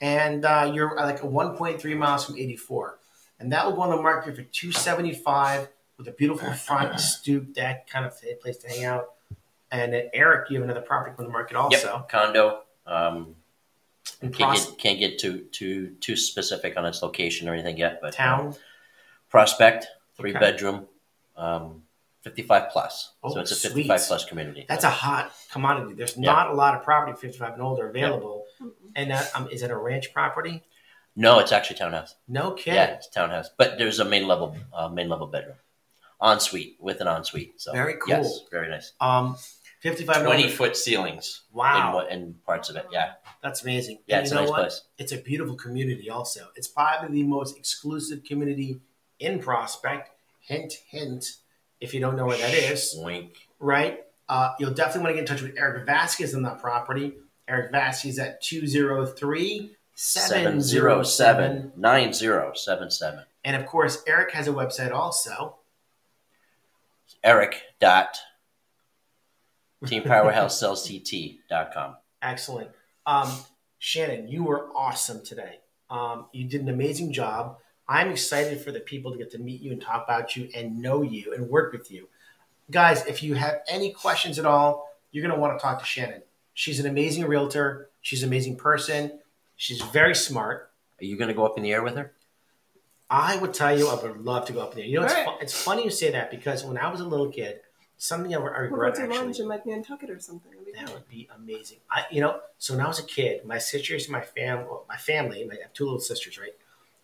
and 0.00 0.44
uh, 0.44 0.70
you're 0.72 0.96
like 0.96 1.22
a 1.22 1.26
1.3 1.26 1.96
miles 1.98 2.24
from 2.24 2.38
84, 2.38 2.98
and 3.40 3.52
that 3.52 3.66
will 3.66 3.74
go 3.74 3.82
on 3.82 3.90
the 3.90 4.00
market 4.00 4.36
for 4.36 4.42
275 4.42 5.68
with 5.98 6.08
a 6.08 6.12
beautiful 6.12 6.50
front 6.52 6.98
stoop 7.00 7.52
deck 7.52 7.86
kind 7.88 8.06
of 8.06 8.14
place 8.40 8.56
to 8.58 8.68
hang 8.68 8.84
out. 8.84 9.10
And 9.70 9.92
then 9.92 10.08
Eric, 10.14 10.50
you 10.50 10.56
have 10.60 10.64
another 10.64 10.86
property 10.86 11.14
on 11.18 11.24
the 11.24 11.30
market 11.30 11.56
also. 11.56 11.96
Yep, 11.96 12.08
condo. 12.08 12.60
Um, 12.86 13.16
In 13.16 13.34
can't 14.32 14.50
Pros- 14.50 14.66
get 14.70 14.78
can't 14.78 14.98
get 14.98 15.18
too 15.18 15.46
too 15.52 15.94
too 16.00 16.16
specific 16.16 16.76
on 16.76 16.84
its 16.86 17.02
location 17.02 17.48
or 17.48 17.54
anything 17.54 17.76
yet, 17.76 17.98
but 18.00 18.08
uh, 18.08 18.16
town. 18.16 18.54
prospect, 19.28 19.86
three 20.16 20.30
Okay. 20.30 20.38
bedroom, 20.38 20.86
um, 21.36 21.82
fifty 22.22 22.42
five 22.42 22.70
plus. 22.70 23.12
Oh, 23.22 23.32
so 23.32 23.40
it's 23.40 23.52
a 23.52 23.56
fifty 23.56 23.86
five 23.86 24.00
plus 24.06 24.24
community. 24.24 24.64
That's 24.68 24.84
a 24.84 24.90
hot 24.90 25.32
commodity. 25.50 25.94
There's 25.94 26.16
Yeah. 26.16 26.32
not 26.32 26.50
a 26.50 26.54
lot 26.54 26.74
of 26.74 26.82
property 26.82 27.16
55 27.18 27.54
and 27.54 27.62
older 27.62 27.88
available. 27.88 28.44
Mhm. 28.60 28.70
And 28.96 29.10
that, 29.10 29.30
um, 29.34 29.48
is 29.50 29.62
it 29.62 29.70
a 29.70 29.76
ranch 29.76 30.12
property? 30.12 30.62
no, 31.16 31.38
it's 31.38 31.52
actually 31.52 31.76
townhouse. 31.76 32.16
No 32.26 32.52
kidding. 32.52 32.74
Yeah, 32.74 32.86
it's 32.94 33.08
townhouse, 33.08 33.48
but 33.56 33.78
there's 33.78 34.00
a 34.00 34.04
main 34.04 34.26
level 34.26 34.56
uh, 34.72 34.88
main 34.88 35.08
level 35.08 35.26
bedroom, 35.28 35.56
ensuite 36.22 36.76
with 36.80 37.00
an 37.00 37.06
ensuite. 37.08 37.60
So 37.60 37.72
Very 37.72 37.94
cool. 37.98 38.08
Yes, 38.16 38.40
very 38.50 38.68
nice. 38.68 38.92
Um, 39.00 39.36
55 39.84 40.24
20 40.24 40.48
foot 40.48 40.76
ceilings. 40.78 41.42
Wow. 41.52 41.88
In, 41.88 41.94
what- 41.94 42.10
in 42.10 42.34
parts 42.46 42.70
of 42.70 42.76
it. 42.76 42.86
Yeah, 42.90 43.12
That's 43.42 43.62
amazing. 43.62 43.98
yeah, 44.06 44.16
And 44.16 44.22
it's 44.24 44.32
you 44.32 44.38
a 44.38 44.40
nice 44.40 44.50
what? 44.50 44.60
place. 44.62 44.80
It's 44.96 45.12
a 45.12 45.18
beautiful 45.18 45.54
community 45.56 46.08
also. 46.08 46.48
It's 46.56 46.66
probably 46.68 47.20
the 47.20 47.28
most 47.28 47.58
exclusive 47.58 48.24
community 48.24 48.80
in 49.20 49.40
Prospect. 49.40 50.08
Hint, 50.40 50.72
hint, 50.88 51.36
if 51.80 51.92
you 51.92 52.00
don't 52.00 52.16
know 52.16 52.24
where 52.24 52.38
that 52.38 52.54
is. 52.54 52.94
Wink. 52.98 53.34
right? 53.60 54.04
Uh, 54.26 54.54
you'll 54.58 54.72
definitely 54.72 55.02
want 55.02 55.10
to 55.10 55.14
get 55.22 55.30
in 55.30 55.36
touch 55.36 55.42
with 55.42 55.58
Eric 55.58 55.84
Vasquez 55.84 56.34
on 56.34 56.42
that 56.44 56.60
property. 56.62 57.12
Eric 57.46 57.70
Vasquez 57.70 58.18
at 58.18 58.40
203 58.42 59.76
Seven 59.96 60.60
zero 60.62 61.02
seven 61.04 61.72
nine 61.76 62.12
zero 62.14 62.52
seven 62.54 62.90
seven. 62.90 63.24
And 63.44 63.54
of 63.54 63.64
course, 63.66 64.02
Eric 64.08 64.32
has 64.32 64.48
a 64.48 64.50
website 64.50 64.90
also. 64.92 65.56
Eric 67.22 67.62
dot 67.80 68.16
teampowerhousesellsct.com. 69.84 71.96
Excellent. 72.22 72.70
Um, 73.06 73.30
Shannon, 73.78 74.28
you 74.28 74.44
were 74.44 74.68
awesome 74.74 75.22
today. 75.24 75.58
Um, 75.90 76.26
you 76.32 76.44
did 76.44 76.62
an 76.62 76.68
amazing 76.68 77.12
job. 77.12 77.58
I'm 77.86 78.10
excited 78.10 78.60
for 78.60 78.72
the 78.72 78.80
people 78.80 79.12
to 79.12 79.18
get 79.18 79.30
to 79.32 79.38
meet 79.38 79.60
you 79.60 79.72
and 79.72 79.80
talk 79.80 80.04
about 80.04 80.36
you 80.36 80.48
and 80.54 80.80
know 80.80 81.02
you 81.02 81.34
and 81.34 81.50
work 81.50 81.72
with 81.72 81.90
you. 81.90 82.08
Guys, 82.70 83.04
if 83.04 83.22
you 83.22 83.34
have 83.34 83.60
any 83.68 83.92
questions 83.92 84.38
at 84.38 84.46
all, 84.46 84.88
you're 85.12 85.22
going 85.22 85.34
to 85.34 85.40
want 85.40 85.58
to 85.58 85.62
talk 85.62 85.80
to 85.80 85.84
Shannon. 85.84 86.22
She's 86.54 86.80
an 86.80 86.86
amazing 86.86 87.26
realtor. 87.26 87.90
She's 88.00 88.22
an 88.22 88.28
amazing 88.30 88.56
person. 88.56 89.18
She's 89.56 89.82
very 89.82 90.14
smart. 90.14 90.70
Are 91.00 91.04
you 91.04 91.18
going 91.18 91.28
to 91.28 91.34
go 91.34 91.44
up 91.44 91.58
in 91.58 91.62
the 91.62 91.72
air 91.72 91.82
with 91.82 91.96
her? 91.96 92.12
I 93.10 93.36
would 93.36 93.52
tell 93.52 93.76
you, 93.78 93.88
I 93.88 94.02
would 94.02 94.24
love 94.24 94.46
to 94.46 94.54
go 94.54 94.60
up 94.60 94.74
there. 94.74 94.84
You 94.84 95.00
know, 95.00 95.04
it's, 95.04 95.14
All 95.14 95.24
right. 95.26 95.36
fu- 95.38 95.42
it's 95.42 95.62
funny 95.62 95.84
you 95.84 95.90
say 95.90 96.10
that 96.12 96.30
because 96.30 96.64
when 96.64 96.78
I 96.78 96.90
was 96.90 97.00
a 97.00 97.04
little 97.06 97.28
kid, 97.28 97.60
something 97.96 98.34
I, 98.34 98.38
I 98.38 98.40
We'll 98.40 98.50
go 98.50 98.76
regret 98.76 98.94
to 98.96 99.06
lunch 99.06 99.40
in 99.40 99.48
like 99.48 99.66
Nantucket 99.66 100.10
or 100.10 100.20
something. 100.20 100.52
That 100.74 100.92
would 100.92 101.08
be 101.08 101.28
amazing. 101.34 101.78
I, 101.90 102.04
you 102.10 102.20
know, 102.20 102.40
so 102.58 102.74
when 102.74 102.84
I 102.84 102.88
was 102.88 102.98
a 102.98 103.04
kid, 103.04 103.44
my 103.44 103.58
sisters, 103.58 104.08
my 104.08 104.20
fam, 104.20 104.66
well, 104.66 104.84
my 104.88 104.96
family, 104.96 105.48
I 105.50 105.62
have 105.62 105.72
two 105.72 105.84
little 105.84 106.00
sisters, 106.00 106.38
right? 106.38 106.54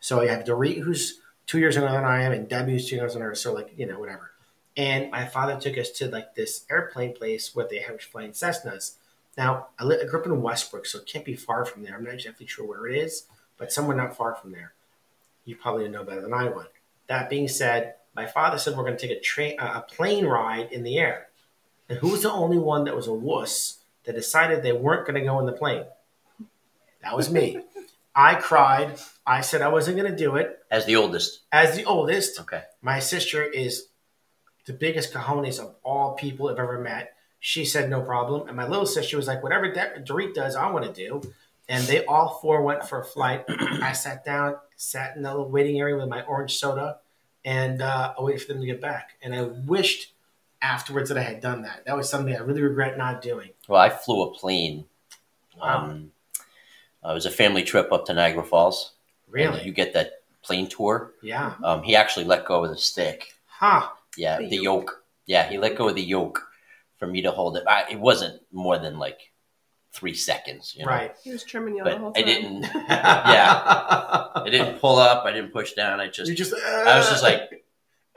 So 0.00 0.20
I 0.20 0.28
have 0.28 0.44
Dorit, 0.44 0.80
who's 0.80 1.20
two 1.46 1.58
years 1.58 1.76
younger 1.76 1.92
than 1.92 2.04
I 2.04 2.22
am, 2.22 2.32
and 2.32 2.48
Debbie, 2.48 2.72
who's 2.72 2.88
two 2.88 2.96
years 2.96 3.14
younger. 3.14 3.34
So 3.34 3.52
like, 3.52 3.72
you 3.76 3.86
know, 3.86 3.98
whatever. 3.98 4.32
And 4.76 5.10
my 5.10 5.26
father 5.26 5.58
took 5.60 5.78
us 5.78 5.90
to 5.90 6.08
like 6.08 6.34
this 6.34 6.64
airplane 6.70 7.14
place 7.14 7.54
where 7.54 7.66
they 7.68 7.78
have 7.78 8.00
flying 8.00 8.32
Cessnas. 8.32 8.94
Now, 9.36 9.68
I, 9.78 9.84
I 9.84 10.04
grew 10.04 10.20
up 10.20 10.26
in 10.26 10.42
Westbrook, 10.42 10.86
so 10.86 10.98
it 10.98 11.06
can't 11.06 11.24
be 11.24 11.36
far 11.36 11.64
from 11.64 11.82
there. 11.82 11.94
I'm 11.96 12.04
not 12.04 12.14
exactly 12.14 12.46
sure 12.46 12.66
where 12.66 12.86
it 12.86 12.96
is, 12.96 13.24
but 13.58 13.72
somewhere 13.72 13.96
not 13.96 14.16
far 14.16 14.34
from 14.34 14.52
there. 14.52 14.72
You 15.44 15.56
probably 15.56 15.88
know 15.88 16.04
better 16.04 16.20
than 16.20 16.34
I 16.34 16.44
would. 16.44 16.68
That 17.06 17.30
being 17.30 17.48
said, 17.48 17.94
my 18.14 18.26
father 18.26 18.58
said 18.58 18.76
we're 18.76 18.84
going 18.84 18.96
to 18.96 19.06
take 19.08 19.16
a 19.16 19.20
train, 19.20 19.58
a 19.58 19.80
plane 19.82 20.26
ride 20.26 20.72
in 20.72 20.82
the 20.82 20.98
air. 20.98 21.28
And 21.88 21.98
who 21.98 22.08
was 22.08 22.22
the 22.22 22.32
only 22.32 22.58
one 22.58 22.84
that 22.84 22.94
was 22.96 23.06
a 23.06 23.12
wuss 23.12 23.78
that 24.04 24.14
decided 24.14 24.62
they 24.62 24.72
weren't 24.72 25.06
going 25.06 25.18
to 25.20 25.26
go 25.26 25.38
in 25.40 25.46
the 25.46 25.52
plane? 25.52 25.84
That 27.02 27.16
was 27.16 27.30
me. 27.30 27.60
I 28.14 28.34
cried. 28.34 28.98
I 29.26 29.40
said 29.40 29.62
I 29.62 29.68
wasn't 29.68 29.96
going 29.96 30.10
to 30.10 30.16
do 30.16 30.36
it. 30.36 30.58
As 30.70 30.84
the 30.84 30.96
oldest. 30.96 31.40
As 31.52 31.76
the 31.76 31.84
oldest, 31.84 32.40
Okay. 32.40 32.62
my 32.82 32.98
sister 32.98 33.42
is 33.42 33.86
the 34.66 34.72
biggest 34.72 35.12
cojones 35.12 35.58
of 35.60 35.74
all 35.84 36.14
people 36.14 36.48
I've 36.48 36.58
ever 36.58 36.78
met. 36.80 37.14
She 37.38 37.64
said 37.64 37.88
no 37.88 38.02
problem, 38.02 38.48
and 38.48 38.56
my 38.56 38.66
little 38.68 38.84
sister 38.84 39.16
was 39.16 39.26
like, 39.26 39.42
"Whatever 39.42 39.72
De- 39.72 40.00
Dorit 40.02 40.34
does, 40.34 40.56
I 40.56 40.70
want 40.70 40.84
to 40.84 40.92
do." 40.92 41.22
And 41.68 41.82
they 41.84 42.04
all 42.04 42.38
four 42.42 42.60
went 42.62 42.86
for 42.86 43.00
a 43.00 43.04
flight. 43.04 43.44
I 43.48 43.92
sat 43.92 44.24
down, 44.24 44.56
sat 44.76 45.16
in 45.16 45.22
the 45.22 45.30
little 45.30 45.48
waiting 45.48 45.78
area 45.80 45.96
with 45.96 46.08
my 46.08 46.22
orange 46.24 46.58
soda, 46.58 46.98
and 47.44 47.82
uh, 47.82 48.14
I 48.18 48.22
waited 48.22 48.42
for 48.42 48.52
them 48.52 48.60
to 48.60 48.66
get 48.66 48.80
back. 48.80 49.10
And 49.22 49.34
I 49.34 49.42
wished 49.42 50.12
afterwards 50.62 51.08
that 51.08 51.18
I 51.18 51.22
had 51.22 51.40
done 51.40 51.62
that. 51.62 51.84
That 51.86 51.96
was 51.96 52.08
something 52.08 52.34
I 52.34 52.38
really 52.40 52.62
regret 52.62 52.98
not 52.98 53.22
doing. 53.22 53.50
Well, 53.68 53.80
I 53.80 53.88
flew 53.88 54.22
a 54.22 54.30
plane. 54.32 54.84
Wow. 55.60 55.78
Um, 55.90 56.12
uh, 57.04 57.10
it 57.10 57.14
was 57.14 57.26
a 57.26 57.30
family 57.30 57.62
trip 57.62 57.92
up 57.92 58.04
to 58.06 58.14
Niagara 58.14 58.44
Falls. 58.44 58.92
Really, 59.28 59.58
And 59.58 59.66
you 59.66 59.72
get 59.72 59.94
that 59.94 60.22
plane 60.42 60.68
tour. 60.68 61.12
Yeah. 61.22 61.54
Um, 61.62 61.82
he 61.82 61.94
actually 61.96 62.24
let 62.26 62.44
go 62.44 62.64
of 62.64 62.70
the 62.70 62.76
stick. 62.76 63.34
Huh. 63.46 63.88
Yeah, 64.16 64.38
The 64.38 64.48
the, 64.48 64.56
yoke. 64.56 64.64
yoke. 64.64 65.04
Yeah, 65.26 65.48
he 65.48 65.56
let 65.58 65.76
go 65.76 65.88
of 65.88 65.94
the 65.94 66.02
yoke 66.02 66.46
for 66.98 67.06
me 67.06 67.22
to 67.22 67.30
hold 67.30 67.56
it. 67.56 67.64
I, 67.66 67.84
it 67.90 68.00
wasn't 68.00 68.42
more 68.52 68.78
than 68.78 68.98
like 68.98 69.30
three 69.92 70.14
seconds, 70.14 70.74
you 70.76 70.84
know. 70.84 70.90
Right. 70.90 71.14
He 71.22 71.30
was 71.32 71.42
trimming 71.44 71.76
you 71.76 71.84
the 71.84 71.90
But 71.90 71.98
whole 71.98 72.12
I 72.16 72.22
didn't. 72.22 72.62
yeah. 72.88 73.62
I 74.34 74.48
didn't 74.50 74.78
pull 74.80 74.96
up. 74.96 75.24
I 75.24 75.32
didn't 75.32 75.52
push 75.52 75.72
down. 75.72 76.00
I 76.00 76.08
just. 76.08 76.28
You 76.30 76.36
just. 76.36 76.54
I 76.54 76.98
was 76.98 77.08
just 77.08 77.22
like, 77.22 77.64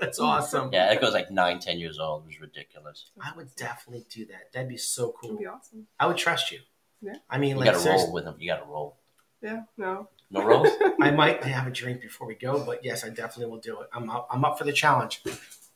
That's 0.00 0.18
awesome. 0.18 0.70
yeah. 0.72 0.92
It 0.92 1.00
goes 1.00 1.12
like 1.14 1.30
nine, 1.30 1.58
ten 1.58 1.78
years 1.78 1.98
old. 1.98 2.24
It 2.24 2.26
was 2.26 2.40
ridiculous. 2.40 3.10
I 3.20 3.32
would 3.36 3.54
definitely 3.56 4.06
do 4.10 4.26
that. 4.26 4.52
That'd 4.52 4.68
be 4.68 4.76
so 4.76 5.14
It'd 5.22 5.30
cool. 5.30 5.38
be 5.38 5.46
awesome. 5.46 5.86
I 5.98 6.06
would 6.06 6.16
trust 6.16 6.50
you. 6.52 6.60
Yeah. 7.02 7.14
I 7.28 7.38
mean, 7.38 7.50
You 7.50 7.56
like, 7.56 7.64
got 7.66 7.72
to 7.72 7.78
seriously, 7.80 8.06
roll 8.06 8.14
with 8.14 8.24
him. 8.26 8.34
You 8.38 8.50
got 8.50 8.62
to 8.64 8.70
roll. 8.70 8.96
Yeah, 9.42 9.62
no. 9.78 10.08
No 10.30 10.44
rolls. 10.44 10.68
I 11.00 11.10
might 11.10 11.42
have 11.44 11.66
a 11.66 11.70
drink 11.70 12.02
before 12.02 12.26
we 12.26 12.34
go, 12.34 12.62
but 12.64 12.84
yes, 12.84 13.04
I 13.04 13.08
definitely 13.08 13.46
will 13.50 13.60
do 13.60 13.80
it. 13.80 13.88
I'm 13.92 14.10
up. 14.10 14.28
I'm 14.30 14.44
up 14.44 14.58
for 14.58 14.64
the 14.64 14.72
challenge. 14.72 15.22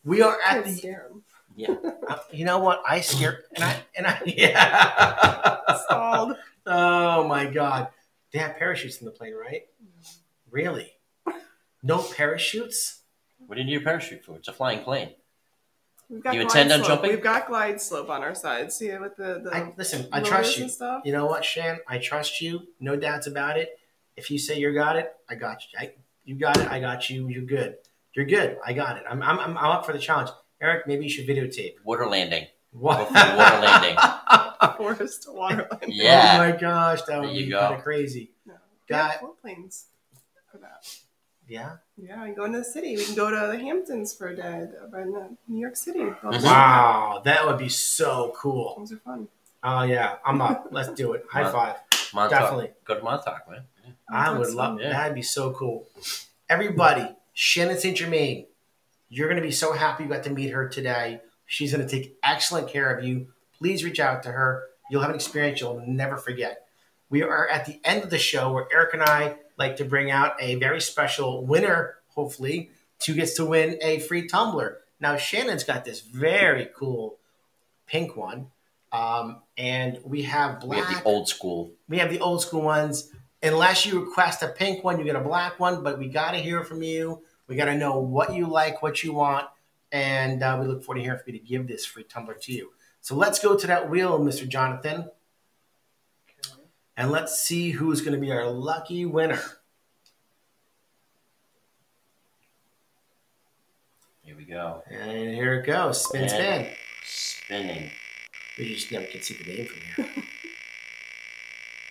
We 0.04 0.20
are 0.22 0.36
at 0.46 0.64
the. 0.64 0.72
scare 0.72 1.08
him. 1.56 1.78
Uh, 2.06 2.18
you 2.30 2.44
know 2.44 2.58
what? 2.58 2.82
I 2.86 3.00
scared 3.00 3.44
and 3.54 3.64
I 3.64 3.76
and 3.96 4.06
I 4.06 4.20
yeah. 4.26 5.56
Stalled. 5.86 6.36
oh 6.66 7.26
my 7.26 7.46
god! 7.46 7.88
They 8.30 8.40
have 8.40 8.56
parachutes 8.58 8.98
in 8.98 9.06
the 9.06 9.10
plane, 9.10 9.32
right? 9.34 9.62
Really? 10.50 10.92
No 11.82 12.02
parachutes? 12.02 13.00
What 13.46 13.54
do 13.56 13.62
you 13.62 13.66
need 13.66 13.76
a 13.76 13.84
parachute 13.84 14.22
for? 14.22 14.36
It's 14.36 14.48
a 14.48 14.52
flying 14.52 14.80
plane. 14.84 15.10
We've 16.10 16.22
got 16.22 16.34
You 16.34 16.40
glide 16.40 16.56
intend 16.56 16.72
on 16.72 16.78
slope. 16.80 16.88
jumping? 16.88 17.10
We've 17.10 17.22
got 17.22 17.46
glide 17.46 17.80
slope 17.80 18.10
on 18.10 18.22
our 18.22 18.34
side. 18.34 18.70
See 18.70 18.88
it 18.88 19.00
with 19.00 19.16
the, 19.16 19.40
the 19.42 19.50
I, 19.54 19.72
listen, 19.76 20.06
I 20.12 20.20
trust 20.20 20.58
you. 20.58 20.68
stuff. 20.68 21.02
You 21.06 21.12
know 21.12 21.24
what, 21.26 21.44
Shan? 21.44 21.78
I 21.88 21.98
trust 21.98 22.40
you. 22.42 22.68
No 22.80 22.96
doubts 22.96 23.26
about 23.26 23.58
it. 23.58 23.78
If 24.16 24.30
you 24.30 24.38
say 24.38 24.58
you 24.58 24.72
got 24.74 24.96
it, 24.96 25.12
I 25.28 25.34
got 25.36 25.62
you. 25.62 25.78
I, 25.78 25.92
you 26.24 26.34
got 26.36 26.58
it. 26.58 26.68
I 26.68 26.80
got 26.80 27.08
you. 27.08 27.28
You're 27.28 27.44
good. 27.44 27.76
You're 28.14 28.26
good. 28.26 28.58
I 28.64 28.74
got 28.74 28.98
it. 28.98 29.04
I'm, 29.08 29.22
I'm, 29.22 29.38
I'm 29.40 29.56
I'm 29.56 29.70
up 29.70 29.86
for 29.86 29.92
the 29.92 29.98
challenge. 29.98 30.30
Eric, 30.64 30.86
maybe 30.86 31.04
you 31.04 31.10
should 31.10 31.26
videotape. 31.26 31.74
Water 31.84 32.06
landing. 32.06 32.46
What? 32.72 32.98
Go 32.98 33.04
for 33.06 33.12
the 33.12 33.36
water 33.36 33.58
landing. 33.60 33.96
Forest 34.78 35.28
Waterland. 35.28 35.68
Oh 35.82 36.38
my 36.38 36.56
gosh, 36.58 37.02
that 37.02 37.20
would 37.20 37.32
be 37.32 37.46
go. 37.48 37.60
kind 37.60 37.74
of 37.74 37.82
crazy. 37.82 38.30
No. 38.46 38.54
Got- 38.88 39.12
Yeah, 39.12 39.18
four 39.20 39.34
planes 39.42 39.86
for 40.50 40.58
that. 40.58 40.80
Yeah. 41.46 41.76
Yeah, 41.98 42.24
we 42.24 42.30
go 42.34 42.44
into 42.46 42.58
the 42.58 42.64
city. 42.64 42.96
We 42.96 43.04
can 43.04 43.14
go 43.14 43.28
to 43.30 43.52
the 43.52 43.58
Hamptons 43.62 44.14
for 44.14 44.28
a 44.28 44.36
day, 44.36 44.66
over 44.82 45.02
in 45.02 45.14
uh, 45.14 45.28
New 45.46 45.60
York 45.60 45.76
City. 45.76 45.98
Go 46.00 46.30
to- 46.30 46.38
Mhm. 46.38 46.44
Wow, 46.44 47.20
that 47.24 47.46
would 47.46 47.58
be 47.58 47.68
so 47.68 48.32
cool. 48.36 48.76
Those 48.78 48.92
are 48.92 48.96
fun. 48.98 49.28
Oh 49.62 49.82
yeah, 49.82 50.16
I'm 50.24 50.40
up. 50.40 50.68
Let's 50.70 50.88
do 50.90 51.12
it. 51.12 51.24
High 51.30 51.42
Wow. 51.42 51.52
five. 51.52 51.76
Montauk. 52.14 52.38
Definitely. 52.40 52.70
Go 52.84 52.94
to 52.96 53.02
Montauk, 53.02 53.42
man. 53.50 53.64
Yeah. 53.84 53.90
I 54.08 54.38
would 54.38 54.50
love 54.54 54.76
fun. 54.76 54.78
Yeah. 54.78 54.92
that'd 54.92 55.14
be 55.14 55.22
so 55.22 55.52
cool. 55.52 55.86
Everybody, 56.48 57.06
Shannon 57.32 57.78
St. 57.78 57.96
Germain, 57.96 58.46
you're 59.08 59.28
gonna 59.28 59.40
be 59.40 59.50
so 59.50 59.72
happy 59.72 60.04
you 60.04 60.08
got 60.08 60.24
to 60.24 60.30
meet 60.30 60.50
her 60.50 60.68
today. 60.68 61.20
She's 61.46 61.72
gonna 61.72 61.88
take 61.88 62.16
excellent 62.22 62.68
care 62.68 62.94
of 62.94 63.04
you. 63.04 63.28
Please 63.58 63.84
reach 63.84 64.00
out 64.00 64.22
to 64.24 64.32
her. 64.32 64.64
You'll 64.90 65.02
have 65.02 65.10
an 65.10 65.16
experience 65.16 65.60
you'll 65.60 65.82
never 65.86 66.16
forget. 66.16 66.66
We 67.10 67.22
are 67.22 67.48
at 67.48 67.66
the 67.66 67.80
end 67.84 68.02
of 68.02 68.10
the 68.10 68.18
show 68.18 68.52
where 68.52 68.66
Eric 68.72 68.94
and 68.94 69.02
I 69.02 69.36
like 69.56 69.76
to 69.76 69.84
bring 69.84 70.10
out 70.10 70.34
a 70.40 70.56
very 70.56 70.80
special 70.80 71.44
winner, 71.46 71.96
hopefully, 72.08 72.70
who 73.06 73.14
gets 73.14 73.34
to 73.34 73.44
win 73.44 73.78
a 73.82 74.00
free 74.00 74.26
tumbler. 74.26 74.80
Now 75.00 75.16
Shannon's 75.16 75.64
got 75.64 75.84
this 75.84 76.00
very 76.00 76.68
cool 76.74 77.18
pink 77.86 78.16
one. 78.16 78.50
Um, 78.92 79.42
and 79.58 79.98
we 80.04 80.22
have 80.22 80.60
black. 80.60 80.88
We 80.88 80.94
have 80.94 81.04
the 81.04 81.08
old 81.08 81.28
school. 81.28 81.72
we 81.88 81.98
have 81.98 82.10
the 82.10 82.20
old 82.20 82.42
school 82.42 82.62
ones. 82.62 83.10
Unless 83.42 83.84
you 83.86 84.00
request 84.00 84.42
a 84.42 84.48
pink 84.48 84.82
one, 84.84 84.98
you 84.98 85.04
get 85.04 85.16
a 85.16 85.20
black 85.20 85.58
one. 85.60 85.82
But 85.82 85.98
we 85.98 86.08
got 86.08 86.30
to 86.30 86.38
hear 86.38 86.62
from 86.62 86.82
you. 86.82 87.22
We 87.46 87.56
got 87.56 87.66
to 87.66 87.76
know 87.76 87.98
what 87.98 88.34
you 88.34 88.46
like, 88.46 88.82
what 88.82 89.02
you 89.02 89.12
want, 89.12 89.46
and 89.92 90.42
uh, 90.42 90.56
we 90.60 90.66
look 90.66 90.82
forward 90.82 91.00
to 91.00 91.04
hearing 91.04 91.18
from 91.18 91.34
you 91.34 91.40
to 91.40 91.46
give 91.46 91.66
this 91.66 91.84
free 91.84 92.04
tumbler 92.04 92.34
to 92.34 92.52
you. 92.52 92.72
So 93.00 93.14
let's 93.14 93.38
go 93.38 93.56
to 93.56 93.66
that 93.66 93.90
wheel, 93.90 94.18
Mr. 94.18 94.48
Jonathan, 94.48 95.10
and 96.96 97.10
let's 97.10 97.40
see 97.42 97.70
who's 97.70 98.00
going 98.00 98.14
to 98.14 98.20
be 98.20 98.32
our 98.32 98.46
lucky 98.46 99.04
winner. 99.04 99.40
Here 104.22 104.36
we 104.36 104.44
go. 104.44 104.82
And 104.90 105.34
here 105.34 105.54
it 105.54 105.66
goes, 105.66 106.02
spin, 106.02 106.22
And 106.22 106.30
spin. 106.30 106.66
Spinning. 107.04 107.90
We 108.58 108.74
just 108.74 108.90
never 108.90 109.04
can 109.04 109.20
see 109.20 109.34
the 109.34 109.52
name 109.52 109.66
from 109.66 110.04
here. 110.06 110.24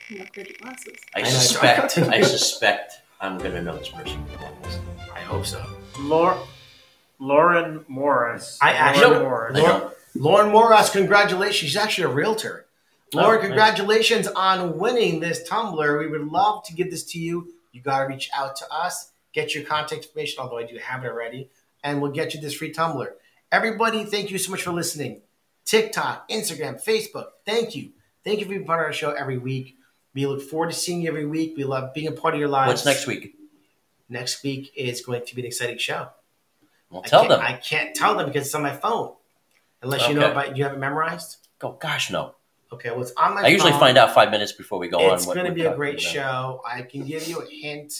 Can 0.07 0.21
upgrade 0.21 0.47
your 0.47 0.57
glasses. 0.59 0.97
I, 1.15 1.21
I 1.21 1.23
suspect. 1.23 1.97
I 1.99 2.21
suspect 2.21 3.02
I'm 3.23 3.37
gonna 3.37 3.61
know 3.61 3.77
this 3.77 3.87
person. 3.89 4.23
I 5.15 5.19
hope 5.21 5.45
so. 5.45 5.65
Lau- 5.99 6.45
Lauren 7.19 7.85
Morris. 7.87 8.59
I 8.61 8.73
actually- 8.73 9.05
Lauren 9.15 9.23
Morris. 9.23 9.57
I 9.57 9.61
know. 9.61 9.91
Lauren 10.15 10.51
Moras, 10.51 10.89
congratulations. 10.89 11.71
She's 11.71 11.77
actually 11.77 12.03
a 12.03 12.09
realtor. 12.09 12.65
Oh, 13.15 13.17
Lauren, 13.19 13.37
Oh, 13.37 13.39
nice. 13.41 13.47
congratulations 13.47 14.27
on 14.27 14.77
winning 14.77 15.21
this 15.21 15.41
tumbler. 15.47 15.97
We 15.99 16.07
would 16.07 16.27
love 16.27 16.63
to 16.65 16.73
give 16.73 16.91
this 16.91 17.03
to 17.13 17.19
you. 17.19 17.53
You 17.71 17.81
got 17.81 17.99
to 17.99 18.05
reach 18.07 18.29
out 18.33 18.55
to 18.57 18.71
us, 18.71 19.11
get 19.31 19.55
your 19.55 19.63
contact 19.63 20.03
information, 20.05 20.39
although 20.41 20.57
I 20.57 20.63
do 20.63 20.77
have 20.77 21.05
it 21.05 21.07
already, 21.07 21.49
and 21.83 22.01
we'll 22.01 22.11
get 22.11 22.33
you 22.33 22.41
this 22.41 22.53
free 22.55 22.71
tumbler. 22.71 23.15
Everybody, 23.51 24.03
thank 24.03 24.31
you 24.31 24.37
so 24.37 24.51
much 24.51 24.63
for 24.63 24.71
listening. 24.71 25.21
TikTok, 25.65 26.27
Instagram, 26.29 26.83
Facebook, 26.83 27.27
thank 27.45 27.73
you. 27.75 27.91
Thank 28.25 28.39
you 28.39 28.45
for 28.45 28.49
being 28.49 28.65
part 28.65 28.81
of 28.81 28.85
our 28.87 28.93
show 28.93 29.11
every 29.11 29.37
week. 29.37 29.77
We 30.13 30.25
look 30.27 30.41
forward 30.41 30.69
to 30.71 30.75
seeing 30.75 31.01
you 31.01 31.09
every 31.09 31.25
week. 31.25 31.55
We 31.57 31.63
love 31.63 31.93
being 31.93 32.07
a 32.07 32.11
part 32.11 32.33
of 32.33 32.39
your 32.39 32.49
lives. 32.49 32.69
What's 32.69 32.85
next 32.85 33.07
week? 33.07 33.35
Next 34.09 34.43
week 34.43 34.71
is 34.75 35.01
going 35.01 35.25
to 35.25 35.35
be 35.35 35.41
an 35.41 35.47
exciting 35.47 35.77
show. 35.77 36.09
Well, 36.89 37.01
I 37.03 37.07
tell 37.07 37.21
can't- 37.21 37.29
them. 37.31 37.41
I 37.41 37.53
can't 37.53 37.95
tell 37.95 38.15
them 38.15 38.27
because 38.27 38.45
it's 38.45 38.55
on 38.55 38.61
my 38.61 38.75
phone. 38.75 39.13
Unless 39.81 40.07
you 40.07 40.13
know 40.15 40.31
about 40.31 40.55
you 40.55 40.63
have 40.63 40.73
it 40.73 40.79
memorized. 40.79 41.37
Go. 41.59 41.71
Gosh, 41.73 42.09
no. 42.11 42.35
Okay, 42.71 42.89
well, 42.89 43.01
it's 43.01 43.11
on 43.17 43.35
my 43.35 43.41
I 43.41 43.47
usually 43.47 43.71
find 43.73 43.97
out 43.97 44.13
five 44.13 44.31
minutes 44.31 44.51
before 44.53 44.79
we 44.79 44.87
go 44.87 44.97
on. 45.09 45.13
It's 45.15 45.25
going 45.25 45.45
to 45.45 45.51
be 45.51 45.65
a 45.65 45.75
great 45.75 45.95
about. 45.95 46.01
show. 46.13 46.61
I 46.67 46.81
can 46.83 47.05
give 47.05 47.27
you 47.27 47.39
a 47.41 47.45
hint 47.45 47.93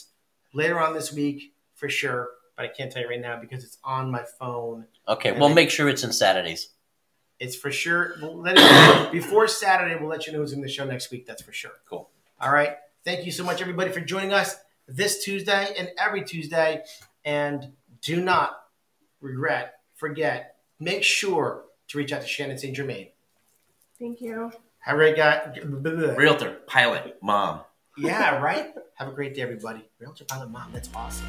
later 0.54 0.80
on 0.80 0.94
this 0.94 1.12
week 1.14 1.54
for 1.76 1.90
sure, 1.90 2.30
but 2.56 2.66
I 2.66 2.70
can't 2.70 2.92
tell 2.92 3.02
you 3.02 3.10
right 3.10 3.20
now 3.22 3.40
because 3.40 3.64
it's 3.64 3.78
on 3.84 4.10
my 4.10 4.24
phone. 4.40 4.86
Okay, 5.08 5.30
And 5.30 5.40
we'll 5.40 5.50
then- 5.50 5.56
make 5.56 5.70
sure 5.72 5.90
it's 5.90 6.04
in 6.04 6.12
Saturdays. 6.14 6.70
It's 7.40 7.56
for 7.56 7.72
sure. 7.72 8.16
We'll 8.22 8.38
let 8.38 8.56
it, 8.58 9.12
before 9.12 9.48
Saturday, 9.48 9.96
we'll 10.00 10.10
let 10.10 10.28
you 10.28 10.34
know 10.34 10.40
who's 10.40 10.54
in 10.54 10.62
the 10.62 10.70
show 10.70 10.86
next 10.86 11.12
week. 11.12 11.26
That's 11.26 11.42
for 11.42 11.52
sure. 11.52 11.72
Cool. 11.90 12.10
All 12.40 12.52
right. 12.52 12.78
Thank 13.04 13.26
you 13.26 13.32
so 13.32 13.44
much, 13.44 13.62
everybody, 13.62 13.92
for 13.92 14.00
joining 14.00 14.32
us 14.32 14.56
this 14.88 15.24
Tuesday 15.24 15.74
and 15.78 15.90
every 15.98 16.24
Tuesday. 16.24 16.84
And 17.26 17.74
do 18.02 18.22
not 18.22 18.64
regret, 19.20 19.76
forget, 19.96 20.58
make 20.80 21.04
sure 21.04 21.66
to 21.90 21.98
reach 21.98 22.12
out 22.14 22.22
to 22.22 22.28
Shannon 22.28 22.58
St. 22.58 22.76
Germain. 22.76 23.10
Thank 24.00 24.22
you. 24.22 24.52
Have 24.80 24.96
a 24.96 24.98
great 24.98 25.16
guy. 25.16 25.54
Realtor, 25.64 26.58
pilot, 26.68 27.18
mom. 27.22 27.62
Yeah, 27.98 28.40
right? 28.40 28.74
Have 28.96 29.08
a 29.08 29.12
great 29.12 29.36
day, 29.36 29.42
everybody. 29.42 29.88
Realtor 30.00 30.26
Pilot 30.26 30.50
Mom, 30.50 30.72
that's 30.74 30.90
awesome. 30.96 31.28